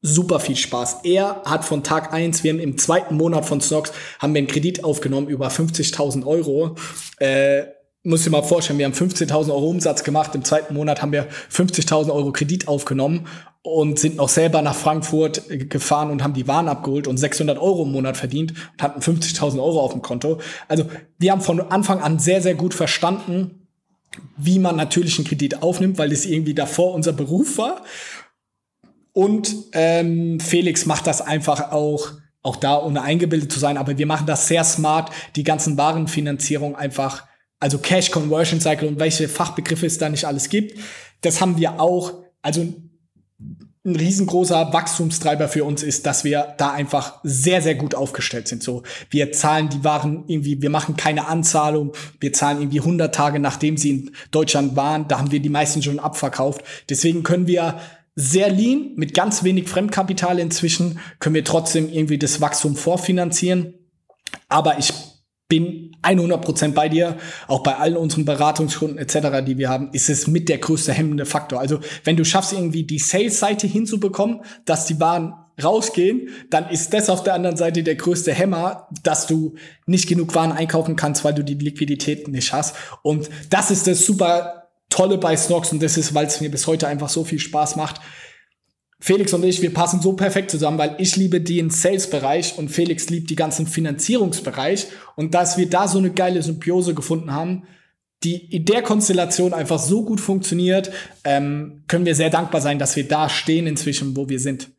super 0.00 0.40
viel 0.40 0.56
Spaß. 0.56 1.00
Er 1.04 1.42
hat 1.44 1.66
von 1.66 1.84
Tag 1.84 2.14
eins, 2.14 2.42
wir 2.42 2.54
haben 2.54 2.60
im 2.60 2.78
zweiten 2.78 3.18
Monat 3.18 3.44
von 3.44 3.60
Snox, 3.60 3.92
haben 4.20 4.32
wir 4.32 4.38
einen 4.38 4.48
Kredit 4.48 4.84
aufgenommen 4.84 5.28
über 5.28 5.48
50.000 5.48 6.24
Euro. 6.24 6.76
Äh, 7.18 7.64
muss 8.02 8.24
dir 8.24 8.30
mal 8.30 8.42
vorstellen, 8.42 8.78
wir 8.78 8.86
haben 8.86 8.94
15.000 8.94 9.50
Euro 9.50 9.68
Umsatz 9.68 10.02
gemacht. 10.02 10.34
Im 10.34 10.42
zweiten 10.42 10.72
Monat 10.72 11.02
haben 11.02 11.12
wir 11.12 11.28
50.000 11.52 12.10
Euro 12.10 12.32
Kredit 12.32 12.66
aufgenommen 12.66 13.28
und 13.62 13.98
sind 13.98 14.16
noch 14.16 14.28
selber 14.28 14.62
nach 14.62 14.74
Frankfurt 14.74 15.44
gefahren 15.68 16.10
und 16.10 16.22
haben 16.22 16.32
die 16.32 16.48
Waren 16.48 16.68
abgeholt 16.68 17.06
und 17.06 17.18
600 17.18 17.58
Euro 17.58 17.82
im 17.82 17.92
Monat 17.92 18.16
verdient 18.16 18.52
und 18.72 18.82
hatten 18.82 19.00
50.000 19.00 19.58
Euro 19.58 19.80
auf 19.80 19.92
dem 19.92 20.00
Konto. 20.00 20.40
Also 20.66 20.86
wir 21.18 21.32
haben 21.32 21.42
von 21.42 21.60
Anfang 21.60 22.00
an 22.00 22.18
sehr, 22.18 22.40
sehr 22.40 22.54
gut 22.54 22.72
verstanden, 22.72 23.68
wie 24.36 24.58
man 24.58 24.76
natürlich 24.76 25.18
einen 25.18 25.26
Kredit 25.26 25.62
aufnimmt, 25.62 25.98
weil 25.98 26.08
das 26.08 26.24
irgendwie 26.24 26.54
davor 26.54 26.94
unser 26.94 27.12
Beruf 27.12 27.58
war. 27.58 27.82
Und 29.12 29.54
ähm, 29.72 30.40
Felix 30.40 30.86
macht 30.86 31.06
das 31.06 31.20
einfach 31.20 31.72
auch, 31.72 32.12
auch 32.42 32.56
da, 32.56 32.82
ohne 32.82 33.02
eingebildet 33.02 33.52
zu 33.52 33.58
sein, 33.58 33.76
aber 33.76 33.98
wir 33.98 34.06
machen 34.06 34.26
das 34.26 34.48
sehr 34.48 34.64
smart, 34.64 35.10
die 35.36 35.44
ganzen 35.44 35.76
Warenfinanzierung 35.76 36.76
einfach, 36.76 37.26
also 37.58 37.76
Cash 37.78 38.10
Conversion 38.10 38.60
Cycle 38.60 38.88
und 38.88 38.98
welche 38.98 39.28
Fachbegriffe 39.28 39.84
es 39.84 39.98
da 39.98 40.08
nicht 40.08 40.24
alles 40.24 40.48
gibt. 40.48 40.78
Das 41.20 41.42
haben 41.42 41.58
wir 41.58 41.78
auch, 41.80 42.22
also 42.40 42.72
ein 43.82 43.96
riesengroßer 43.96 44.74
Wachstumstreiber 44.74 45.48
für 45.48 45.64
uns 45.64 45.82
ist, 45.82 46.04
dass 46.04 46.22
wir 46.22 46.54
da 46.58 46.70
einfach 46.72 47.18
sehr, 47.22 47.62
sehr 47.62 47.74
gut 47.74 47.94
aufgestellt 47.94 48.46
sind. 48.46 48.62
So, 48.62 48.82
wir 49.08 49.32
zahlen 49.32 49.70
die 49.70 49.82
Waren 49.84 50.24
irgendwie, 50.26 50.60
wir 50.60 50.68
machen 50.68 50.96
keine 50.96 51.28
Anzahlung, 51.28 51.92
wir 52.20 52.34
zahlen 52.34 52.58
irgendwie 52.60 52.80
100 52.80 53.14
Tage, 53.14 53.38
nachdem 53.38 53.78
sie 53.78 53.90
in 53.90 54.10
Deutschland 54.30 54.76
waren. 54.76 55.08
Da 55.08 55.18
haben 55.18 55.32
wir 55.32 55.40
die 55.40 55.48
meisten 55.48 55.82
schon 55.82 55.98
abverkauft. 55.98 56.62
Deswegen 56.90 57.22
können 57.22 57.46
wir 57.46 57.80
sehr 58.16 58.50
lean, 58.50 58.92
mit 58.96 59.14
ganz 59.14 59.44
wenig 59.44 59.68
Fremdkapital 59.68 60.38
inzwischen, 60.38 60.98
können 61.18 61.34
wir 61.34 61.44
trotzdem 61.44 61.88
irgendwie 61.90 62.18
das 62.18 62.42
Wachstum 62.42 62.76
vorfinanzieren. 62.76 63.74
Aber 64.48 64.78
ich 64.78 64.92
bin 65.48 65.89
100% 66.02 66.72
bei 66.72 66.88
dir. 66.88 67.16
Auch 67.46 67.62
bei 67.62 67.76
allen 67.76 67.96
unseren 67.96 68.24
Beratungskunden 68.24 68.98
etc., 68.98 69.44
die 69.46 69.58
wir 69.58 69.68
haben, 69.68 69.90
ist 69.92 70.08
es 70.08 70.26
mit 70.26 70.48
der 70.48 70.58
größte 70.58 70.92
hemmende 70.92 71.26
Faktor. 71.26 71.60
Also 71.60 71.80
wenn 72.04 72.16
du 72.16 72.24
schaffst, 72.24 72.52
irgendwie 72.52 72.84
die 72.84 72.98
Sales-Seite 72.98 73.66
hinzubekommen, 73.66 74.40
dass 74.64 74.86
die 74.86 75.00
Waren 75.00 75.34
rausgehen, 75.62 76.30
dann 76.48 76.68
ist 76.70 76.94
das 76.94 77.10
auf 77.10 77.22
der 77.22 77.34
anderen 77.34 77.56
Seite 77.56 77.82
der 77.82 77.96
größte 77.96 78.32
Hämmer, 78.32 78.88
dass 79.02 79.26
du 79.26 79.54
nicht 79.86 80.08
genug 80.08 80.34
Waren 80.34 80.52
einkaufen 80.52 80.96
kannst, 80.96 81.24
weil 81.24 81.34
du 81.34 81.44
die 81.44 81.54
Liquidität 81.54 82.28
nicht 82.28 82.52
hast. 82.52 82.76
Und 83.02 83.28
das 83.50 83.70
ist 83.70 83.86
das 83.86 84.04
super 84.04 84.60
Tolle 84.88 85.18
bei 85.18 85.36
Snox 85.36 85.72
und 85.72 85.82
das 85.82 85.96
ist, 85.96 86.14
weil 86.14 86.26
es 86.26 86.40
mir 86.40 86.50
bis 86.50 86.66
heute 86.66 86.88
einfach 86.88 87.08
so 87.08 87.24
viel 87.24 87.38
Spaß 87.38 87.76
macht. 87.76 88.00
Felix 89.02 89.32
und 89.32 89.44
ich, 89.44 89.62
wir 89.62 89.72
passen 89.72 90.02
so 90.02 90.12
perfekt 90.12 90.50
zusammen, 90.50 90.78
weil 90.78 90.94
ich 90.98 91.16
liebe 91.16 91.40
den 91.40 91.70
Sales-Bereich 91.70 92.58
und 92.58 92.68
Felix 92.68 93.08
liebt 93.08 93.30
die 93.30 93.36
ganzen 93.36 93.66
Finanzierungsbereich. 93.66 94.88
Und 95.16 95.34
dass 95.34 95.56
wir 95.56 95.70
da 95.70 95.88
so 95.88 95.98
eine 95.98 96.10
geile 96.10 96.42
Symbiose 96.42 96.94
gefunden 96.94 97.32
haben, 97.32 97.64
die 98.22 98.36
in 98.54 98.66
der 98.66 98.82
Konstellation 98.82 99.54
einfach 99.54 99.78
so 99.78 100.04
gut 100.04 100.20
funktioniert, 100.20 100.92
ähm, 101.24 101.84
können 101.88 102.04
wir 102.04 102.14
sehr 102.14 102.28
dankbar 102.28 102.60
sein, 102.60 102.78
dass 102.78 102.94
wir 102.94 103.08
da 103.08 103.30
stehen 103.30 103.66
inzwischen, 103.66 104.14
wo 104.16 104.28
wir 104.28 104.38
sind. 104.38 104.70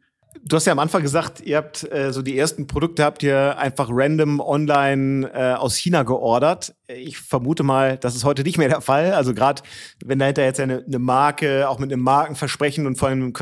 Du 0.44 0.56
hast 0.56 0.66
ja 0.66 0.72
am 0.72 0.80
Anfang 0.80 1.02
gesagt, 1.02 1.42
ihr 1.42 1.58
habt 1.58 1.92
äh, 1.92 2.12
so 2.14 2.22
die 2.22 2.38
ersten 2.38 2.66
Produkte 2.66 3.04
habt 3.04 3.22
ihr 3.22 3.58
einfach 3.58 3.90
random 3.92 4.40
online 4.40 5.30
äh, 5.34 5.54
aus 5.54 5.76
China 5.76 6.04
geordert. 6.04 6.74
Ich 6.88 7.18
vermute 7.18 7.64
mal, 7.64 7.98
das 7.98 8.16
ist 8.16 8.24
heute 8.24 8.44
nicht 8.44 8.58
mehr 8.58 8.70
der 8.70 8.82
Fall. 8.82 9.14
Also 9.14 9.34
gerade 9.34 9.62
wenn 10.04 10.20
dahinter 10.20 10.44
jetzt 10.44 10.60
eine, 10.60 10.84
eine 10.86 11.00
Marke 11.00 11.68
auch 11.70 11.80
mit 11.80 11.92
einem 11.92 12.02
Markenversprechen 12.02 12.88
und 12.88 12.98
vor 12.98 13.10
allem 13.10 13.22
einem 13.22 13.34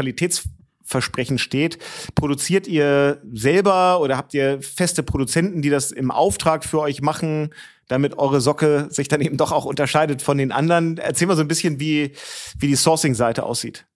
Qualitätsversprechen 0.90 1.38
steht, 1.38 1.78
produziert 2.16 2.68
ihr 2.68 3.22
selber 3.32 4.02
oder 4.02 4.18
habt 4.18 4.34
ihr 4.34 4.62
feste 4.62 5.04
Produzenten, 5.04 5.62
die 5.62 5.70
das 5.70 5.92
im 5.92 6.12
Auftrag 6.12 6.66
für 6.66 6.80
euch 6.80 7.02
machen? 7.02 7.54
damit 7.88 8.20
eure 8.20 8.40
Socke 8.40 8.86
sich 8.92 9.08
dann 9.08 9.20
eben 9.20 9.36
doch 9.36 9.52
auch 9.52 9.66
unterscheidet 9.66 10.22
von 10.22 10.38
den 10.38 10.52
anderen. 10.52 11.00
Erzähl 11.00 11.26
mal 11.26 11.36
so 11.36 11.42
ein 11.42 11.48
bisschen, 11.48 11.80
wie, 11.80 12.12
wie 12.60 12.68
die 12.68 12.76
Sourcing-Seite 12.76 13.42
aussieht. 13.42 13.88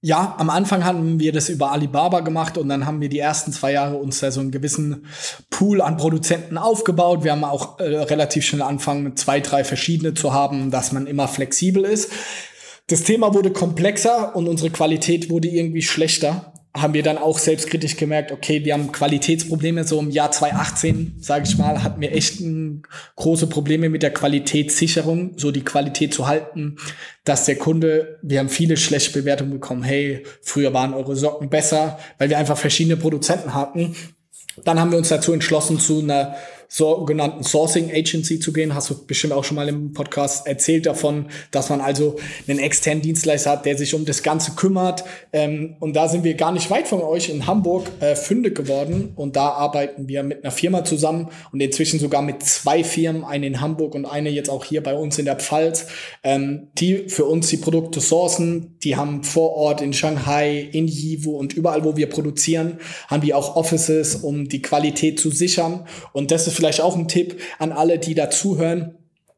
Ja, 0.00 0.34
am 0.36 0.50
Anfang 0.50 0.84
haben 0.84 1.20
wir 1.20 1.32
das 1.32 1.48
über 1.48 1.70
Alibaba 1.70 2.18
gemacht 2.22 2.58
und 2.58 2.68
dann 2.68 2.86
haben 2.86 3.00
wir 3.00 3.08
die 3.08 3.20
ersten 3.20 3.52
zwei 3.52 3.70
Jahre 3.70 3.98
uns 3.98 4.18
da 4.18 4.32
so 4.32 4.40
einen 4.40 4.50
gewissen 4.50 5.06
Pool 5.48 5.80
an 5.80 5.96
Produzenten 5.96 6.58
aufgebaut. 6.58 7.22
Wir 7.22 7.30
haben 7.30 7.44
auch 7.44 7.78
äh, 7.78 7.84
relativ 7.84 8.44
schnell 8.44 8.62
angefangen, 8.62 9.14
zwei, 9.14 9.38
drei 9.38 9.62
verschiedene 9.62 10.14
zu 10.14 10.32
haben, 10.32 10.72
dass 10.72 10.90
man 10.90 11.06
immer 11.06 11.28
flexibel 11.28 11.84
ist. 11.84 12.10
Das 12.88 13.04
Thema 13.04 13.34
wurde 13.34 13.52
komplexer 13.52 14.34
und 14.34 14.48
unsere 14.48 14.70
Qualität 14.70 15.30
wurde 15.30 15.48
irgendwie 15.48 15.82
schlechter 15.82 16.52
haben 16.76 16.94
wir 16.94 17.02
dann 17.02 17.18
auch 17.18 17.38
selbstkritisch 17.38 17.96
gemerkt, 17.96 18.30
okay, 18.32 18.64
wir 18.64 18.74
haben 18.74 18.92
Qualitätsprobleme. 18.92 19.84
So 19.84 19.98
im 19.98 20.10
Jahr 20.10 20.30
2018, 20.30 21.16
sage 21.18 21.44
ich 21.48 21.56
mal, 21.58 21.82
hatten 21.82 22.00
wir 22.00 22.12
echt 22.12 22.42
große 23.16 23.46
Probleme 23.48 23.88
mit 23.88 24.02
der 24.02 24.12
Qualitätssicherung, 24.12 25.32
so 25.36 25.50
die 25.50 25.64
Qualität 25.64 26.14
zu 26.14 26.26
halten, 26.26 26.76
dass 27.24 27.46
der 27.46 27.56
Kunde, 27.56 28.18
wir 28.22 28.38
haben 28.38 28.48
viele 28.48 28.76
schlechte 28.76 29.18
Bewertungen 29.18 29.52
bekommen, 29.52 29.82
hey, 29.82 30.24
früher 30.42 30.72
waren 30.74 30.94
eure 30.94 31.16
Socken 31.16 31.48
besser, 31.48 31.98
weil 32.18 32.30
wir 32.30 32.38
einfach 32.38 32.58
verschiedene 32.58 32.96
Produzenten 32.96 33.54
hatten. 33.54 33.96
Dann 34.64 34.80
haben 34.80 34.90
wir 34.90 34.98
uns 34.98 35.08
dazu 35.08 35.32
entschlossen, 35.32 35.78
zu 35.78 36.00
einer 36.00 36.36
sogenannten 36.68 37.42
Sourcing 37.42 37.90
Agency 37.90 38.38
zu 38.38 38.52
gehen. 38.52 38.74
Hast 38.74 38.90
du 38.90 39.06
bestimmt 39.06 39.32
auch 39.32 39.42
schon 39.42 39.56
mal 39.56 39.68
im 39.68 39.94
Podcast 39.94 40.46
erzählt 40.46 40.84
davon, 40.84 41.26
dass 41.50 41.70
man 41.70 41.80
also 41.80 42.16
einen 42.46 42.58
externen 42.58 43.02
Dienstleister 43.02 43.52
hat, 43.52 43.64
der 43.64 43.78
sich 43.78 43.94
um 43.94 44.04
das 44.04 44.22
Ganze 44.22 44.52
kümmert. 44.52 45.02
Ähm, 45.32 45.76
und 45.80 45.96
da 45.96 46.08
sind 46.08 46.24
wir 46.24 46.34
gar 46.34 46.52
nicht 46.52 46.70
weit 46.70 46.86
von 46.86 47.00
euch 47.00 47.30
in 47.30 47.46
Hamburg 47.46 47.90
äh, 48.00 48.14
fündig 48.14 48.54
geworden. 48.54 49.12
Und 49.16 49.34
da 49.36 49.48
arbeiten 49.48 50.08
wir 50.08 50.22
mit 50.22 50.44
einer 50.44 50.50
Firma 50.50 50.84
zusammen 50.84 51.28
und 51.52 51.60
inzwischen 51.60 51.98
sogar 51.98 52.20
mit 52.20 52.42
zwei 52.42 52.84
Firmen, 52.84 53.24
eine 53.24 53.46
in 53.46 53.62
Hamburg 53.62 53.94
und 53.94 54.04
eine 54.04 54.28
jetzt 54.28 54.50
auch 54.50 54.66
hier 54.66 54.82
bei 54.82 54.94
uns 54.94 55.18
in 55.18 55.24
der 55.24 55.36
Pfalz, 55.36 55.86
ähm, 56.22 56.68
die 56.78 57.08
für 57.08 57.24
uns 57.24 57.48
die 57.48 57.56
Produkte 57.56 58.00
sourcen. 58.00 58.76
Die 58.82 58.96
haben 58.96 59.24
vor 59.24 59.56
Ort 59.56 59.80
in 59.80 59.94
Shanghai, 59.94 60.68
in 60.70 60.86
Yiwu 60.86 61.38
und 61.38 61.54
überall, 61.54 61.84
wo 61.84 61.96
wir 61.96 62.10
produzieren, 62.10 62.78
haben 63.08 63.22
die 63.22 63.32
auch 63.32 63.56
Offices, 63.56 64.16
um 64.16 64.48
die 64.50 64.60
Qualität 64.60 65.18
zu 65.18 65.30
sichern. 65.30 65.86
Und 66.12 66.30
das 66.30 66.46
ist 66.46 66.57
vielleicht 66.58 66.80
auch 66.80 66.96
ein 66.96 67.06
Tipp 67.06 67.40
an 67.60 67.70
alle, 67.70 67.98
die 67.98 68.14
da 68.14 68.30
zuhören. 68.30 68.96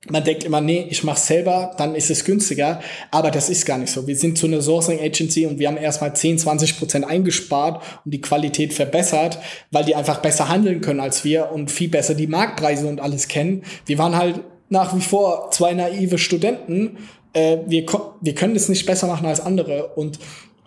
Man 0.09 0.24
denkt 0.24 0.44
immer, 0.44 0.62
nee, 0.62 0.87
ich 0.88 1.04
mache 1.04 1.20
selber, 1.20 1.74
dann 1.76 1.94
ist 1.94 2.11
es 2.11 2.24
günstiger. 2.24 2.80
Aber 3.11 3.30
das 3.30 3.50
ist 3.50 3.66
gar 3.66 3.76
nicht 3.76 3.92
so. 3.92 4.06
Wir 4.06 4.16
sind 4.16 4.38
zu 4.38 4.46
einer 4.46 4.62
Sourcing 4.62 4.99
Agency 4.99 5.44
und 5.44 5.59
wir 5.59 5.68
haben 5.68 5.76
erstmal 5.76 6.16
10, 6.16 6.38
20 6.38 6.78
Prozent 6.78 7.05
eingespart 7.05 7.82
und 8.07 8.14
die 8.14 8.22
Qualität 8.22 8.72
verbessert, 8.72 9.38
weil 9.70 9.84
die 9.84 9.94
einfach 9.94 10.22
besser 10.22 10.49
handeln 10.49 10.80
können 10.80 11.01
als 11.01 11.22
wir 11.22 11.53
und 11.53 11.70
viel 11.70 11.90
besser 11.90 12.14
die 12.14 12.26
Marktpreise 12.26 12.86
und 12.86 13.01
alles 13.01 13.28
kennen. 13.28 13.64
Wir 13.84 13.99
waren 13.99 14.16
halt 14.16 14.40
nach 14.70 14.97
wie 14.97 15.03
vor 15.03 15.51
zwei 15.51 15.74
naive 15.74 16.16
Studenten. 16.16 16.97
Äh, 17.34 17.59
wir, 17.66 17.84
wir 18.22 18.34
können 18.34 18.55
das 18.55 18.70
nicht 18.70 18.86
besser 18.86 19.07
machen 19.07 19.26
als 19.26 19.40
andere. 19.40 19.88
Und 19.97 20.18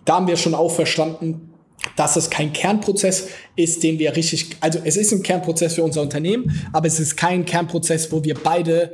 da 0.06 0.18
haben 0.18 0.28
wir 0.28 0.38
schon 0.38 0.54
auch 0.54 0.72
verstanden, 0.72 1.53
dass 1.96 2.16
es 2.16 2.30
kein 2.30 2.54
Kernprozess 2.54 3.28
ist, 3.56 3.84
den 3.84 4.00
wir 4.00 4.16
richtig, 4.16 4.58
also 4.60 4.80
es 4.84 4.98
ist 4.98 5.12
ein 5.12 5.24
Kernprozess 5.24 5.76
für 5.76 5.84
unser 5.84 6.02
Unternehmen, 6.02 6.66
aber 6.72 6.88
es 6.88 7.00
ist 7.00 7.16
kein 7.16 7.46
Kernprozess, 7.46 8.12
wo 8.12 8.24
wir 8.24 8.36
beide 8.36 8.94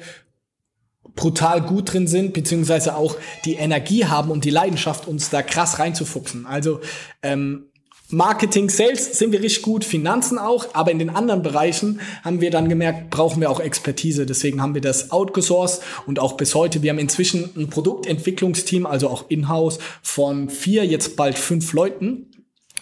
brutal 1.15 1.61
gut 1.61 1.93
drin 1.93 2.07
sind, 2.07 2.33
beziehungsweise 2.33 2.95
auch 2.95 3.15
die 3.45 3.55
Energie 3.55 4.05
haben 4.05 4.31
und 4.31 4.45
die 4.45 4.49
Leidenschaft, 4.49 5.07
uns 5.07 5.29
da 5.29 5.41
krass 5.41 5.79
reinzufuchsen. 5.79 6.45
Also 6.45 6.79
ähm, 7.23 7.65
Marketing, 8.11 8.69
Sales 8.69 9.19
sind 9.19 9.31
wir 9.31 9.41
richtig 9.43 9.61
gut, 9.61 9.83
Finanzen 9.83 10.39
auch, 10.39 10.73
aber 10.73 10.89
in 10.89 10.97
den 10.97 11.11
anderen 11.11 11.43
Bereichen 11.43 11.99
haben 12.23 12.41
wir 12.41 12.49
dann 12.49 12.67
gemerkt, 12.67 13.11
brauchen 13.11 13.39
wir 13.39 13.51
auch 13.51 13.59
Expertise. 13.59 14.25
Deswegen 14.25 14.63
haben 14.63 14.73
wir 14.73 14.81
das 14.81 15.11
outgesourced 15.11 15.83
und 16.07 16.17
auch 16.17 16.35
bis 16.35 16.55
heute. 16.55 16.81
Wir 16.81 16.89
haben 16.89 16.97
inzwischen 16.97 17.51
ein 17.55 17.69
Produktentwicklungsteam, 17.69 18.87
also 18.87 19.09
auch 19.09 19.25
in-house 19.29 19.77
von 20.01 20.49
vier, 20.49 20.85
jetzt 20.85 21.17
bald 21.17 21.37
fünf 21.37 21.71
Leuten. 21.73 22.28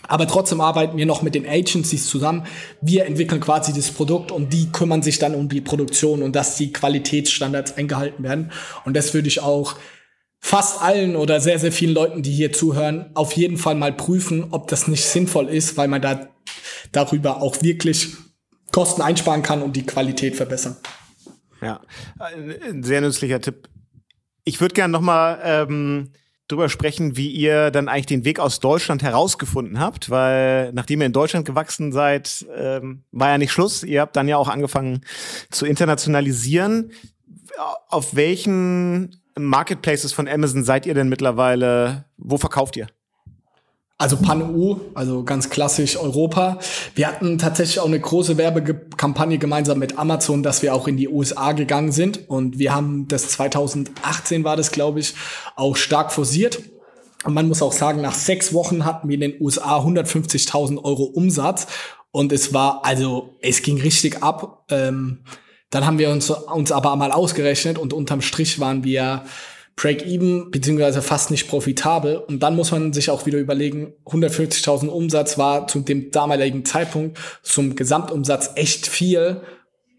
Aber 0.07 0.27
trotzdem 0.27 0.61
arbeiten 0.61 0.97
wir 0.97 1.05
noch 1.05 1.21
mit 1.21 1.35
den 1.35 1.47
Agencies 1.47 2.07
zusammen. 2.07 2.45
Wir 2.81 3.05
entwickeln 3.05 3.41
quasi 3.41 3.73
das 3.73 3.91
Produkt 3.91 4.31
und 4.31 4.53
die 4.53 4.71
kümmern 4.71 5.01
sich 5.01 5.19
dann 5.19 5.35
um 5.35 5.49
die 5.49 5.61
Produktion 5.61 6.23
und 6.23 6.35
dass 6.35 6.55
die 6.55 6.71
Qualitätsstandards 6.71 7.77
eingehalten 7.77 8.23
werden. 8.23 8.51
Und 8.85 8.95
das 8.95 9.13
würde 9.13 9.27
ich 9.27 9.41
auch 9.41 9.75
fast 10.39 10.81
allen 10.81 11.15
oder 11.15 11.41
sehr, 11.41 11.59
sehr 11.59 11.71
vielen 11.71 11.93
Leuten, 11.93 12.23
die 12.23 12.31
hier 12.31 12.53
zuhören, 12.53 13.11
auf 13.15 13.33
jeden 13.33 13.57
Fall 13.57 13.75
mal 13.75 13.91
prüfen, 13.91 14.47
ob 14.51 14.67
das 14.67 14.87
nicht 14.87 15.05
sinnvoll 15.05 15.49
ist, 15.49 15.77
weil 15.77 15.87
man 15.87 16.01
da 16.01 16.29
darüber 16.91 17.41
auch 17.41 17.61
wirklich 17.61 18.15
Kosten 18.71 19.01
einsparen 19.01 19.43
kann 19.43 19.61
und 19.61 19.75
die 19.75 19.85
Qualität 19.85 20.35
verbessern. 20.35 20.77
Ja, 21.61 21.81
ein 22.19 22.83
sehr 22.83 23.01
nützlicher 23.01 23.41
Tipp. 23.41 23.69
Ich 24.43 24.61
würde 24.61 24.73
gerne 24.73 24.91
noch 24.91 25.01
mal 25.01 25.39
ähm, 25.43 26.11
drüber 26.47 26.69
sprechen, 26.69 27.17
wie 27.17 27.29
ihr 27.29 27.71
dann 27.71 27.89
eigentlich 27.89 28.05
den 28.05 28.25
Weg 28.25 28.39
aus 28.39 28.59
Deutschland 28.59 29.03
herausgefunden 29.03 29.79
habt, 29.79 30.09
weil 30.09 30.71
nachdem 30.73 31.01
ihr 31.01 31.07
in 31.07 31.13
Deutschland 31.13 31.45
gewachsen 31.45 31.91
seid, 31.91 32.45
ähm, 32.55 33.03
war 33.11 33.29
ja 33.29 33.37
nicht 33.37 33.51
Schluss. 33.51 33.83
Ihr 33.83 34.01
habt 34.01 34.15
dann 34.15 34.27
ja 34.27 34.37
auch 34.37 34.47
angefangen 34.47 35.01
zu 35.51 35.65
internationalisieren. 35.65 36.91
Auf 37.89 38.15
welchen 38.15 39.21
Marketplaces 39.37 40.13
von 40.13 40.27
Amazon 40.27 40.63
seid 40.63 40.85
ihr 40.85 40.93
denn 40.93 41.09
mittlerweile? 41.09 42.05
Wo 42.17 42.37
verkauft 42.37 42.77
ihr? 42.77 42.87
Also 43.99 44.17
Pan-EU, 44.17 44.75
also 44.93 45.23
ganz 45.23 45.49
klassisch 45.49 45.97
Europa. 45.97 46.59
Wir 46.93 47.07
hatten 47.07 47.39
tatsächlich 47.39 47.79
auch 47.79 47.87
eine 47.87 47.99
große 47.99 48.37
Werbekampagne 48.37 49.39
gemeinsam 49.39 49.79
mit 49.79 49.97
Amazon, 49.97 50.43
dass 50.43 50.61
wir 50.61 50.75
auch 50.75 50.87
in 50.87 50.97
die 50.97 51.09
USA 51.09 51.53
gegangen 51.53 51.91
sind. 51.91 52.29
Und 52.29 52.59
wir 52.59 52.75
haben 52.75 53.07
das 53.07 53.29
2018 53.29 54.43
war 54.43 54.55
das, 54.55 54.71
glaube 54.71 54.99
ich, 54.99 55.15
auch 55.55 55.75
stark 55.75 56.11
forciert. 56.11 56.61
Und 57.23 57.33
man 57.33 57.47
muss 57.47 57.63
auch 57.63 57.73
sagen, 57.73 58.01
nach 58.01 58.13
sechs 58.13 58.53
Wochen 58.53 58.85
hatten 58.85 59.09
wir 59.09 59.15
in 59.15 59.21
den 59.21 59.41
USA 59.41 59.79
150.000 59.79 60.83
Euro 60.83 61.03
Umsatz. 61.03 61.65
Und 62.11 62.31
es 62.31 62.53
war, 62.53 62.85
also 62.85 63.35
es 63.41 63.63
ging 63.63 63.81
richtig 63.81 64.21
ab. 64.21 64.65
Ähm, 64.69 65.23
dann 65.71 65.87
haben 65.87 65.97
wir 65.97 66.11
uns, 66.11 66.29
uns 66.29 66.71
aber 66.71 66.95
mal 66.97 67.11
ausgerechnet 67.11 67.79
und 67.79 67.93
unterm 67.93 68.21
Strich 68.21 68.59
waren 68.59 68.83
wir 68.83 69.25
Break-even 69.77 70.49
beziehungsweise 70.49 71.03
fast 71.03 71.29
nicht 71.29 71.47
profitabel. 71.47 72.17
Und 72.17 72.41
dann 72.41 72.55
muss 72.55 72.71
man 72.71 72.91
sich 72.93 73.11
auch 73.11 73.25
wieder 73.27 73.37
überlegen, 73.37 73.93
150.000 74.07 74.87
Umsatz 74.87 75.37
war 75.37 75.67
zu 75.67 75.79
dem 75.81 76.11
damaligen 76.11 76.65
Zeitpunkt 76.65 77.17
zum 77.43 77.75
Gesamtumsatz 77.75 78.51
echt 78.55 78.87
viel. 78.87 79.41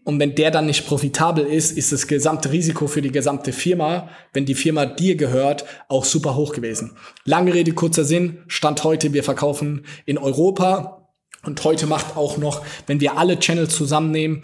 Und 0.03 0.19
wenn 0.19 0.35
der 0.35 0.51
dann 0.51 0.65
nicht 0.65 0.85
profitabel 0.85 1.45
ist, 1.45 1.77
ist 1.77 1.93
das 1.93 2.07
gesamte 2.07 2.51
Risiko 2.51 2.87
für 2.87 3.01
die 3.01 3.11
gesamte 3.11 3.53
Firma, 3.53 4.09
wenn 4.33 4.45
die 4.45 4.55
Firma 4.55 4.85
dir 4.85 5.15
gehört, 5.15 5.65
auch 5.87 6.03
super 6.03 6.35
hoch 6.35 6.51
gewesen. 6.51 6.97
Lange 7.23 7.53
Rede, 7.53 7.71
kurzer 7.71 8.03
Sinn. 8.03 8.39
Stand 8.47 8.83
heute, 8.83 9.13
wir 9.13 9.23
verkaufen 9.23 9.85
in 10.05 10.17
Europa. 10.17 11.07
Und 11.43 11.63
heute 11.63 11.87
macht 11.87 12.17
auch 12.17 12.37
noch, 12.37 12.65
wenn 12.85 12.99
wir 12.99 13.17
alle 13.17 13.39
Channels 13.39 13.73
zusammennehmen, 13.73 14.41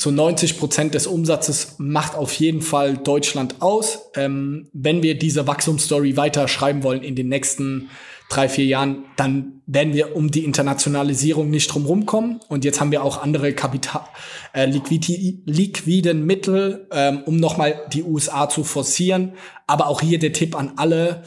so 0.00 0.12
90 0.12 0.58
Prozent 0.60 0.94
des 0.94 1.08
Umsatzes 1.08 1.74
macht 1.78 2.14
auf 2.14 2.32
jeden 2.34 2.62
Fall 2.62 2.96
Deutschland 2.96 3.56
aus. 3.60 4.10
Ähm, 4.14 4.68
wenn 4.72 5.02
wir 5.02 5.18
diese 5.18 5.48
Wachstumsstory 5.48 6.16
weiter 6.16 6.46
schreiben 6.46 6.84
wollen 6.84 7.02
in 7.02 7.16
den 7.16 7.28
nächsten 7.28 7.90
drei, 8.28 8.48
vier 8.48 8.66
Jahren, 8.66 9.06
dann 9.16 9.60
werden 9.66 9.94
wir 9.94 10.14
um 10.14 10.30
die 10.30 10.44
Internationalisierung 10.44 11.50
nicht 11.50 11.66
drum 11.66 12.06
kommen. 12.06 12.38
Und 12.48 12.64
jetzt 12.64 12.80
haben 12.80 12.92
wir 12.92 13.02
auch 13.02 13.20
andere 13.20 13.54
Kapital, 13.54 14.04
äh, 14.52 14.66
liquiden 14.66 16.24
Mittel, 16.24 16.86
ähm, 16.92 17.22
um 17.26 17.36
nochmal 17.36 17.80
die 17.92 18.04
USA 18.04 18.48
zu 18.48 18.62
forcieren. 18.62 19.32
Aber 19.66 19.88
auch 19.88 20.00
hier 20.00 20.20
der 20.20 20.32
Tipp 20.32 20.54
an 20.54 20.74
alle, 20.76 21.24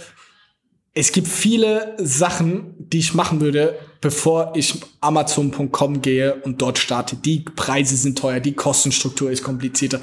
es 0.94 1.12
gibt 1.12 1.28
viele 1.28 1.98
Sachen, 1.98 2.76
die 2.78 3.00
ich 3.00 3.14
machen 3.14 3.42
würde, 3.42 3.78
bevor 4.02 4.52
ich 4.56 4.82
Amazon.com 5.00 6.02
gehe 6.02 6.36
und 6.44 6.62
dort 6.62 6.80
starte. 6.80 7.16
Die 7.16 7.40
Preise 7.40 7.96
sind 7.96 8.18
teuer, 8.18 8.40
die 8.40 8.54
Kostenstruktur 8.54 9.32
ist 9.32 9.44
komplizierter. 9.44 9.98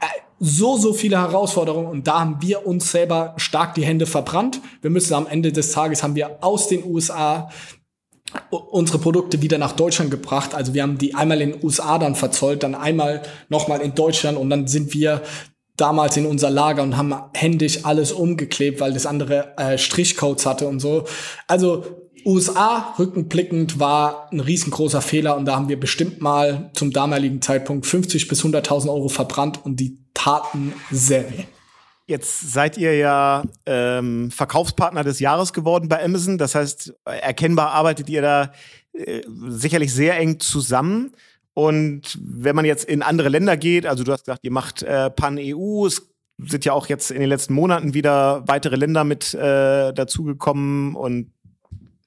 Äh, 0.00 0.06
so, 0.44 0.76
so 0.76 0.92
viele 0.92 1.18
Herausforderungen 1.18 1.86
und 1.86 2.08
da 2.08 2.20
haben 2.20 2.38
wir 2.40 2.66
uns 2.66 2.90
selber 2.90 3.34
stark 3.36 3.74
die 3.74 3.84
Hände 3.84 4.06
verbrannt. 4.06 4.60
Wir 4.80 4.90
müssen 4.90 5.14
am 5.14 5.28
Ende 5.28 5.52
des 5.52 5.70
Tages 5.70 6.02
haben 6.02 6.16
wir 6.16 6.42
aus 6.42 6.66
den 6.66 6.84
USA 6.84 7.48
unsere 8.50 8.98
Produkte 8.98 9.42
wieder 9.42 9.58
nach 9.58 9.72
Deutschland 9.72 10.10
gebracht. 10.10 10.54
Also 10.54 10.74
wir 10.74 10.82
haben 10.82 10.98
die 10.98 11.14
einmal 11.14 11.40
in 11.42 11.52
den 11.52 11.64
USA 11.64 11.98
dann 11.98 12.14
verzollt, 12.14 12.62
dann 12.62 12.74
einmal 12.74 13.22
nochmal 13.50 13.82
in 13.82 13.94
Deutschland 13.94 14.38
und 14.38 14.50
dann 14.50 14.66
sind 14.66 14.94
wir 14.94 15.22
damals 15.76 16.16
in 16.16 16.26
unser 16.26 16.50
Lager 16.50 16.82
und 16.82 16.96
haben 16.96 17.14
händisch 17.34 17.84
alles 17.84 18.12
umgeklebt, 18.12 18.80
weil 18.80 18.92
das 18.94 19.06
andere 19.06 19.56
äh, 19.56 19.78
Strichcodes 19.78 20.46
hatte 20.46 20.66
und 20.66 20.80
so. 20.80 21.04
Also 21.46 21.84
USA 22.24 22.94
rückenblickend 22.98 23.78
war 23.78 24.28
ein 24.32 24.40
riesengroßer 24.40 25.02
Fehler 25.02 25.36
und 25.36 25.44
da 25.44 25.56
haben 25.56 25.68
wir 25.68 25.78
bestimmt 25.78 26.20
mal 26.20 26.70
zum 26.74 26.92
damaligen 26.92 27.42
Zeitpunkt 27.42 27.86
50 27.86 28.28
bis 28.28 28.44
100.000 28.44 28.88
Euro 28.88 29.08
verbrannt 29.08 29.64
und 29.64 29.76
die 29.76 29.98
taten 30.14 30.72
sehr 30.90 31.30
weh. 31.30 31.44
Jetzt 32.06 32.52
seid 32.52 32.76
ihr 32.76 32.96
ja 32.96 33.44
ähm, 33.64 34.30
Verkaufspartner 34.30 35.04
des 35.04 35.20
Jahres 35.20 35.52
geworden 35.52 35.88
bei 35.88 36.04
Amazon. 36.04 36.36
Das 36.36 36.54
heißt, 36.54 36.94
erkennbar 37.04 37.70
arbeitet 37.70 38.10
ihr 38.10 38.22
da 38.22 38.52
äh, 38.92 39.22
sicherlich 39.48 39.94
sehr 39.94 40.18
eng 40.18 40.40
zusammen. 40.40 41.12
Und 41.54 42.18
wenn 42.22 42.56
man 42.56 42.64
jetzt 42.64 42.84
in 42.84 43.02
andere 43.02 43.28
Länder 43.28 43.56
geht, 43.56 43.86
also 43.86 44.04
du 44.04 44.12
hast 44.12 44.24
gesagt, 44.24 44.40
ihr 44.42 44.50
macht 44.50 44.82
äh, 44.82 45.10
Pan-EU, 45.10 45.86
es 45.86 46.08
sind 46.38 46.64
ja 46.64 46.72
auch 46.72 46.88
jetzt 46.88 47.10
in 47.10 47.20
den 47.20 47.28
letzten 47.28 47.54
Monaten 47.54 47.94
wieder 47.94 48.42
weitere 48.46 48.76
Länder 48.76 49.04
mit 49.04 49.32
äh, 49.34 49.92
dazugekommen 49.92 50.96
und 50.96 51.31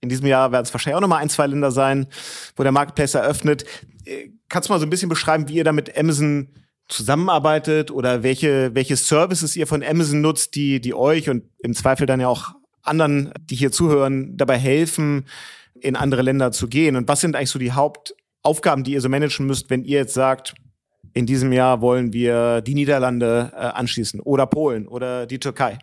in 0.06 0.10
diesem 0.10 0.28
Jahr 0.28 0.52
werden 0.52 0.64
es 0.64 0.74
wahrscheinlich 0.74 0.96
auch 0.96 1.02
noch 1.02 1.08
mal 1.08 1.18
ein, 1.18 1.30
zwei 1.30 1.48
Länder 1.48 1.72
sein, 1.72 2.08
wo 2.56 2.64
der 2.64 2.72
Marketplace 2.72 3.16
eröffnet. 3.16 3.66
Äh, 4.06 4.30
kannst 4.50 4.70
du 4.70 4.74
mal 4.74 4.80
so 4.80 4.86
ein 4.86 4.90
bisschen 4.90 5.10
beschreiben, 5.10 5.48
wie 5.50 5.56
ihr 5.56 5.64
da 5.64 5.72
mit 5.72 5.98
Amazon 5.98 6.50
zusammenarbeitet 6.88 7.90
oder 7.90 8.24
welche, 8.24 8.74
welche 8.76 8.96
Services 8.96 9.56
ihr 9.56 9.68
von 9.68 9.84
Amazon 9.84 10.22
nutzt, 10.22 10.56
die, 10.56 10.80
die 10.80 10.94
euch 10.94 11.30
und 11.30 11.44
im 11.60 11.74
Zweifel 11.74 12.06
dann 12.06 12.20
ja 12.20 12.28
auch 12.28 12.52
anderen, 12.84 13.34
die 13.40 13.56
hier 13.56 13.72
zuhören, 13.72 14.38
dabei 14.38 14.58
helfen, 14.58 15.26
in 15.82 15.96
andere 15.96 16.22
Länder 16.22 16.52
zu 16.52 16.68
gehen? 16.68 16.96
Und 16.96 17.08
was 17.08 17.22
sind 17.22 17.36
eigentlich 17.36 17.50
so 17.50 17.60
die 17.60 17.74
Haupt 17.74 18.16
Aufgaben, 18.44 18.84
die 18.84 18.92
ihr 18.92 19.02
so 19.02 19.10
managen 19.10 19.48
müsst, 19.48 19.72
wenn 19.72 19.84
ihr 19.84 19.98
jetzt 19.98 20.14
sagt, 20.14 20.54
in 21.14 21.26
diesem 21.26 21.52
Jahr 21.52 21.82
wollen 21.82 22.14
wir 22.14 22.62
die 22.62 22.76
Niederlande 22.76 23.52
äh, 23.54 23.58
anschließen 23.58 24.20
oder 24.20 24.46
Polen 24.46 24.88
oder 24.88 25.26
die 25.26 25.40
Türkei? 25.40 25.80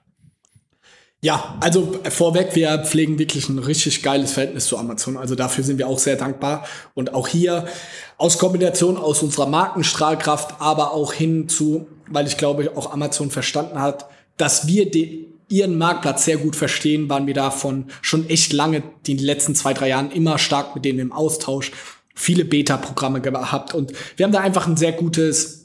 Ja, 1.25 1.57
also 1.61 2.01
vorweg, 2.11 2.57
wir 2.57 2.81
pflegen 2.81 3.17
wirklich 3.17 3.49
ein 3.49 3.61
richtig 3.61 4.03
geiles 4.03 4.33
Verhältnis 4.33 4.67
zu 4.67 4.77
Amazon. 4.77 5.17
Also 5.17 5.37
dafür 5.37 5.63
sind 5.63 5.79
wir 5.79 5.87
auch 5.87 6.01
sehr 6.01 6.17
dankbar. 6.17 6.67
Und 6.95 7.15
auch 7.15 7.29
hier 7.29 7.67
aus 8.19 8.39
Kombination 8.39 8.97
aus 8.97 9.23
unserer 9.23 9.47
Markenstrahlkraft, 9.47 10.57
aber 10.61 10.93
auch 10.93 11.13
hin 11.13 11.49
zu, 11.49 11.87
weil 12.09 12.27
ich 12.27 12.39
glaube, 12.39 12.73
auch 12.75 12.93
Amazon 12.93 13.31
verstanden 13.31 13.79
hat, 13.81 14.07
dass 14.37 14.67
wir 14.67 14.91
die, 14.91 15.29
ihren 15.49 15.79
Marktplatz 15.79 16.25
sehr 16.25 16.39
gut 16.39 16.57
verstehen, 16.57 17.09
waren 17.09 17.29
wir 17.29 17.35
davon 17.35 17.87
schon 18.01 18.29
echt 18.29 18.53
lange, 18.53 18.83
die 19.07 19.17
letzten 19.17 19.55
zwei, 19.55 19.75
drei 19.75 19.91
Jahren 19.91 20.11
immer 20.11 20.39
stark 20.39 20.75
mit 20.75 20.85
denen 20.85 20.99
im 20.99 21.13
Austausch 21.13 21.71
viele 22.17 22.45
Beta-Programme 22.45 23.21
gehabt 23.21 23.75
und 23.75 23.93
wir 24.17 24.25
haben 24.25 24.33
da 24.33 24.41
einfach 24.41 24.67
ein 24.67 24.77
sehr 24.77 24.93
gutes 24.93 25.62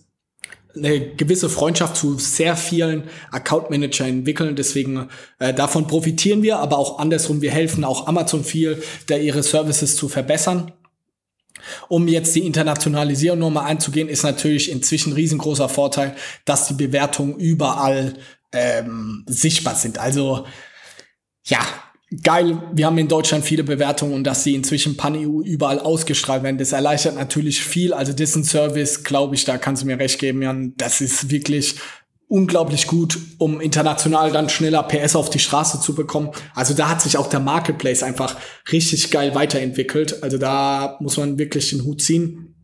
eine 0.75 1.15
gewisse 1.15 1.49
Freundschaft 1.49 1.95
zu 1.95 2.17
sehr 2.19 2.55
vielen 2.55 3.03
Account 3.31 3.69
Manager 3.69 4.05
entwickeln. 4.05 4.55
Deswegen 4.55 5.09
äh, 5.39 5.53
davon 5.53 5.87
profitieren 5.87 6.43
wir, 6.43 6.59
aber 6.59 6.77
auch 6.77 6.99
andersrum, 6.99 7.41
wir 7.41 7.51
helfen 7.51 7.83
auch 7.83 8.07
Amazon 8.07 8.43
viel, 8.43 8.81
da 9.07 9.17
ihre 9.17 9.43
Services 9.43 9.95
zu 9.95 10.09
verbessern. 10.09 10.71
Um 11.89 12.07
jetzt 12.07 12.35
die 12.35 12.45
Internationalisierung 12.45 13.39
nochmal 13.39 13.65
einzugehen, 13.65 14.09
ist 14.09 14.23
natürlich 14.23 14.71
inzwischen 14.71 15.13
riesengroßer 15.13 15.69
Vorteil, 15.69 16.15
dass 16.45 16.67
die 16.67 16.75
Bewertungen 16.75 17.35
überall 17.37 18.13
ähm, 18.51 19.25
sichtbar 19.27 19.75
sind. 19.75 19.99
Also 19.99 20.45
ja, 21.45 21.59
geil, 22.23 22.61
wir 22.73 22.85
haben 22.85 22.97
in 22.97 23.07
Deutschland 23.07 23.43
viele 23.43 23.63
Bewertungen 23.63 24.13
und 24.13 24.23
dass 24.23 24.43
sie 24.43 24.55
inzwischen 24.55 24.95
Pan-EU 24.95 25.41
überall 25.41 25.79
ausgestrahlt 25.79 26.43
werden, 26.43 26.57
das 26.57 26.71
erleichtert 26.71 27.15
natürlich 27.15 27.61
viel. 27.61 27.93
Also 27.93 28.13
ein 28.13 28.43
Service, 28.43 29.03
glaube 29.03 29.35
ich, 29.35 29.45
da 29.45 29.57
kannst 29.57 29.83
du 29.83 29.87
mir 29.87 29.99
recht 29.99 30.19
geben, 30.19 30.41
Jan, 30.41 30.73
das 30.77 31.01
ist 31.01 31.29
wirklich 31.29 31.75
unglaublich 32.29 32.87
gut, 32.87 33.17
um 33.37 33.61
international 33.61 34.31
dann 34.31 34.49
schneller 34.49 34.83
PS 34.83 35.15
auf 35.15 35.29
die 35.29 35.39
Straße 35.39 35.79
zu 35.79 35.95
bekommen. 35.95 36.31
Also 36.55 36.73
da 36.73 36.89
hat 36.89 37.01
sich 37.01 37.17
auch 37.17 37.27
der 37.27 37.39
Marketplace 37.39 38.03
einfach 38.03 38.35
richtig 38.71 39.11
geil 39.11 39.33
weiterentwickelt. 39.33 40.23
Also 40.23 40.37
da 40.37 40.97
muss 40.99 41.17
man 41.17 41.37
wirklich 41.37 41.69
den 41.69 41.83
Hut 41.83 42.01
ziehen. 42.01 42.55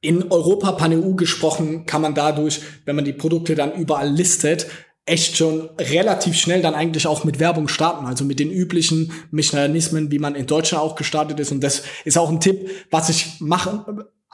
In 0.00 0.30
Europa, 0.30 0.72
Pan-EU 0.72 1.14
gesprochen, 1.14 1.86
kann 1.86 2.02
man 2.02 2.14
dadurch, 2.14 2.60
wenn 2.84 2.94
man 2.94 3.04
die 3.04 3.12
Produkte 3.12 3.56
dann 3.56 3.72
überall 3.72 4.08
listet, 4.08 4.68
echt 5.08 5.36
schon 5.36 5.68
relativ 5.78 6.36
schnell 6.36 6.62
dann 6.62 6.74
eigentlich 6.74 7.06
auch 7.06 7.24
mit 7.24 7.38
Werbung 7.38 7.68
starten, 7.68 8.06
also 8.06 8.24
mit 8.24 8.38
den 8.38 8.50
üblichen 8.50 9.12
Mechanismen, 9.30 10.10
wie 10.10 10.18
man 10.18 10.34
in 10.34 10.46
Deutschland 10.46 10.84
auch 10.84 10.94
gestartet 10.94 11.40
ist. 11.40 11.52
Und 11.52 11.62
das 11.62 11.82
ist 12.04 12.18
auch 12.18 12.30
ein 12.30 12.40
Tipp, 12.40 12.70
was 12.90 13.08
ich 13.08 13.40
machen, 13.40 13.80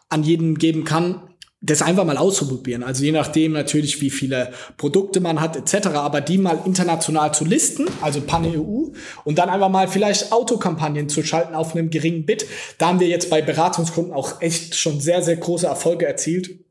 an 0.09 0.23
jeden 0.23 0.59
geben 0.59 0.85
kann, 0.85 1.23
das 1.65 1.81
einfach 1.81 2.05
mal 2.05 2.19
auszuprobieren. 2.19 2.83
Also 2.83 3.05
je 3.05 3.13
nachdem 3.13 3.53
natürlich, 3.53 4.03
wie 4.03 4.11
viele 4.11 4.53
Produkte 4.77 5.21
man 5.21 5.41
hat 5.41 5.57
etc., 5.57 5.89
aber 5.89 6.21
die 6.21 6.37
mal 6.37 6.61
international 6.67 7.33
zu 7.33 7.47
listen, 7.47 7.87
also 8.03 8.21
Pan-EU, 8.21 8.91
und 9.25 9.39
dann 9.39 9.49
einfach 9.49 9.71
mal 9.71 9.89
vielleicht 9.89 10.31
Autokampagnen 10.31 11.09
zu 11.09 11.23
schalten 11.23 11.55
auf 11.55 11.75
einem 11.75 11.89
geringen 11.89 12.27
Bit. 12.27 12.47
Da 12.77 12.89
haben 12.89 13.01
wir 13.01 13.09
jetzt 13.09 13.31
bei 13.31 13.41
Beratungskunden 13.41 14.13
auch 14.13 14.43
echt 14.43 14.75
schon 14.75 15.01
sehr, 15.01 15.23
sehr 15.23 15.37
große 15.37 15.67
Erfolge 15.67 16.07
erzielt 16.07 16.64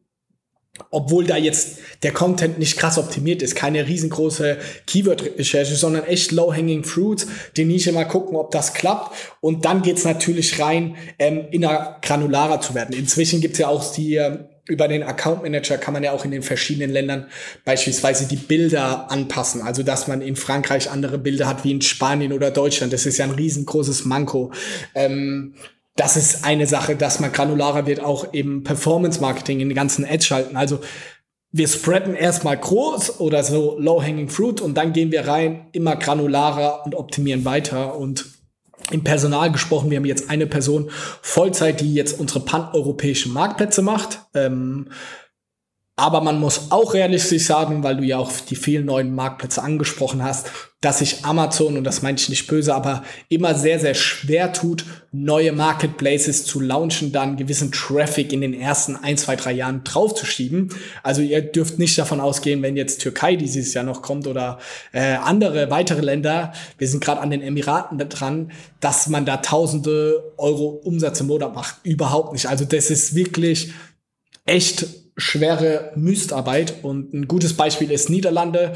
obwohl 0.89 1.25
da 1.25 1.37
jetzt 1.37 1.79
der 2.01 2.11
Content 2.11 2.57
nicht 2.57 2.77
krass 2.77 2.97
optimiert 2.97 3.43
ist, 3.43 3.55
keine 3.55 3.87
riesengroße 3.87 4.57
Keyword-Recherche, 4.87 5.75
sondern 5.75 6.05
echt 6.05 6.31
low-hanging 6.31 6.83
fruits, 6.83 7.27
die 7.55 7.65
Nische 7.65 7.91
mal 7.91 8.05
gucken, 8.05 8.35
ob 8.35 8.49
das 8.51 8.73
klappt. 8.73 9.15
Und 9.39 9.65
dann 9.65 9.83
geht's 9.83 10.03
natürlich 10.03 10.59
rein, 10.59 10.95
ähm, 11.19 11.45
inner 11.51 11.97
granularer 12.01 12.59
zu 12.59 12.73
werden. 12.73 12.95
Inzwischen 12.95 13.39
gibt's 13.39 13.59
ja 13.59 13.67
auch 13.67 13.93
die, 13.93 14.15
äh, 14.15 14.39
über 14.67 14.87
den 14.87 15.03
Account 15.03 15.43
Manager 15.43 15.77
kann 15.77 15.93
man 15.93 16.03
ja 16.03 16.13
auch 16.13 16.25
in 16.25 16.31
den 16.31 16.41
verschiedenen 16.41 16.89
Ländern 16.89 17.27
beispielsweise 17.65 18.27
die 18.27 18.37
Bilder 18.37 19.11
anpassen. 19.11 19.61
Also, 19.61 19.83
dass 19.83 20.07
man 20.07 20.21
in 20.21 20.37
Frankreich 20.37 20.89
andere 20.89 21.17
Bilder 21.17 21.47
hat 21.47 21.65
wie 21.65 21.71
in 21.71 21.81
Spanien 21.81 22.31
oder 22.31 22.49
Deutschland. 22.49 22.93
Das 22.93 23.05
ist 23.05 23.17
ja 23.17 23.25
ein 23.25 23.31
riesengroßes 23.31 24.05
Manko. 24.05 24.53
Ähm, 24.95 25.53
das 25.95 26.17
ist 26.17 26.43
eine 26.43 26.67
Sache, 26.67 26.95
dass 26.95 27.19
man 27.19 27.31
granularer 27.31 27.85
wird, 27.85 27.99
auch 27.99 28.33
eben 28.33 28.63
Performance 28.63 29.21
Marketing 29.21 29.59
in 29.59 29.69
den 29.69 29.75
ganzen 29.75 30.05
Ads 30.05 30.25
schalten. 30.25 30.57
Also 30.57 30.79
wir 31.51 31.67
spreaden 31.67 32.15
erstmal 32.15 32.57
groß 32.57 33.19
oder 33.19 33.43
so 33.43 33.77
low-hanging 33.79 34.29
fruit 34.29 34.59
und 34.59 34.75
dann 34.75 34.91
gehen 34.91 35.11
wir 35.11 35.27
rein, 35.27 35.67
immer 35.71 35.95
granularer 35.95 36.83
und 36.85 36.95
optimieren 36.95 37.45
weiter. 37.45 37.95
Und 37.95 38.25
im 38.89 39.03
Personal 39.03 39.51
gesprochen, 39.51 39.91
wir 39.91 39.97
haben 39.97 40.05
jetzt 40.05 40.31
eine 40.31 40.47
Person 40.47 40.89
Vollzeit, 41.21 41.79
die 41.79 41.93
jetzt 41.93 42.19
unsere 42.19 42.39
paneuropäischen 42.39 43.31
Marktplätze 43.31 43.83
macht. 43.83 44.19
Ähm, 44.33 44.89
aber 45.95 46.21
man 46.21 46.39
muss 46.39 46.71
auch 46.71 46.95
realistisch 46.95 47.45
sagen, 47.45 47.83
weil 47.83 47.97
du 47.97 48.03
ja 48.03 48.17
auch 48.17 48.31
die 48.31 48.55
vielen 48.55 48.85
neuen 48.85 49.13
Marktplätze 49.13 49.61
angesprochen 49.61 50.23
hast, 50.23 50.49
dass 50.81 50.99
sich 50.99 51.23
Amazon, 51.23 51.77
und 51.77 51.83
das 51.83 52.01
meine 52.01 52.17
ich 52.17 52.29
nicht 52.29 52.47
böse, 52.47 52.73
aber 52.73 53.03
immer 53.29 53.53
sehr, 53.53 53.79
sehr 53.79 53.93
schwer 53.93 54.51
tut, 54.53 54.85
neue 55.11 55.51
Marketplaces 55.51 56.45
zu 56.45 56.59
launchen, 56.59 57.11
dann 57.11 57.37
gewissen 57.37 57.71
Traffic 57.71 58.33
in 58.33 58.41
den 58.41 58.55
ersten 58.55 58.95
ein, 58.95 59.17
zwei, 59.17 59.35
drei 59.35 59.51
Jahren 59.51 59.83
draufzuschieben. 59.83 60.69
Also 61.03 61.21
ihr 61.21 61.41
dürft 61.41 61.77
nicht 61.77 61.95
davon 61.99 62.19
ausgehen, 62.19 62.63
wenn 62.63 62.75
jetzt 62.75 63.01
Türkei 63.01 63.35
dieses 63.35 63.75
Jahr 63.75 63.85
noch 63.85 64.01
kommt 64.01 64.25
oder 64.25 64.57
äh, 64.93 65.13
andere 65.13 65.69
weitere 65.69 66.01
Länder, 66.01 66.53
wir 66.79 66.87
sind 66.87 67.03
gerade 67.03 67.21
an 67.21 67.29
den 67.29 67.43
Emiraten 67.43 67.99
dran, 68.09 68.51
dass 68.79 69.07
man 69.07 69.27
da 69.27 69.37
tausende 69.37 70.33
Euro 70.37 70.69
Umsatz 70.83 71.19
im 71.21 71.27
Monat 71.27 71.53
macht. 71.53 71.75
Überhaupt 71.83 72.33
nicht. 72.33 72.47
Also 72.47 72.65
das 72.65 72.89
ist 72.89 73.13
wirklich 73.13 73.71
echt 74.45 75.02
schwere 75.17 75.91
Müstarbeit. 75.95 76.83
Und 76.83 77.13
ein 77.13 77.27
gutes 77.27 77.55
Beispiel 77.55 77.91
ist 77.91 78.09
Niederlande. 78.09 78.73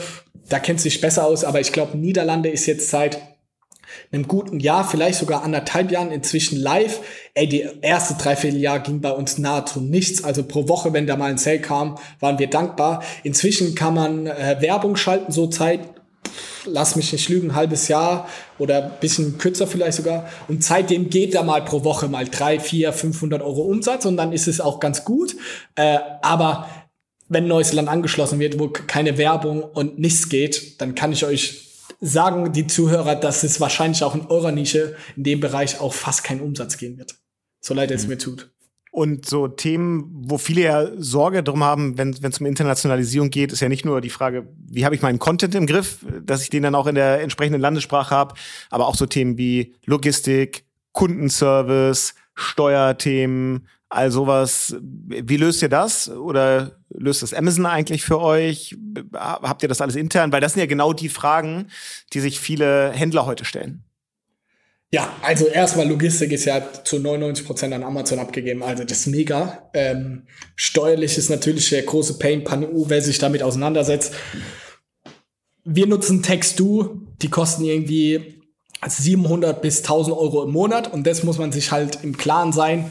Da 0.49 0.59
kennt 0.59 0.79
sich 0.79 1.01
besser 1.01 1.25
aus, 1.25 1.43
aber 1.43 1.59
ich 1.59 1.71
glaube, 1.71 1.97
Niederlande 1.97 2.49
ist 2.49 2.65
jetzt 2.67 2.89
seit 2.89 3.19
einem 4.11 4.27
guten 4.27 4.59
Jahr, 4.59 4.87
vielleicht 4.87 5.19
sogar 5.19 5.43
anderthalb 5.43 5.91
Jahren 5.91 6.11
inzwischen 6.11 6.59
live. 6.59 6.99
Ey, 7.33 7.47
die 7.47 7.67
erste 7.81 8.15
Dreivierteljahr 8.15 8.79
ging 8.79 9.01
bei 9.01 9.11
uns 9.11 9.37
nahezu 9.37 9.81
nichts. 9.81 10.23
Also 10.23 10.43
pro 10.43 10.67
Woche, 10.67 10.93
wenn 10.93 11.07
da 11.07 11.17
mal 11.17 11.31
ein 11.31 11.37
Sale 11.37 11.59
kam, 11.59 11.97
waren 12.19 12.39
wir 12.39 12.49
dankbar. 12.49 13.03
Inzwischen 13.23 13.75
kann 13.75 13.93
man 13.93 14.27
äh, 14.27 14.57
Werbung 14.59 14.95
schalten, 14.95 15.31
so 15.31 15.47
Zeit, 15.47 15.81
lass 16.67 16.95
mich 16.95 17.11
nicht 17.11 17.29
lügen, 17.29 17.51
ein 17.51 17.55
halbes 17.55 17.87
Jahr 17.87 18.27
oder 18.59 18.85
ein 18.85 18.91
bisschen 18.99 19.37
kürzer 19.37 19.67
vielleicht 19.67 19.97
sogar. 19.97 20.29
Und 20.47 20.63
seitdem 20.63 21.09
geht 21.09 21.35
da 21.35 21.43
mal 21.43 21.63
pro 21.63 21.83
Woche 21.83 22.07
mal 22.07 22.27
drei, 22.27 22.59
vier, 22.59 22.93
500 22.93 23.41
Euro 23.41 23.61
Umsatz 23.61 24.05
und 24.05 24.17
dann 24.17 24.33
ist 24.33 24.47
es 24.47 24.61
auch 24.61 24.79
ganz 24.79 25.05
gut. 25.05 25.35
Äh, 25.75 25.99
aber 26.21 26.69
wenn 27.29 27.45
ein 27.45 27.49
neues 27.49 27.73
Land 27.73 27.89
angeschlossen 27.89 28.39
wird, 28.39 28.59
wo 28.59 28.69
keine 28.69 29.17
Werbung 29.17 29.63
und 29.63 29.99
nichts 29.99 30.29
geht, 30.29 30.79
dann 30.81 30.95
kann 30.95 31.11
ich 31.11 31.25
euch 31.25 31.67
sagen, 31.99 32.53
die 32.53 32.67
Zuhörer, 32.67 33.15
dass 33.15 33.43
es 33.43 33.59
wahrscheinlich 33.59 34.03
auch 34.03 34.15
in 34.15 34.27
eurer 34.27 34.51
Nische 34.51 34.95
in 35.15 35.23
dem 35.23 35.39
Bereich 35.39 35.79
auch 35.79 35.93
fast 35.93 36.23
kein 36.23 36.41
Umsatz 36.41 36.77
gehen 36.77 36.97
wird. 36.97 37.15
So 37.59 37.73
leid 37.73 37.91
es 37.91 38.03
mhm. 38.03 38.09
mir 38.09 38.17
tut. 38.17 38.51
Und 38.97 39.27
so 39.27 39.47
Themen, 39.47 40.09
wo 40.11 40.39
viele 40.39 40.61
ja 40.61 40.87
Sorge 40.97 41.43
drum 41.43 41.63
haben, 41.63 41.99
wenn 41.99 42.15
es 42.19 42.39
um 42.39 42.47
Internationalisierung 42.47 43.29
geht, 43.29 43.51
ist 43.51 43.59
ja 43.59 43.69
nicht 43.69 43.85
nur 43.85 44.01
die 44.01 44.09
Frage, 44.09 44.47
wie 44.57 44.85
habe 44.85 44.95
ich 44.95 45.03
meinen 45.03 45.19
Content 45.19 45.53
im 45.53 45.67
Griff, 45.67 45.99
dass 46.23 46.41
ich 46.41 46.49
den 46.49 46.63
dann 46.63 46.73
auch 46.73 46.87
in 46.87 46.95
der 46.95 47.21
entsprechenden 47.21 47.61
Landessprache 47.61 48.15
habe, 48.15 48.33
aber 48.71 48.87
auch 48.87 48.95
so 48.95 49.05
Themen 49.05 49.37
wie 49.37 49.75
Logistik, 49.85 50.65
Kundenservice, 50.93 52.15
Steuerthemen, 52.33 53.67
all 53.87 54.09
sowas. 54.09 54.75
Wie 54.81 55.37
löst 55.37 55.61
ihr 55.61 55.69
das? 55.69 56.09
Oder 56.09 56.79
löst 56.89 57.21
das 57.21 57.35
Amazon 57.35 57.67
eigentlich 57.67 58.03
für 58.03 58.19
euch? 58.19 58.75
Habt 59.13 59.61
ihr 59.61 59.69
das 59.69 59.79
alles 59.79 59.95
intern? 59.95 60.31
Weil 60.31 60.41
das 60.41 60.53
sind 60.53 60.61
ja 60.61 60.65
genau 60.65 60.93
die 60.93 61.09
Fragen, 61.09 61.67
die 62.13 62.19
sich 62.19 62.39
viele 62.39 62.89
Händler 62.93 63.27
heute 63.27 63.45
stellen. 63.45 63.83
Ja, 64.93 65.13
also 65.21 65.47
erstmal 65.47 65.87
Logistik 65.87 66.31
ist 66.31 66.45
ja 66.45 66.61
zu 66.83 66.99
99 66.99 67.45
Prozent 67.45 67.73
an 67.73 67.83
Amazon 67.83 68.19
abgegeben, 68.19 68.63
also 68.63 68.85
das 68.85 68.99
ist 68.99 69.07
mega. 69.07 69.69
Ähm, 69.73 70.27
steuerlich 70.55 71.17
ist 71.17 71.29
natürlich 71.29 71.69
der 71.69 71.83
große 71.83 72.17
Pain, 72.17 72.45
PanU, 72.45 72.85
wer 72.87 73.01
sich 73.01 73.17
damit 73.19 73.43
auseinandersetzt. 73.43 74.13
Wir 75.65 75.87
nutzen 75.87 76.23
Textdo, 76.23 77.01
die 77.21 77.29
kosten 77.29 77.65
irgendwie 77.65 78.41
700 78.85 79.61
bis 79.61 79.79
1000 79.79 80.15
Euro 80.15 80.43
im 80.43 80.51
Monat 80.51 80.93
und 80.93 81.05
das 81.05 81.23
muss 81.23 81.37
man 81.37 81.51
sich 81.51 81.71
halt 81.71 82.03
im 82.03 82.15
Klaren 82.15 82.53
sein 82.53 82.89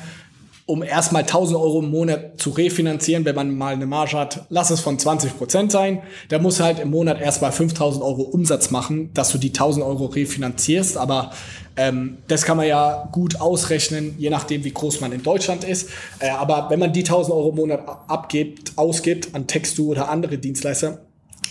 um 0.67 0.83
erstmal 0.83 1.23
1000 1.23 1.57
Euro 1.57 1.79
im 1.79 1.91
Monat 1.91 2.41
zu 2.41 2.51
refinanzieren, 2.51 3.25
wenn 3.25 3.37
man 3.37 3.57
mal 3.57 3.73
eine 3.73 3.87
Marge 3.87 4.19
hat, 4.19 4.47
lass 4.51 4.71
es 4.71 4.81
von 4.81 4.99
20 4.99 5.39
Prozent 5.39 5.71
sein. 5.71 6.03
Der 6.31 6.41
muss 6.41 6.59
halt 6.59 6.81
im 6.81 6.91
Monat 6.91 7.21
erstmal 7.21 7.53
5000 7.53 8.03
Euro 8.03 8.23
Umsatz 8.23 8.73
machen, 8.73 9.11
dass 9.15 9.31
du 9.31 9.39
die 9.39 9.51
1000 9.51 9.87
Euro 9.87 10.07
refinanzierst. 10.07 10.97
Aber 10.97 11.31
ähm, 11.77 12.19
das 12.27 12.43
kann 12.43 12.57
man 12.57 12.67
ja 12.67 13.09
gut 13.13 13.41
ausrechnen, 13.41 14.17
je 14.19 14.29
nachdem, 14.29 14.65
wie 14.65 14.73
groß 14.73 15.01
man 15.01 15.13
in 15.13 15.23
Deutschland 15.23 15.63
ist. 15.63 15.89
Äh, 16.19 16.31
aber 16.31 16.67
wenn 16.69 16.81
man 16.81 16.93
die 16.93 17.05
1000 17.05 17.33
Euro 17.33 17.51
im 17.51 17.57
Monat 17.57 17.85
abgibt, 18.09 18.73
ausgibt 18.75 19.37
an 19.37 19.47
Textu 19.47 19.93
oder 19.93 20.09
andere 20.09 20.37
Dienstleister, 20.37 20.99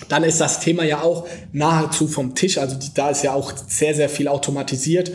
dann 0.10 0.26
ist 0.26 0.42
das 0.42 0.60
Thema 0.60 0.84
ja 0.84 1.02
auch 1.02 1.26
nahezu 1.54 2.10
vom 2.10 2.36
Tisch. 2.36 2.58
Also 2.58 2.76
die, 2.76 2.94
da 2.94 3.12
ist 3.12 3.24
ja 3.24 3.34
auch 3.34 3.54
sehr, 3.68 3.96
sehr 3.96 4.10
viel 4.10 4.28
automatisiert. 4.28 5.14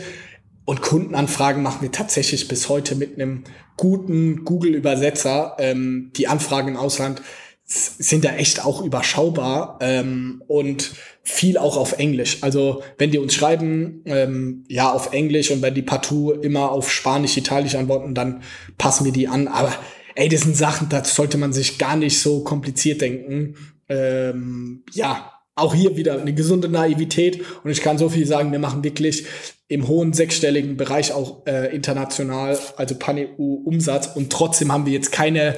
Und 0.65 0.81
Kundenanfragen 0.81 1.63
machen 1.63 1.81
wir 1.81 1.91
tatsächlich 1.91 2.47
bis 2.47 2.69
heute 2.69 2.95
mit 2.95 3.15
einem 3.15 3.43
guten 3.77 4.45
Google-Übersetzer. 4.45 5.55
Ähm, 5.59 6.11
die 6.15 6.27
Anfragen 6.27 6.69
im 6.69 6.77
Ausland 6.77 7.21
sind 7.65 8.25
da 8.25 8.33
echt 8.33 8.63
auch 8.63 8.81
überschaubar 8.83 9.79
ähm, 9.81 10.43
und 10.47 10.91
viel 11.23 11.57
auch 11.57 11.77
auf 11.77 11.93
Englisch. 11.93 12.39
Also 12.41 12.83
wenn 12.97 13.11
die 13.11 13.17
uns 13.17 13.33
schreiben, 13.33 14.01
ähm, 14.05 14.65
ja 14.67 14.91
auf 14.91 15.13
Englisch 15.13 15.51
und 15.51 15.61
wenn 15.61 15.73
die 15.73 15.81
partout 15.81 16.33
immer 16.41 16.71
auf 16.71 16.91
Spanisch, 16.91 17.37
Italisch 17.37 17.75
antworten, 17.75 18.13
dann 18.13 18.43
passen 18.77 19.05
wir 19.05 19.13
die 19.13 19.27
an. 19.27 19.47
Aber 19.47 19.73
ey, 20.15 20.27
das 20.27 20.41
sind 20.41 20.57
Sachen, 20.57 20.89
da 20.89 21.03
sollte 21.03 21.37
man 21.37 21.53
sich 21.53 21.77
gar 21.77 21.95
nicht 21.95 22.19
so 22.19 22.43
kompliziert 22.43 23.01
denken. 23.01 23.55
Ähm, 23.87 24.83
ja, 24.91 25.40
auch 25.61 25.73
hier 25.73 25.95
wieder 25.95 26.19
eine 26.19 26.33
gesunde 26.33 26.69
Naivität 26.69 27.41
und 27.63 27.71
ich 27.71 27.81
kann 27.81 27.97
so 27.97 28.09
viel 28.09 28.25
sagen, 28.25 28.51
wir 28.51 28.59
machen 28.59 28.83
wirklich 28.83 29.25
im 29.67 29.87
hohen 29.87 30.13
sechsstelligen 30.13 30.75
Bereich 30.75 31.13
auch 31.13 31.45
äh, 31.45 31.73
international, 31.73 32.59
also 32.75 32.95
Pan-EU-Umsatz 32.95 34.07
und 34.15 34.31
trotzdem 34.31 34.71
haben 34.71 34.85
wir 34.85 34.93
jetzt 34.93 35.11
keine 35.11 35.57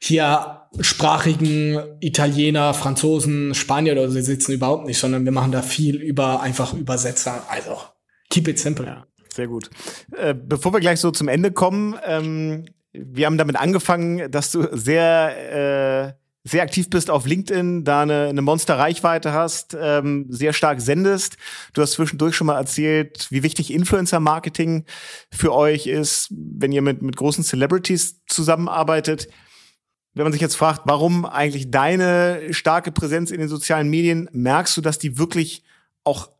hier 0.00 0.68
sprachigen 0.80 1.78
Italiener, 2.00 2.74
Franzosen, 2.74 3.54
Spanier 3.54 3.92
oder 3.92 4.08
so 4.08 4.20
sitzen 4.20 4.52
überhaupt 4.52 4.86
nicht, 4.86 4.98
sondern 4.98 5.24
wir 5.24 5.32
machen 5.32 5.52
da 5.52 5.62
viel 5.62 5.96
über 5.96 6.40
einfach 6.40 6.72
Übersetzer. 6.74 7.42
Also 7.48 7.76
keep 8.30 8.46
it 8.48 8.58
simple. 8.58 8.86
Ja, 8.86 9.06
sehr 9.34 9.48
gut. 9.48 9.68
Äh, 10.16 10.34
bevor 10.34 10.72
wir 10.72 10.80
gleich 10.80 11.00
so 11.00 11.10
zum 11.10 11.28
Ende 11.28 11.50
kommen, 11.50 11.96
ähm, 12.06 12.66
wir 12.92 13.26
haben 13.26 13.36
damit 13.36 13.56
angefangen, 13.56 14.30
dass 14.30 14.52
du 14.52 14.68
sehr 14.72 16.14
äh 16.14 16.19
sehr 16.42 16.62
aktiv 16.62 16.88
bist 16.88 17.10
auf 17.10 17.26
LinkedIn, 17.26 17.84
da 17.84 18.02
eine, 18.02 18.28
eine 18.28 18.40
Monster-Reichweite 18.40 19.32
hast, 19.32 19.76
ähm, 19.78 20.26
sehr 20.30 20.52
stark 20.52 20.80
sendest. 20.80 21.36
Du 21.74 21.82
hast 21.82 21.92
zwischendurch 21.92 22.34
schon 22.34 22.46
mal 22.46 22.56
erzählt, 22.56 23.26
wie 23.30 23.42
wichtig 23.42 23.72
Influencer-Marketing 23.72 24.84
für 25.30 25.54
euch 25.54 25.86
ist, 25.86 26.28
wenn 26.30 26.72
ihr 26.72 26.82
mit, 26.82 27.02
mit 27.02 27.16
großen 27.16 27.44
Celebrities 27.44 28.24
zusammenarbeitet. 28.26 29.28
Wenn 30.14 30.24
man 30.24 30.32
sich 30.32 30.40
jetzt 30.40 30.56
fragt, 30.56 30.82
warum 30.86 31.26
eigentlich 31.26 31.70
deine 31.70 32.52
starke 32.52 32.90
Präsenz 32.90 33.30
in 33.30 33.40
den 33.40 33.48
sozialen 33.48 33.88
Medien, 33.88 34.28
merkst 34.32 34.76
du, 34.76 34.80
dass 34.80 34.98
die 34.98 35.18
wirklich 35.18 35.62
auch 36.04 36.30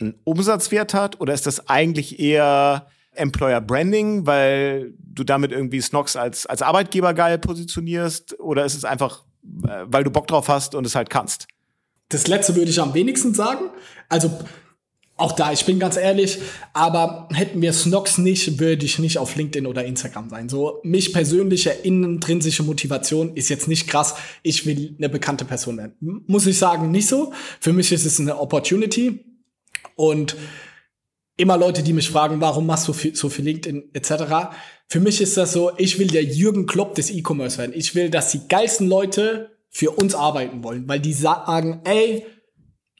einen 0.00 0.14
Umsatzwert 0.24 0.94
hat? 0.94 1.20
Oder 1.20 1.34
ist 1.34 1.46
das 1.46 1.68
eigentlich 1.68 2.20
eher 2.20 2.86
Employer 3.14 3.60
Branding, 3.60 4.24
weil 4.26 4.94
du 4.98 5.24
damit 5.24 5.52
irgendwie 5.52 5.80
Snox 5.80 6.16
als, 6.16 6.46
als 6.46 6.62
Arbeitgeber 6.62 7.12
geil 7.12 7.38
positionierst? 7.38 8.38
Oder 8.40 8.64
ist 8.64 8.74
es 8.74 8.84
einfach, 8.84 9.24
weil 9.42 10.04
du 10.04 10.10
Bock 10.10 10.26
drauf 10.26 10.48
hast 10.48 10.74
und 10.74 10.86
es 10.86 10.94
halt 10.94 11.10
kannst? 11.10 11.46
Das 12.08 12.26
letzte 12.26 12.54
würde 12.56 12.70
ich 12.70 12.80
am 12.80 12.94
wenigsten 12.94 13.34
sagen. 13.34 13.70
Also 14.08 14.30
auch 15.16 15.32
da, 15.32 15.52
ich 15.52 15.64
bin 15.64 15.78
ganz 15.78 15.96
ehrlich, 15.96 16.38
aber 16.72 17.28
hätten 17.32 17.62
wir 17.62 17.72
Snox 17.72 18.18
nicht, 18.18 18.58
würde 18.58 18.84
ich 18.84 18.98
nicht 18.98 19.18
auf 19.18 19.36
LinkedIn 19.36 19.66
oder 19.66 19.84
Instagram 19.84 20.28
sein. 20.28 20.48
So, 20.48 20.80
mich 20.82 21.12
persönliche 21.12 21.70
intrinsische 21.70 22.62
Motivation 22.62 23.36
ist 23.36 23.48
jetzt 23.48 23.68
nicht 23.68 23.88
krass, 23.88 24.14
ich 24.42 24.66
will 24.66 24.96
eine 24.98 25.08
bekannte 25.08 25.44
Person 25.44 25.78
werden. 25.78 26.24
Muss 26.26 26.46
ich 26.46 26.58
sagen, 26.58 26.90
nicht 26.90 27.06
so. 27.06 27.32
Für 27.60 27.72
mich 27.72 27.92
ist 27.92 28.04
es 28.04 28.18
eine 28.18 28.38
Opportunity 28.40 29.24
und 29.94 30.36
immer 31.36 31.56
Leute, 31.56 31.82
die 31.82 31.92
mich 31.92 32.10
fragen, 32.10 32.40
warum 32.40 32.66
machst 32.66 32.88
du 32.88 32.92
so 32.92 33.28
viel 33.28 33.44
LinkedIn 33.44 33.90
etc. 33.92 34.54
Für 34.88 35.00
mich 35.00 35.20
ist 35.20 35.36
das 35.36 35.52
so, 35.52 35.72
ich 35.76 35.98
will 35.98 36.08
der 36.08 36.24
Jürgen 36.24 36.66
Klopp 36.66 36.94
des 36.94 37.10
E-Commerce 37.10 37.58
werden. 37.58 37.72
Ich 37.74 37.94
will, 37.94 38.10
dass 38.10 38.30
die 38.30 38.46
geilsten 38.48 38.88
Leute 38.88 39.50
für 39.70 39.90
uns 39.90 40.14
arbeiten 40.14 40.62
wollen, 40.62 40.86
weil 40.86 41.00
die 41.00 41.14
sagen, 41.14 41.80
ey, 41.84 42.26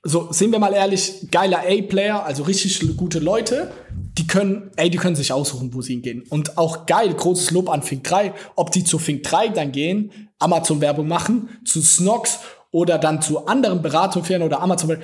so, 0.04 0.32
sind 0.32 0.50
wir 0.50 0.58
mal 0.58 0.72
ehrlich, 0.72 1.28
geiler 1.30 1.60
A-Player, 1.60 2.24
also 2.24 2.42
richtig 2.42 2.96
gute 2.96 3.20
Leute, 3.20 3.70
die 4.18 4.26
können, 4.26 4.70
ey, 4.76 4.90
die 4.90 4.98
können 4.98 5.14
sich 5.14 5.32
aussuchen, 5.32 5.72
wo 5.74 5.80
sie 5.80 5.94
hingehen. 5.94 6.24
Und 6.28 6.58
auch 6.58 6.86
geil, 6.86 7.14
großes 7.14 7.52
Lob 7.52 7.70
an 7.70 7.82
Fink 7.82 8.04
3, 8.04 8.34
ob 8.56 8.72
die 8.72 8.82
zu 8.82 8.98
Fink 8.98 9.22
3 9.22 9.48
dann 9.48 9.70
gehen, 9.70 10.10
Amazon-Werbung 10.40 11.06
machen, 11.06 11.50
zu 11.64 11.80
Snox 11.80 12.40
oder 12.72 12.98
dann 12.98 13.22
zu 13.22 13.46
anderen 13.46 13.80
Beratungsfirmen 13.80 14.46
oder 14.46 14.60
Amazon, 14.60 14.96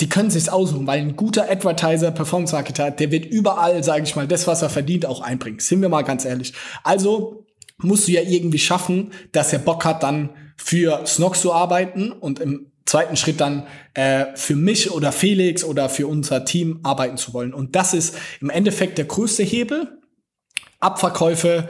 die 0.00 0.08
können 0.08 0.30
sich's 0.30 0.48
aussuchen, 0.48 0.86
weil 0.86 1.00
ein 1.00 1.16
guter 1.16 1.50
Advertiser, 1.50 2.10
Performance 2.10 2.54
Marketer, 2.54 2.90
der 2.90 3.10
wird 3.10 3.24
überall, 3.24 3.82
sage 3.82 4.04
ich 4.04 4.14
mal, 4.14 4.28
das, 4.28 4.46
was 4.46 4.62
er 4.62 4.68
verdient, 4.68 5.06
auch 5.06 5.22
einbringen. 5.22 5.58
Sind 5.58 5.80
wir 5.80 5.88
mal 5.88 6.02
ganz 6.02 6.24
ehrlich. 6.24 6.52
Also 6.84 7.46
musst 7.78 8.06
du 8.06 8.12
ja 8.12 8.20
irgendwie 8.20 8.58
schaffen, 8.58 9.12
dass 9.32 9.52
er 9.52 9.58
Bock 9.58 9.84
hat, 9.84 10.02
dann 10.02 10.30
für 10.56 11.06
Snox 11.06 11.40
zu 11.40 11.52
arbeiten 11.52 12.12
und 12.12 12.40
im 12.40 12.72
zweiten 12.84 13.16
Schritt 13.16 13.40
dann 13.40 13.66
äh, 13.94 14.26
für 14.34 14.54
mich 14.54 14.90
oder 14.90 15.12
Felix 15.12 15.64
oder 15.64 15.88
für 15.88 16.06
unser 16.06 16.44
Team 16.44 16.80
arbeiten 16.82 17.16
zu 17.16 17.32
wollen. 17.32 17.52
Und 17.52 17.74
das 17.74 17.94
ist 17.94 18.16
im 18.40 18.50
Endeffekt 18.50 18.98
der 18.98 19.06
größte 19.06 19.42
Hebel. 19.42 19.98
Abverkäufe, 20.78 21.68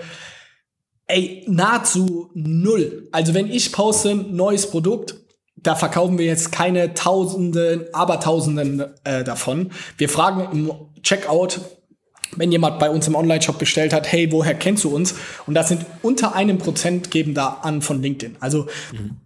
ey, 1.07 1.45
nahezu 1.47 2.31
null. 2.35 3.09
Also 3.13 3.35
wenn 3.35 3.51
ich 3.51 3.73
poste 3.73 4.15
neues 4.15 4.69
Produkt, 4.69 5.15
da 5.57 5.75
verkaufen 5.75 6.19
wir 6.19 6.27
jetzt 6.27 6.53
keine 6.53 6.95
Tausenden, 6.95 7.87
aber 7.93 8.21
Tausenden 8.21 8.85
äh, 9.05 9.25
davon. 9.25 9.73
Wir 9.99 10.09
fragen 10.09 10.49
im 10.53 10.73
Checkout, 11.03 11.61
wenn 12.37 12.53
jemand 12.53 12.79
bei 12.79 12.91
uns 12.91 13.09
im 13.09 13.15
Online-Shop 13.15 13.59
bestellt 13.59 13.93
hat, 13.93 14.11
hey, 14.11 14.31
woher 14.31 14.55
kennst 14.55 14.85
du 14.85 14.95
uns? 14.95 15.15
Und 15.47 15.55
das 15.55 15.69
sind 15.69 15.87
unter 16.03 16.35
einem 16.35 16.59
Prozent 16.59 17.11
geben 17.11 17.35
da 17.35 17.61
an 17.63 17.83
von 17.83 18.03
LinkedIn. 18.03 18.37
Also 18.41 18.67
mhm 18.93 19.17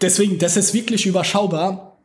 deswegen, 0.00 0.38
das 0.38 0.56
ist 0.56 0.74
wirklich 0.74 1.06
überschaubar. 1.06 1.98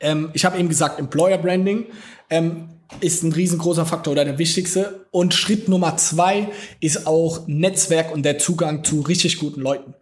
Ähm, 0.00 0.30
ich 0.32 0.44
habe 0.44 0.58
eben 0.58 0.68
gesagt, 0.68 0.98
Employer 0.98 1.38
Branding 1.38 1.86
ähm, 2.30 2.68
ist 3.00 3.22
ein 3.22 3.32
riesengroßer 3.32 3.84
Faktor 3.84 4.12
oder 4.12 4.24
der 4.24 4.38
wichtigste. 4.38 5.06
Und 5.10 5.34
Schritt 5.34 5.68
Nummer 5.68 5.96
zwei 5.96 6.48
ist 6.80 7.06
auch 7.06 7.46
Netzwerk 7.46 8.12
und 8.12 8.22
der 8.22 8.38
Zugang 8.38 8.84
zu 8.84 9.00
richtig 9.00 9.38
guten 9.38 9.60
Leuten. 9.60 9.94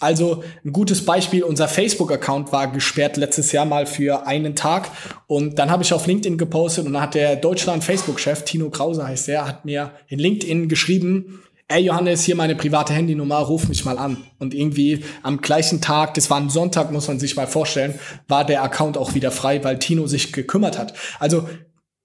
Also 0.00 0.42
ein 0.64 0.72
gutes 0.72 1.04
Beispiel, 1.04 1.44
unser 1.44 1.68
Facebook-Account 1.68 2.52
war 2.52 2.70
gesperrt 2.70 3.16
letztes 3.16 3.52
Jahr 3.52 3.64
mal 3.64 3.86
für 3.86 4.26
einen 4.26 4.56
Tag. 4.56 4.90
Und 5.26 5.58
dann 5.58 5.70
habe 5.70 5.82
ich 5.82 5.92
auf 5.92 6.06
LinkedIn 6.06 6.36
gepostet 6.36 6.86
und 6.86 6.94
dann 6.94 7.02
hat 7.02 7.14
der 7.14 7.36
Deutschland-Facebook-Chef, 7.36 8.44
Tino 8.44 8.70
Krause 8.70 9.06
heißt 9.06 9.28
der, 9.28 9.46
hat 9.46 9.64
mir 9.64 9.92
in 10.08 10.18
LinkedIn 10.18 10.68
geschrieben, 10.68 11.42
ey 11.68 11.84
Johannes, 11.84 12.24
hier 12.24 12.36
meine 12.36 12.54
private 12.54 12.92
Handynummer, 12.92 13.38
ruf 13.38 13.68
mich 13.68 13.84
mal 13.84 13.98
an. 13.98 14.18
Und 14.38 14.52
irgendwie 14.52 15.04
am 15.22 15.40
gleichen 15.40 15.80
Tag, 15.80 16.14
das 16.14 16.28
war 16.28 16.38
ein 16.38 16.50
Sonntag, 16.50 16.90
muss 16.90 17.08
man 17.08 17.18
sich 17.18 17.36
mal 17.36 17.46
vorstellen, 17.46 17.98
war 18.28 18.44
der 18.44 18.62
Account 18.62 18.98
auch 18.98 19.14
wieder 19.14 19.30
frei, 19.30 19.62
weil 19.64 19.78
Tino 19.78 20.06
sich 20.06 20.32
gekümmert 20.32 20.78
hat. 20.78 20.94
Also 21.18 21.48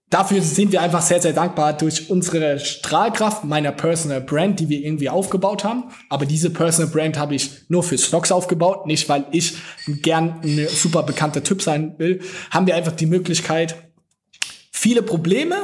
dafür 0.10 0.42
sind 0.42 0.72
wir 0.72 0.82
einfach 0.82 1.02
sehr, 1.02 1.22
sehr 1.22 1.34
dankbar 1.34 1.74
durch 1.74 2.10
unsere 2.10 2.60
Strahlkraft 2.60 3.44
meiner 3.44 3.72
Personal 3.72 4.22
Brand, 4.22 4.60
die 4.60 4.70
wir 4.70 4.80
irgendwie 4.80 5.10
aufgebaut 5.10 5.64
haben. 5.64 5.86
Aber 6.10 6.26
diese 6.26 6.50
Personal 6.50 6.92
Brand 6.92 7.18
habe 7.18 7.36
ich 7.36 7.70
nur 7.70 7.84
für 7.84 7.98
Stocks 7.98 8.32
aufgebaut, 8.32 8.86
nicht 8.86 9.10
weil 9.10 9.26
ich 9.32 9.58
gern 9.88 10.40
ein 10.44 10.68
super 10.70 11.04
bekannter 11.04 11.44
Typ 11.44 11.62
sein 11.62 11.96
will. 11.98 12.22
Haben 12.52 12.68
wir 12.68 12.76
einfach 12.76 12.94
die 12.94 13.06
Möglichkeit, 13.06 13.76
viele 14.72 15.02
Probleme 15.02 15.56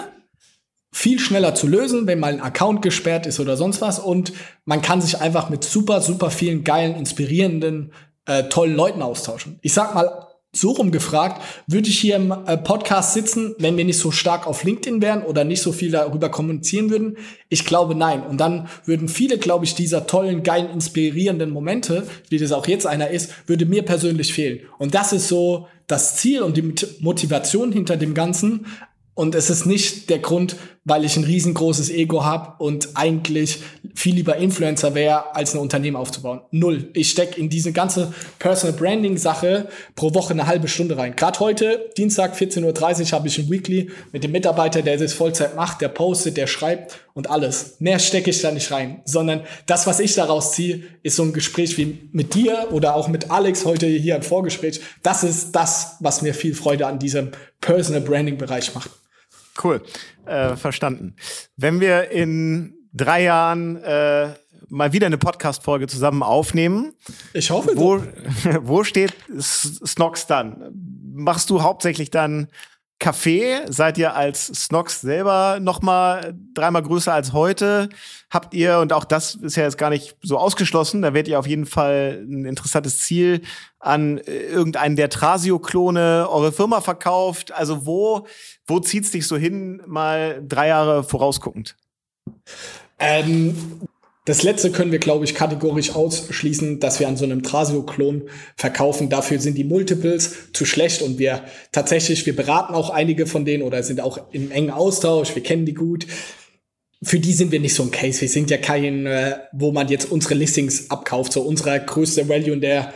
viel 0.93 1.19
schneller 1.19 1.55
zu 1.55 1.67
lösen, 1.67 2.05
wenn 2.05 2.19
mal 2.19 2.33
ein 2.33 2.41
Account 2.41 2.83
gesperrt 2.83 3.25
ist 3.25 3.39
oder 3.39 3.57
sonst 3.57 3.81
was. 3.81 3.97
Und 3.97 4.31
man 4.63 4.83
kann 4.83 5.01
sich 5.01 5.19
einfach 5.19 5.49
mit 5.49 5.63
super, 5.63 6.01
super 6.01 6.29
vielen 6.29 6.63
geilen, 6.63 6.95
inspirierenden, 6.95 7.93
äh, 8.27 8.43
tollen 8.43 8.75
Leuten 8.75 9.01
austauschen. 9.01 9.57
Ich 9.63 9.73
sag 9.73 9.95
mal, 9.95 10.27
so 10.55 10.71
rum 10.71 10.91
gefragt, 10.91 11.41
würde 11.67 11.89
ich 11.89 11.99
hier 11.99 12.15
im 12.15 12.31
äh, 12.31 12.57
Podcast 12.57 13.13
sitzen, 13.13 13.55
wenn 13.57 13.75
wir 13.75 13.85
nicht 13.85 13.97
so 13.97 14.11
stark 14.11 14.45
auf 14.45 14.63
LinkedIn 14.63 15.01
wären 15.01 15.23
oder 15.23 15.43
nicht 15.43 15.61
so 15.61 15.71
viel 15.71 15.91
darüber 15.91 16.29
kommunizieren 16.29 16.91
würden? 16.91 17.17
Ich 17.49 17.65
glaube 17.65 17.95
nein. 17.95 18.23
Und 18.23 18.37
dann 18.37 18.69
würden 18.85 19.09
viele, 19.09 19.39
glaube 19.39 19.65
ich, 19.65 19.73
dieser 19.73 20.05
tollen, 20.05 20.43
geilen, 20.43 20.69
inspirierenden 20.69 21.49
Momente, 21.49 22.07
wie 22.29 22.37
das 22.37 22.51
auch 22.51 22.67
jetzt 22.67 22.85
einer 22.85 23.09
ist, 23.09 23.31
würde 23.47 23.65
mir 23.65 23.83
persönlich 23.83 24.31
fehlen. 24.31 24.59
Und 24.77 24.93
das 24.93 25.11
ist 25.11 25.27
so 25.27 25.67
das 25.87 26.17
Ziel 26.17 26.43
und 26.43 26.55
die 26.55 26.73
Motivation 27.01 27.71
hinter 27.71 27.97
dem 27.97 28.13
Ganzen, 28.13 28.65
und 29.15 29.35
es 29.35 29.49
ist 29.49 29.65
nicht 29.65 30.09
der 30.09 30.19
Grund, 30.19 30.55
weil 30.85 31.05
ich 31.05 31.15
ein 31.15 31.23
riesengroßes 31.23 31.89
Ego 31.89 32.25
habe 32.25 32.61
und 32.61 32.89
eigentlich 32.95 33.59
viel 33.95 34.15
lieber 34.15 34.35
Influencer 34.35 34.95
wäre, 34.95 35.35
als 35.35 35.53
ein 35.53 35.59
Unternehmen 35.59 35.95
aufzubauen. 35.95 36.41
Null. 36.51 36.89
Ich 36.93 37.11
steck 37.11 37.37
in 37.37 37.49
diese 37.49 37.71
ganze 37.71 38.13
Personal 38.39 38.75
Branding 38.75 39.17
Sache 39.17 39.69
pro 39.95 40.13
Woche 40.13 40.33
eine 40.33 40.47
halbe 40.47 40.67
Stunde 40.67 40.97
rein. 40.97 41.15
Gerade 41.15 41.39
heute, 41.39 41.89
Dienstag 41.97 42.35
14.30 42.35 43.01
Uhr, 43.01 43.11
habe 43.11 43.27
ich 43.27 43.39
ein 43.39 43.49
Weekly 43.49 43.91
mit 44.11 44.23
dem 44.23 44.31
Mitarbeiter, 44.31 44.81
der 44.81 44.97
das 44.97 45.13
Vollzeit 45.13 45.55
macht, 45.55 45.81
der 45.81 45.87
postet, 45.89 46.37
der 46.37 46.47
schreibt 46.47 46.99
und 47.13 47.29
alles. 47.29 47.75
Mehr 47.79 47.99
stecke 47.99 48.31
ich 48.31 48.41
da 48.41 48.51
nicht 48.51 48.71
rein, 48.71 49.01
sondern 49.05 49.41
das, 49.67 49.87
was 49.87 49.99
ich 49.99 50.15
daraus 50.15 50.51
ziehe, 50.53 50.83
ist 51.01 51.15
so 51.15 51.23
ein 51.23 51.33
Gespräch 51.33 51.77
wie 51.77 52.09
mit 52.11 52.33
dir 52.33 52.67
oder 52.71 52.95
auch 52.95 53.07
mit 53.07 53.31
Alex 53.31 53.65
heute 53.65 53.87
hier 53.87 54.15
ein 54.15 54.23
Vorgespräch. 54.23 54.81
Das 55.01 55.23
ist 55.23 55.51
das, 55.53 55.97
was 55.99 56.21
mir 56.21 56.33
viel 56.33 56.55
Freude 56.55 56.87
an 56.87 56.99
diesem 56.99 57.31
Personal 57.61 58.01
Branding 58.01 58.37
Bereich 58.37 58.73
macht. 58.75 58.89
Cool, 59.61 59.81
äh, 60.25 60.55
verstanden. 60.55 61.15
Wenn 61.57 61.79
wir 61.79 62.11
in 62.11 62.73
drei 62.93 63.23
Jahren 63.23 63.77
äh, 63.77 64.33
mal 64.69 64.91
wieder 64.91 65.05
eine 65.05 65.17
Podcast-Folge 65.17 65.87
zusammen 65.87 66.23
aufnehmen. 66.23 66.93
Ich 67.33 67.51
hoffe. 67.51 67.71
Wo, 67.75 68.01
wo 68.61 68.83
steht 68.83 69.13
Snox 69.39 70.27
dann? 70.27 70.71
Machst 71.13 71.49
du 71.49 71.61
hauptsächlich 71.61 72.09
dann 72.09 72.47
Kaffee? 73.03 73.65
Seid 73.67 73.97
ihr 73.97 74.15
als 74.15 74.47
Snox 74.47 75.01
selber 75.01 75.59
noch 75.59 75.81
mal 75.81 76.33
dreimal 76.53 76.83
größer 76.83 77.13
als 77.13 77.33
heute? 77.33 77.89
Habt 78.29 78.53
ihr, 78.53 78.79
und 78.79 78.93
auch 78.93 79.03
das 79.03 79.35
ist 79.35 79.57
ja 79.57 79.63
jetzt 79.63 79.77
gar 79.77 79.89
nicht 79.89 80.15
so 80.21 80.37
ausgeschlossen, 80.37 81.01
da 81.01 81.13
werdet 81.13 81.27
ihr 81.27 81.37
auf 81.37 81.45
jeden 81.45 81.65
Fall 81.65 82.23
ein 82.25 82.45
interessantes 82.45 83.01
Ziel 83.01 83.41
an 83.79 84.19
irgendeinen 84.19 84.95
der 84.95 85.09
Trasio-Klone 85.09 86.29
eure 86.29 86.53
Firma 86.53 86.79
verkauft. 86.79 87.51
Also 87.51 87.85
wo 87.85 88.25
wo 88.65 88.79
zieht's 88.79 89.11
dich 89.11 89.27
so 89.27 89.35
hin, 89.35 89.81
mal 89.85 90.41
drei 90.47 90.69
Jahre 90.69 91.03
vorausguckend? 91.03 91.75
Ähm, 92.99 93.81
das 94.25 94.41
letzte 94.41 94.71
können 94.71 94.93
wir, 94.93 94.99
glaube 94.99 95.25
ich, 95.25 95.35
kategorisch 95.35 95.93
ausschließen, 95.93 96.79
dass 96.79 96.99
wir 97.01 97.09
an 97.09 97.17
so 97.17 97.25
einem 97.25 97.43
Trasio-Klon 97.43 98.23
verkaufen. 98.55 99.09
Dafür 99.09 99.39
sind 99.39 99.57
die 99.57 99.65
Multiples 99.65 100.53
zu 100.53 100.65
schlecht 100.65 101.01
und 101.01 101.19
wir 101.19 101.43
tatsächlich, 101.73 102.25
wir 102.25 102.35
beraten 102.35 102.73
auch 102.73 102.89
einige 102.89 103.25
von 103.27 103.43
denen 103.43 103.63
oder 103.63 103.83
sind 103.83 103.99
auch 103.99 104.19
im 104.31 104.51
engen 104.51 104.71
Austausch, 104.71 105.35
wir 105.35 105.43
kennen 105.43 105.65
die 105.65 105.73
gut. 105.73 106.07
Für 107.03 107.19
die 107.19 107.33
sind 107.33 107.51
wir 107.51 107.59
nicht 107.59 107.75
so 107.75 107.83
ein 107.83 107.91
Case. 107.91 108.21
Wir 108.21 108.29
sind 108.29 108.49
ja 108.49 108.55
kein, 108.55 109.05
äh, 109.05 109.35
wo 109.51 109.73
man 109.73 109.89
jetzt 109.89 110.09
unsere 110.09 110.35
Listings 110.35 110.89
abkauft. 110.89 111.33
So 111.33 111.41
unser 111.41 111.77
größter 111.77 112.29
Value 112.29 112.53
in 112.53 112.61
der 112.61 112.93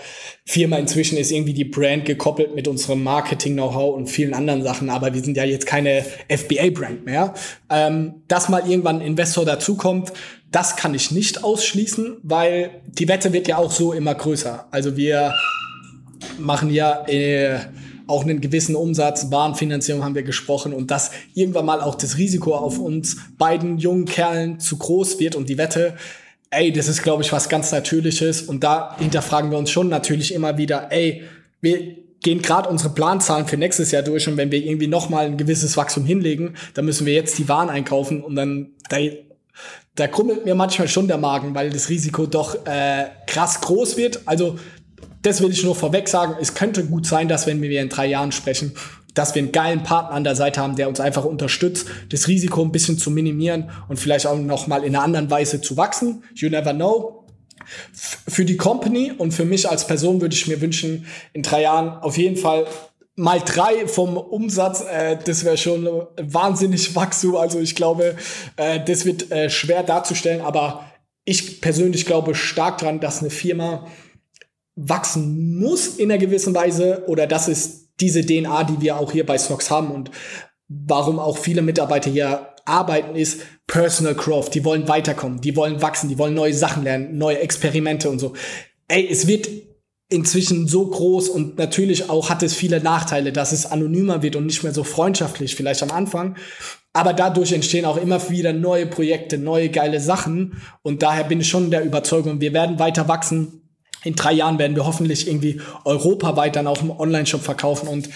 Firma 0.49 0.77
inzwischen 0.77 1.17
ist 1.17 1.29
irgendwie 1.29 1.53
die 1.53 1.65
Brand 1.65 2.05
gekoppelt 2.05 2.55
mit 2.55 2.69
unserem 2.69 3.03
Marketing-Know-how 3.03 3.93
und 3.93 4.07
vielen 4.07 4.33
anderen 4.33 4.63
Sachen, 4.63 4.89
aber 4.89 5.13
wir 5.13 5.21
sind 5.21 5.35
ja 5.35 5.43
jetzt 5.43 5.65
keine 5.65 6.05
FBA-Brand 6.29 7.05
mehr. 7.05 7.33
Ähm, 7.69 8.21
dass 8.29 8.47
mal 8.47 8.65
irgendwann 8.65 9.01
ein 9.01 9.07
Investor 9.07 9.43
dazukommt, 9.43 10.13
das 10.51 10.75
kann 10.75 10.93
ich 10.93 11.11
nicht 11.11 11.43
ausschließen, 11.43 12.17
weil 12.23 12.81
die 12.87 13.07
Wette 13.07 13.33
wird 13.33 13.47
ja 13.47 13.57
auch 13.57 13.71
so 13.71 13.93
immer 13.93 14.15
größer. 14.15 14.67
Also 14.71 14.95
wir 14.95 15.33
machen 16.39 16.69
ja 16.69 17.05
äh, 17.07 17.59
auch 18.07 18.23
einen 18.23 18.39
gewissen 18.39 18.75
Umsatz, 18.75 19.29
Warenfinanzierung 19.29 20.03
haben 20.03 20.15
wir 20.15 20.23
gesprochen 20.23 20.73
und 20.73 20.91
dass 20.91 21.11
irgendwann 21.33 21.65
mal 21.65 21.81
auch 21.81 21.95
das 21.95 22.17
Risiko 22.17 22.55
auf 22.55 22.79
uns 22.79 23.17
beiden 23.37 23.77
jungen 23.77 24.05
Kerlen 24.05 24.59
zu 24.59 24.77
groß 24.77 25.19
wird 25.19 25.35
und 25.35 25.49
die 25.49 25.57
Wette 25.57 25.95
ey, 26.49 26.71
das 26.71 26.87
ist, 26.87 27.03
glaube 27.03 27.23
ich, 27.23 27.31
was 27.31 27.49
ganz 27.49 27.71
Natürliches. 27.71 28.41
Und 28.41 28.63
da 28.63 28.95
hinterfragen 28.97 29.51
wir 29.51 29.57
uns 29.57 29.69
schon 29.69 29.89
natürlich 29.89 30.33
immer 30.33 30.57
wieder, 30.57 30.91
ey, 30.91 31.23
wir, 31.61 32.07
gehen 32.23 32.41
gerade 32.41 32.67
unsere 32.67 32.93
Planzahlen 32.93 33.45
für 33.45 33.57
nächstes 33.57 33.91
Jahr 33.91 34.01
durch 34.01 34.27
und 34.27 34.37
wenn 34.37 34.51
wir 34.51 34.61
irgendwie 34.61 34.87
noch 34.87 35.07
mal 35.09 35.27
ein 35.27 35.37
gewisses 35.37 35.77
Wachstum 35.77 36.03
hinlegen, 36.03 36.55
dann 36.73 36.83
müssen 36.83 37.05
wir 37.05 37.13
jetzt 37.13 37.37
die 37.37 37.47
Waren 37.47 37.69
einkaufen 37.69 38.23
und 38.23 38.35
dann 38.35 38.71
da, 39.95 40.07
krummelt 40.07 40.45
mir 40.45 40.55
manchmal 40.55 40.87
schon 40.87 41.07
der 41.07 41.17
Magen, 41.17 41.55
weil 41.55 41.69
das 41.69 41.89
Risiko 41.89 42.25
doch 42.25 42.65
äh, 42.65 43.05
krass 43.25 43.61
groß 43.61 43.97
wird. 43.97 44.21
Also 44.25 44.57
das 45.21 45.41
will 45.41 45.51
ich 45.51 45.63
nur 45.63 45.75
vorweg 45.75 46.07
sagen. 46.07 46.35
Es 46.39 46.53
könnte 46.53 46.85
gut 46.85 47.05
sein, 47.05 47.27
dass 47.27 47.47
wenn 47.47 47.61
wir 47.61 47.81
in 47.81 47.89
drei 47.89 48.05
Jahren 48.07 48.31
sprechen, 48.31 48.73
dass 49.13 49.33
wir 49.33 49.41
einen 49.41 49.51
geilen 49.51 49.83
Partner 49.83 50.15
an 50.15 50.23
der 50.23 50.35
Seite 50.35 50.61
haben, 50.61 50.75
der 50.75 50.87
uns 50.87 50.99
einfach 50.99 51.25
unterstützt, 51.25 51.87
das 52.09 52.27
Risiko 52.27 52.61
ein 52.61 52.71
bisschen 52.71 52.99
zu 52.99 53.09
minimieren 53.09 53.71
und 53.87 53.99
vielleicht 53.99 54.27
auch 54.27 54.37
noch 54.37 54.67
mal 54.67 54.83
in 54.83 54.95
einer 54.95 55.03
anderen 55.03 55.31
Weise 55.31 55.59
zu 55.59 55.75
wachsen. 55.75 56.23
You 56.35 56.49
never 56.49 56.73
know. 56.73 57.25
Für 57.93 58.45
die 58.45 58.55
Company 58.55 59.11
und 59.17 59.33
für 59.33 59.43
mich 59.43 59.69
als 59.69 59.87
Person 59.87 60.21
würde 60.21 60.35
ich 60.35 60.47
mir 60.47 60.61
wünschen, 60.61 61.07
in 61.33 61.41
drei 61.41 61.63
Jahren 61.63 61.89
auf 61.89 62.17
jeden 62.17 62.37
Fall 62.37 62.65
mal 63.17 63.41
drei 63.41 63.87
vom 63.87 64.15
Umsatz, 64.15 64.81
äh, 64.81 65.17
das 65.17 65.43
wäre 65.43 65.57
schon 65.57 65.89
wahnsinnig 66.17 66.95
Wachstum. 66.95 67.35
Also 67.35 67.59
ich 67.59 67.75
glaube, 67.75 68.15
äh, 68.55 68.79
das 68.85 69.05
wird 69.05 69.31
äh, 69.31 69.49
schwer 69.49 69.83
darzustellen, 69.83 70.41
aber 70.41 70.89
ich 71.25 71.59
persönlich 71.59 72.05
glaube 72.05 72.35
stark 72.35 72.77
dran, 72.77 73.01
dass 73.01 73.19
eine 73.19 73.31
Firma 73.31 73.87
wachsen 74.75 75.57
muss 75.57 75.87
in 75.97 76.11
einer 76.11 76.19
gewissen 76.19 76.53
Weise 76.53 77.03
oder 77.07 77.27
das 77.27 77.47
ist 77.47 77.89
diese 77.99 78.23
DNA, 78.23 78.63
die 78.65 78.79
wir 78.79 78.97
auch 78.97 79.11
hier 79.11 79.25
bei 79.25 79.37
Snox 79.37 79.71
haben 79.71 79.91
und 79.91 80.11
warum 80.69 81.17
auch 81.17 81.39
viele 81.39 81.63
Mitarbeiter 81.63 82.11
hier 82.11 82.49
arbeiten, 82.65 83.15
ist 83.15 83.41
Personal 83.65 84.13
Growth. 84.13 84.53
Die 84.53 84.63
wollen 84.63 84.87
weiterkommen, 84.87 85.41
die 85.41 85.55
wollen 85.55 85.81
wachsen, 85.81 86.09
die 86.09 86.19
wollen 86.19 86.35
neue 86.35 86.53
Sachen 86.53 86.83
lernen, 86.83 87.17
neue 87.17 87.39
Experimente 87.39 88.09
und 88.09 88.19
so. 88.19 88.33
Ey, 88.87 89.07
es 89.09 89.25
wird 89.25 89.47
inzwischen 90.09 90.67
so 90.67 90.87
groß 90.87 91.29
und 91.29 91.57
natürlich 91.57 92.09
auch 92.09 92.29
hat 92.29 92.41
es 92.41 92.53
viele 92.53 92.81
Nachteile, 92.81 93.33
dass 93.33 93.51
es 93.51 93.65
anonymer 93.65 94.21
wird 94.21 94.35
und 94.35 94.45
nicht 94.45 94.63
mehr 94.63 94.73
so 94.73 94.83
freundschaftlich 94.83 95.55
vielleicht 95.55 95.83
am 95.83 95.91
Anfang. 95.91 96.37
Aber 96.93 97.13
dadurch 97.13 97.51
entstehen 97.51 97.85
auch 97.85 97.97
immer 97.97 98.29
wieder 98.29 98.53
neue 98.53 98.87
Projekte, 98.87 99.37
neue 99.37 99.69
geile 99.69 99.99
Sachen. 99.99 100.61
Und 100.81 101.03
daher 101.03 101.25
bin 101.25 101.41
ich 101.41 101.49
schon 101.49 101.69
der 101.69 101.83
Überzeugung, 101.83 102.41
wir 102.41 102.53
werden 102.53 102.79
weiter 102.79 103.07
wachsen. 103.07 103.61
In 104.03 104.15
drei 104.15 104.31
Jahren 104.31 104.57
werden 104.57 104.75
wir 104.75 104.85
hoffentlich 104.85 105.27
irgendwie 105.27 105.59
europaweit 105.83 106.55
dann 106.55 106.67
auch 106.67 106.81
im 106.81 106.91
Online-Shop 106.91 107.41
verkaufen 107.41 107.87
und 107.87 108.09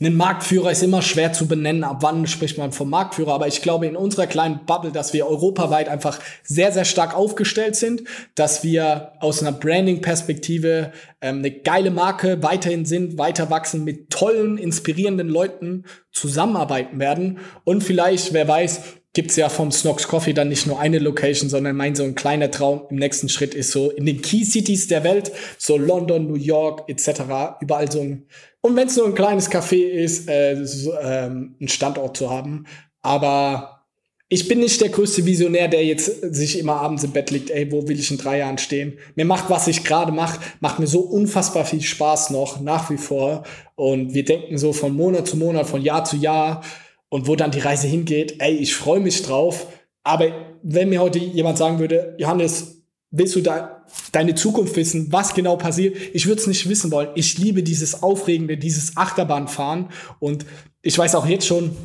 ein 0.00 0.16
Marktführer 0.16 0.70
ist 0.70 0.84
immer 0.84 1.02
schwer 1.02 1.32
zu 1.32 1.48
benennen, 1.48 1.82
ab 1.82 1.98
wann 2.02 2.28
spricht 2.28 2.56
man 2.56 2.70
vom 2.70 2.88
Marktführer, 2.88 3.34
aber 3.34 3.48
ich 3.48 3.62
glaube 3.62 3.86
in 3.86 3.96
unserer 3.96 4.28
kleinen 4.28 4.64
Bubble, 4.64 4.92
dass 4.92 5.12
wir 5.12 5.26
europaweit 5.26 5.88
einfach 5.88 6.20
sehr, 6.44 6.70
sehr 6.70 6.84
stark 6.84 7.16
aufgestellt 7.16 7.74
sind, 7.74 8.04
dass 8.36 8.62
wir 8.62 9.12
aus 9.18 9.42
einer 9.42 9.50
Branding-Perspektive 9.50 10.92
ähm, 11.20 11.38
eine 11.38 11.50
geile 11.50 11.90
Marke 11.90 12.40
weiterhin 12.44 12.84
sind, 12.84 13.18
weiter 13.18 13.50
wachsen, 13.50 13.82
mit 13.82 14.10
tollen, 14.10 14.56
inspirierenden 14.56 15.28
Leuten 15.28 15.84
zusammenarbeiten 16.12 17.00
werden. 17.00 17.40
Und 17.64 17.82
vielleicht, 17.82 18.32
wer 18.32 18.46
weiß, 18.46 18.97
gibt's 19.14 19.36
ja 19.36 19.48
vom 19.48 19.72
Snox 19.72 20.06
Coffee 20.06 20.32
dann 20.32 20.48
nicht 20.48 20.66
nur 20.66 20.78
eine 20.78 20.98
Location, 20.98 21.48
sondern 21.48 21.76
mein 21.76 21.94
so 21.94 22.04
ein 22.04 22.14
kleiner 22.14 22.50
Traum 22.50 22.82
im 22.90 22.96
nächsten 22.96 23.28
Schritt 23.28 23.54
ist 23.54 23.72
so 23.72 23.90
in 23.90 24.06
den 24.06 24.22
Key 24.22 24.44
Cities 24.44 24.86
der 24.86 25.04
Welt, 25.04 25.32
so 25.58 25.76
London, 25.76 26.26
New 26.26 26.36
York 26.36 26.88
etc., 26.88 27.22
überall 27.60 27.90
so 27.90 28.00
ein 28.00 28.26
und 28.60 28.76
wenn 28.76 28.88
es 28.88 28.96
nur 28.96 29.06
ein 29.06 29.14
kleines 29.14 29.50
Café 29.50 29.88
ist, 29.88 30.28
äh, 30.28 30.56
so, 30.64 30.92
ähm, 31.00 31.54
einen 31.60 31.68
Standort 31.68 32.16
zu 32.16 32.30
haben. 32.30 32.66
Aber 33.02 33.84
ich 34.28 34.48
bin 34.48 34.58
nicht 34.60 34.80
der 34.80 34.90
größte 34.90 35.24
Visionär, 35.24 35.68
der 35.68 35.84
jetzt 35.84 36.34
sich 36.34 36.58
immer 36.58 36.74
abends 36.74 37.04
im 37.04 37.12
Bett 37.12 37.30
liegt, 37.30 37.50
ey, 37.50 37.72
wo 37.72 37.88
will 37.88 37.98
ich 37.98 38.10
in 38.10 38.18
drei 38.18 38.38
Jahren 38.38 38.58
stehen? 38.58 38.98
Mir 39.14 39.24
macht, 39.24 39.48
was 39.48 39.68
ich 39.68 39.84
gerade 39.84 40.12
mache, 40.12 40.40
macht 40.60 40.80
mir 40.80 40.86
so 40.86 41.00
unfassbar 41.00 41.64
viel 41.64 41.80
Spaß 41.80 42.30
noch, 42.30 42.60
nach 42.60 42.90
wie 42.90 42.98
vor. 42.98 43.44
Und 43.74 44.12
wir 44.12 44.24
denken 44.24 44.58
so 44.58 44.72
von 44.72 44.94
Monat 44.94 45.28
zu 45.28 45.38
Monat, 45.38 45.66
von 45.66 45.80
Jahr 45.80 46.04
zu 46.04 46.16
Jahr 46.16 46.62
und 47.08 47.26
wo 47.26 47.36
dann 47.36 47.50
die 47.50 47.60
Reise 47.60 47.86
hingeht, 47.86 48.36
ey, 48.38 48.54
ich 48.56 48.74
freue 48.74 49.00
mich 49.00 49.22
drauf. 49.22 49.66
Aber 50.04 50.58
wenn 50.62 50.88
mir 50.88 51.00
heute 51.00 51.18
jemand 51.18 51.58
sagen 51.58 51.78
würde, 51.78 52.14
Johannes, 52.18 52.82
willst 53.10 53.34
du 53.36 53.40
da 53.40 53.84
deine 54.12 54.34
Zukunft 54.34 54.76
wissen, 54.76 55.12
was 55.12 55.34
genau 55.34 55.56
passiert. 55.56 55.96
Ich 56.12 56.26
würde 56.26 56.40
es 56.40 56.46
nicht 56.46 56.68
wissen 56.68 56.90
wollen. 56.90 57.08
Ich 57.14 57.38
liebe 57.38 57.62
dieses 57.62 58.02
Aufregende, 58.02 58.56
dieses 58.56 58.96
Achterbahnfahren. 58.96 59.88
Und 60.18 60.44
ich 60.82 60.96
weiß 60.96 61.14
auch 61.14 61.26
jetzt 61.26 61.46
schon, 61.46 61.76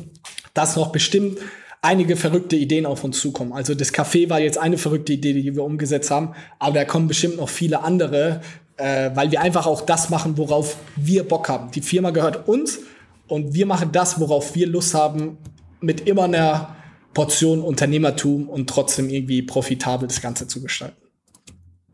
dass 0.52 0.76
noch 0.76 0.92
bestimmt 0.92 1.38
einige 1.82 2.16
verrückte 2.16 2.56
Ideen 2.56 2.86
auf 2.86 3.04
uns 3.04 3.20
zukommen. 3.20 3.52
Also 3.52 3.74
das 3.74 3.92
Café 3.92 4.30
war 4.30 4.40
jetzt 4.40 4.58
eine 4.58 4.78
verrückte 4.78 5.12
Idee, 5.12 5.34
die 5.34 5.54
wir 5.54 5.64
umgesetzt 5.64 6.10
haben, 6.10 6.34
aber 6.58 6.74
da 6.74 6.84
kommen 6.84 7.08
bestimmt 7.08 7.36
noch 7.36 7.50
viele 7.50 7.82
andere, 7.82 8.40
äh, 8.78 9.10
weil 9.14 9.30
wir 9.30 9.42
einfach 9.42 9.66
auch 9.66 9.82
das 9.82 10.08
machen, 10.08 10.38
worauf 10.38 10.76
wir 10.96 11.24
Bock 11.24 11.48
haben. 11.48 11.70
Die 11.72 11.82
Firma 11.82 12.10
gehört 12.10 12.48
uns 12.48 12.80
und 13.28 13.54
wir 13.54 13.66
machen 13.66 13.92
das, 13.92 14.20
worauf 14.20 14.54
wir 14.54 14.66
Lust 14.66 14.94
haben, 14.94 15.38
mit 15.80 16.06
immer 16.06 16.24
einer 16.24 16.76
Portion 17.12 17.60
Unternehmertum 17.60 18.48
und 18.48 18.68
trotzdem 18.68 19.08
irgendwie 19.08 19.42
profitabel 19.42 20.08
das 20.08 20.20
Ganze 20.20 20.46
zu 20.48 20.60
gestalten. 20.60 21.00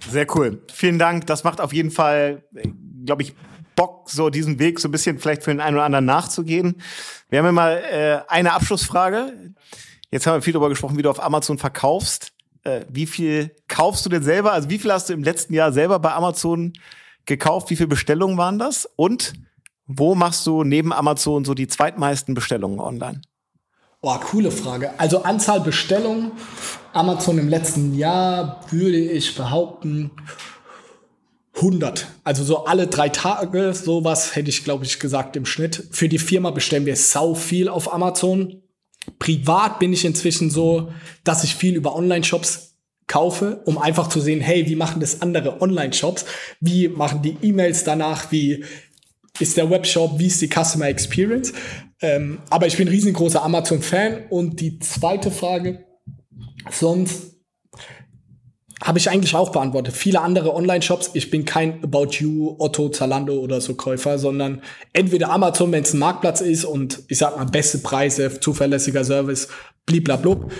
Sehr 0.08 0.26
cool. 0.34 0.62
Vielen 0.72 0.98
Dank. 0.98 1.26
Das 1.26 1.44
macht 1.44 1.60
auf 1.60 1.72
jeden 1.72 1.90
Fall, 1.90 2.42
glaube 3.04 3.22
ich, 3.22 3.34
Bock, 3.76 4.10
so 4.10 4.30
diesen 4.30 4.58
Weg 4.58 4.80
so 4.80 4.88
ein 4.88 4.90
bisschen 4.90 5.18
vielleicht 5.18 5.42
für 5.42 5.50
den 5.50 5.60
einen 5.60 5.76
oder 5.76 5.84
anderen 5.84 6.04
nachzugehen. 6.04 6.82
Wir 7.28 7.38
haben 7.38 7.46
ja 7.46 7.52
mal 7.52 7.76
äh, 7.76 8.20
eine 8.28 8.52
Abschlussfrage. 8.52 9.52
Jetzt 10.10 10.26
haben 10.26 10.34
wir 10.34 10.42
viel 10.42 10.52
darüber 10.52 10.68
gesprochen, 10.68 10.98
wie 10.98 11.02
du 11.02 11.10
auf 11.10 11.22
Amazon 11.22 11.58
verkaufst. 11.58 12.32
Äh, 12.64 12.84
wie 12.90 13.06
viel 13.06 13.54
kaufst 13.68 14.04
du 14.04 14.10
denn 14.10 14.22
selber? 14.22 14.52
Also 14.52 14.70
wie 14.70 14.78
viel 14.78 14.92
hast 14.92 15.08
du 15.08 15.12
im 15.12 15.22
letzten 15.22 15.54
Jahr 15.54 15.72
selber 15.72 15.98
bei 15.98 16.12
Amazon 16.12 16.72
gekauft? 17.26 17.70
Wie 17.70 17.76
viele 17.76 17.88
Bestellungen 17.88 18.36
waren 18.36 18.58
das? 18.58 18.88
Und 18.96 19.34
wo 19.92 20.14
machst 20.14 20.46
du 20.46 20.62
neben 20.62 20.92
Amazon 20.92 21.44
so 21.44 21.54
die 21.54 21.66
zweitmeisten 21.66 22.34
Bestellungen 22.34 22.78
online? 22.78 23.22
Boah, 24.00 24.20
coole 24.20 24.50
Frage. 24.50 24.98
Also 24.98 25.24
Anzahl 25.24 25.60
Bestellungen, 25.60 26.32
Amazon 26.92 27.38
im 27.38 27.48
letzten 27.48 27.94
Jahr 27.94 28.64
würde 28.70 28.98
ich 28.98 29.34
behaupten 29.34 30.12
100. 31.56 32.06
Also 32.24 32.44
so 32.44 32.64
alle 32.64 32.86
drei 32.86 33.08
Tage, 33.08 33.74
sowas 33.74 34.36
hätte 34.36 34.48
ich, 34.48 34.64
glaube 34.64 34.84
ich, 34.84 35.00
gesagt 35.00 35.36
im 35.36 35.44
Schnitt. 35.44 35.88
Für 35.90 36.08
die 36.08 36.18
Firma 36.18 36.50
bestellen 36.50 36.86
wir 36.86 36.96
sau 36.96 37.34
viel 37.34 37.68
auf 37.68 37.92
Amazon. 37.92 38.62
Privat 39.18 39.78
bin 39.80 39.92
ich 39.92 40.04
inzwischen 40.04 40.50
so, 40.50 40.92
dass 41.24 41.44
ich 41.44 41.56
viel 41.56 41.74
über 41.74 41.96
Online-Shops 41.96 42.76
kaufe, 43.06 43.60
um 43.64 43.76
einfach 43.76 44.08
zu 44.08 44.20
sehen, 44.20 44.40
hey, 44.40 44.66
wie 44.66 44.76
machen 44.76 45.00
das 45.00 45.20
andere 45.20 45.60
Online-Shops? 45.60 46.24
Wie 46.60 46.88
machen 46.88 47.22
die 47.22 47.36
E-Mails 47.42 47.82
danach? 47.82 48.30
Wie 48.30 48.64
ist 49.38 49.56
der 49.56 49.70
Webshop? 49.70 50.18
Wie 50.18 50.26
ist 50.26 50.40
die 50.40 50.48
Customer 50.48 50.88
Experience? 50.88 51.52
Ähm, 52.02 52.38
aber 52.50 52.66
ich 52.66 52.76
bin 52.76 52.88
ein 52.88 52.92
riesengroßer 52.92 53.42
Amazon-Fan. 53.42 54.24
Und 54.30 54.60
die 54.60 54.78
zweite 54.78 55.30
Frage, 55.30 55.84
sonst 56.70 57.30
habe 58.82 58.98
ich 58.98 59.10
eigentlich 59.10 59.34
auch 59.34 59.52
beantwortet. 59.52 59.94
Viele 59.94 60.20
andere 60.20 60.54
Online-Shops, 60.54 61.10
ich 61.12 61.30
bin 61.30 61.44
kein 61.44 61.84
About 61.84 62.12
You, 62.12 62.56
Otto, 62.58 62.88
Zalando 62.88 63.34
oder 63.38 63.60
so 63.60 63.74
Käufer, 63.74 64.18
sondern 64.18 64.62
entweder 64.92 65.30
Amazon, 65.30 65.70
wenn 65.72 65.82
es 65.82 65.92
ein 65.92 65.98
Marktplatz 65.98 66.40
ist 66.40 66.64
und 66.64 67.02
ich 67.08 67.18
sag 67.18 67.36
mal 67.36 67.44
beste 67.44 67.78
Preise, 67.78 68.40
zuverlässiger 68.40 69.04
Service, 69.04 69.48
bliblablub. 69.84 70.50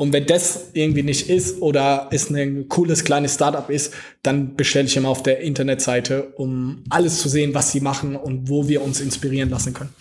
Und 0.00 0.14
wenn 0.14 0.24
das 0.24 0.70
irgendwie 0.72 1.02
nicht 1.02 1.28
ist 1.28 1.60
oder 1.60 2.08
es 2.10 2.30
ein 2.30 2.70
cooles 2.70 3.04
kleines 3.04 3.34
Startup 3.34 3.68
ist, 3.68 3.92
dann 4.22 4.56
bestelle 4.56 4.86
ich 4.86 4.96
immer 4.96 5.10
auf 5.10 5.22
der 5.22 5.40
Internetseite, 5.40 6.32
um 6.36 6.82
alles 6.88 7.20
zu 7.20 7.28
sehen, 7.28 7.52
was 7.52 7.70
sie 7.70 7.82
machen 7.82 8.16
und 8.16 8.48
wo 8.48 8.66
wir 8.66 8.80
uns 8.80 9.02
inspirieren 9.02 9.50
lassen 9.50 9.74
können. 9.74 9.92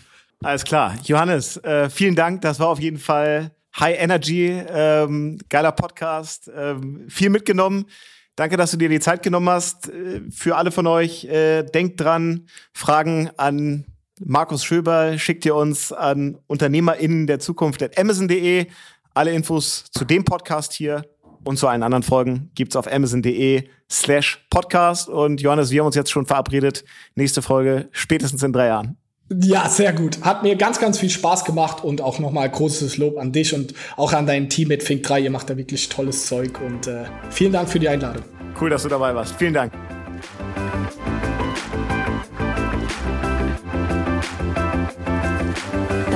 Alles 0.41 0.63
klar. 0.63 0.95
Johannes, 1.03 1.57
äh, 1.65 1.89
vielen 1.89 2.15
Dank. 2.15 2.43
Das 2.43 2.61
war 2.61 2.69
auf 2.69 2.79
jeden 2.79 2.97
Fall 2.97 3.51
High 3.77 3.99
Energy, 3.99 4.63
ähm, 4.69 5.37
geiler 5.49 5.73
Podcast, 5.73 6.49
ähm, 6.55 7.03
viel 7.09 7.29
mitgenommen. 7.29 7.85
Danke, 8.37 8.55
dass 8.55 8.71
du 8.71 8.77
dir 8.77 8.87
die 8.87 9.01
Zeit 9.01 9.21
genommen 9.21 9.49
hast. 9.49 9.89
Äh, 9.89 10.21
für 10.31 10.55
alle 10.55 10.71
von 10.71 10.87
euch, 10.87 11.25
äh, 11.25 11.63
denkt 11.63 11.99
dran, 11.99 12.47
Fragen 12.71 13.31
an 13.35 13.83
Markus 14.21 14.63
Schöber 14.63 15.17
schickt 15.17 15.45
ihr 15.45 15.55
uns 15.55 15.91
an 15.91 16.37
UnternehmerInnen 16.47 17.27
der 17.27 17.39
Zukunft 17.39 17.83
at 17.83 17.97
amazon.de. 17.97 18.67
Alle 19.13 19.31
Infos 19.31 19.85
zu 19.91 20.05
dem 20.05 20.23
Podcast 20.23 20.73
hier 20.73 21.03
und 21.43 21.57
zu 21.57 21.67
allen 21.67 21.83
anderen 21.83 22.03
Folgen 22.03 22.51
gibt's 22.55 22.75
auf 22.75 22.91
amazon.de 22.91 23.63
slash 23.89 24.45
podcast. 24.49 25.09
Und 25.09 25.41
Johannes, 25.41 25.71
wir 25.71 25.81
haben 25.81 25.87
uns 25.87 25.95
jetzt 25.95 26.11
schon 26.11 26.25
verabredet. 26.25 26.83
Nächste 27.15 27.41
Folge 27.41 27.89
spätestens 27.91 28.43
in 28.43 28.53
drei 28.53 28.67
Jahren. 28.67 28.97
Ja, 29.31 29.69
sehr 29.69 29.93
gut. 29.93 30.21
Hat 30.23 30.41
mir 30.41 30.55
ganz, 30.55 30.79
ganz 30.79 30.97
viel 30.97 31.09
Spaß 31.09 31.45
gemacht 31.45 31.83
und 31.83 32.01
auch 32.01 32.17
nochmal 32.19 32.49
großes 32.49 32.97
Lob 32.97 33.17
an 33.17 33.31
dich 33.31 33.53
und 33.53 33.75
auch 33.95 34.13
an 34.13 34.25
dein 34.25 34.49
Team 34.49 34.69
mit 34.69 34.81
Fink 34.81 35.03
3. 35.03 35.19
Ihr 35.21 35.31
macht 35.31 35.49
da 35.49 35.57
wirklich 35.57 35.87
tolles 35.89 36.25
Zeug 36.25 36.59
und 36.61 36.87
äh, 36.87 37.05
vielen 37.29 37.51
Dank 37.51 37.69
für 37.69 37.79
die 37.79 37.89
Einladung. 37.89 38.23
Cool, 38.59 38.71
dass 38.71 38.83
du 38.83 38.89
dabei 38.89 39.13
warst. 39.13 39.35
Vielen 39.35 39.53
Dank. 39.53 39.73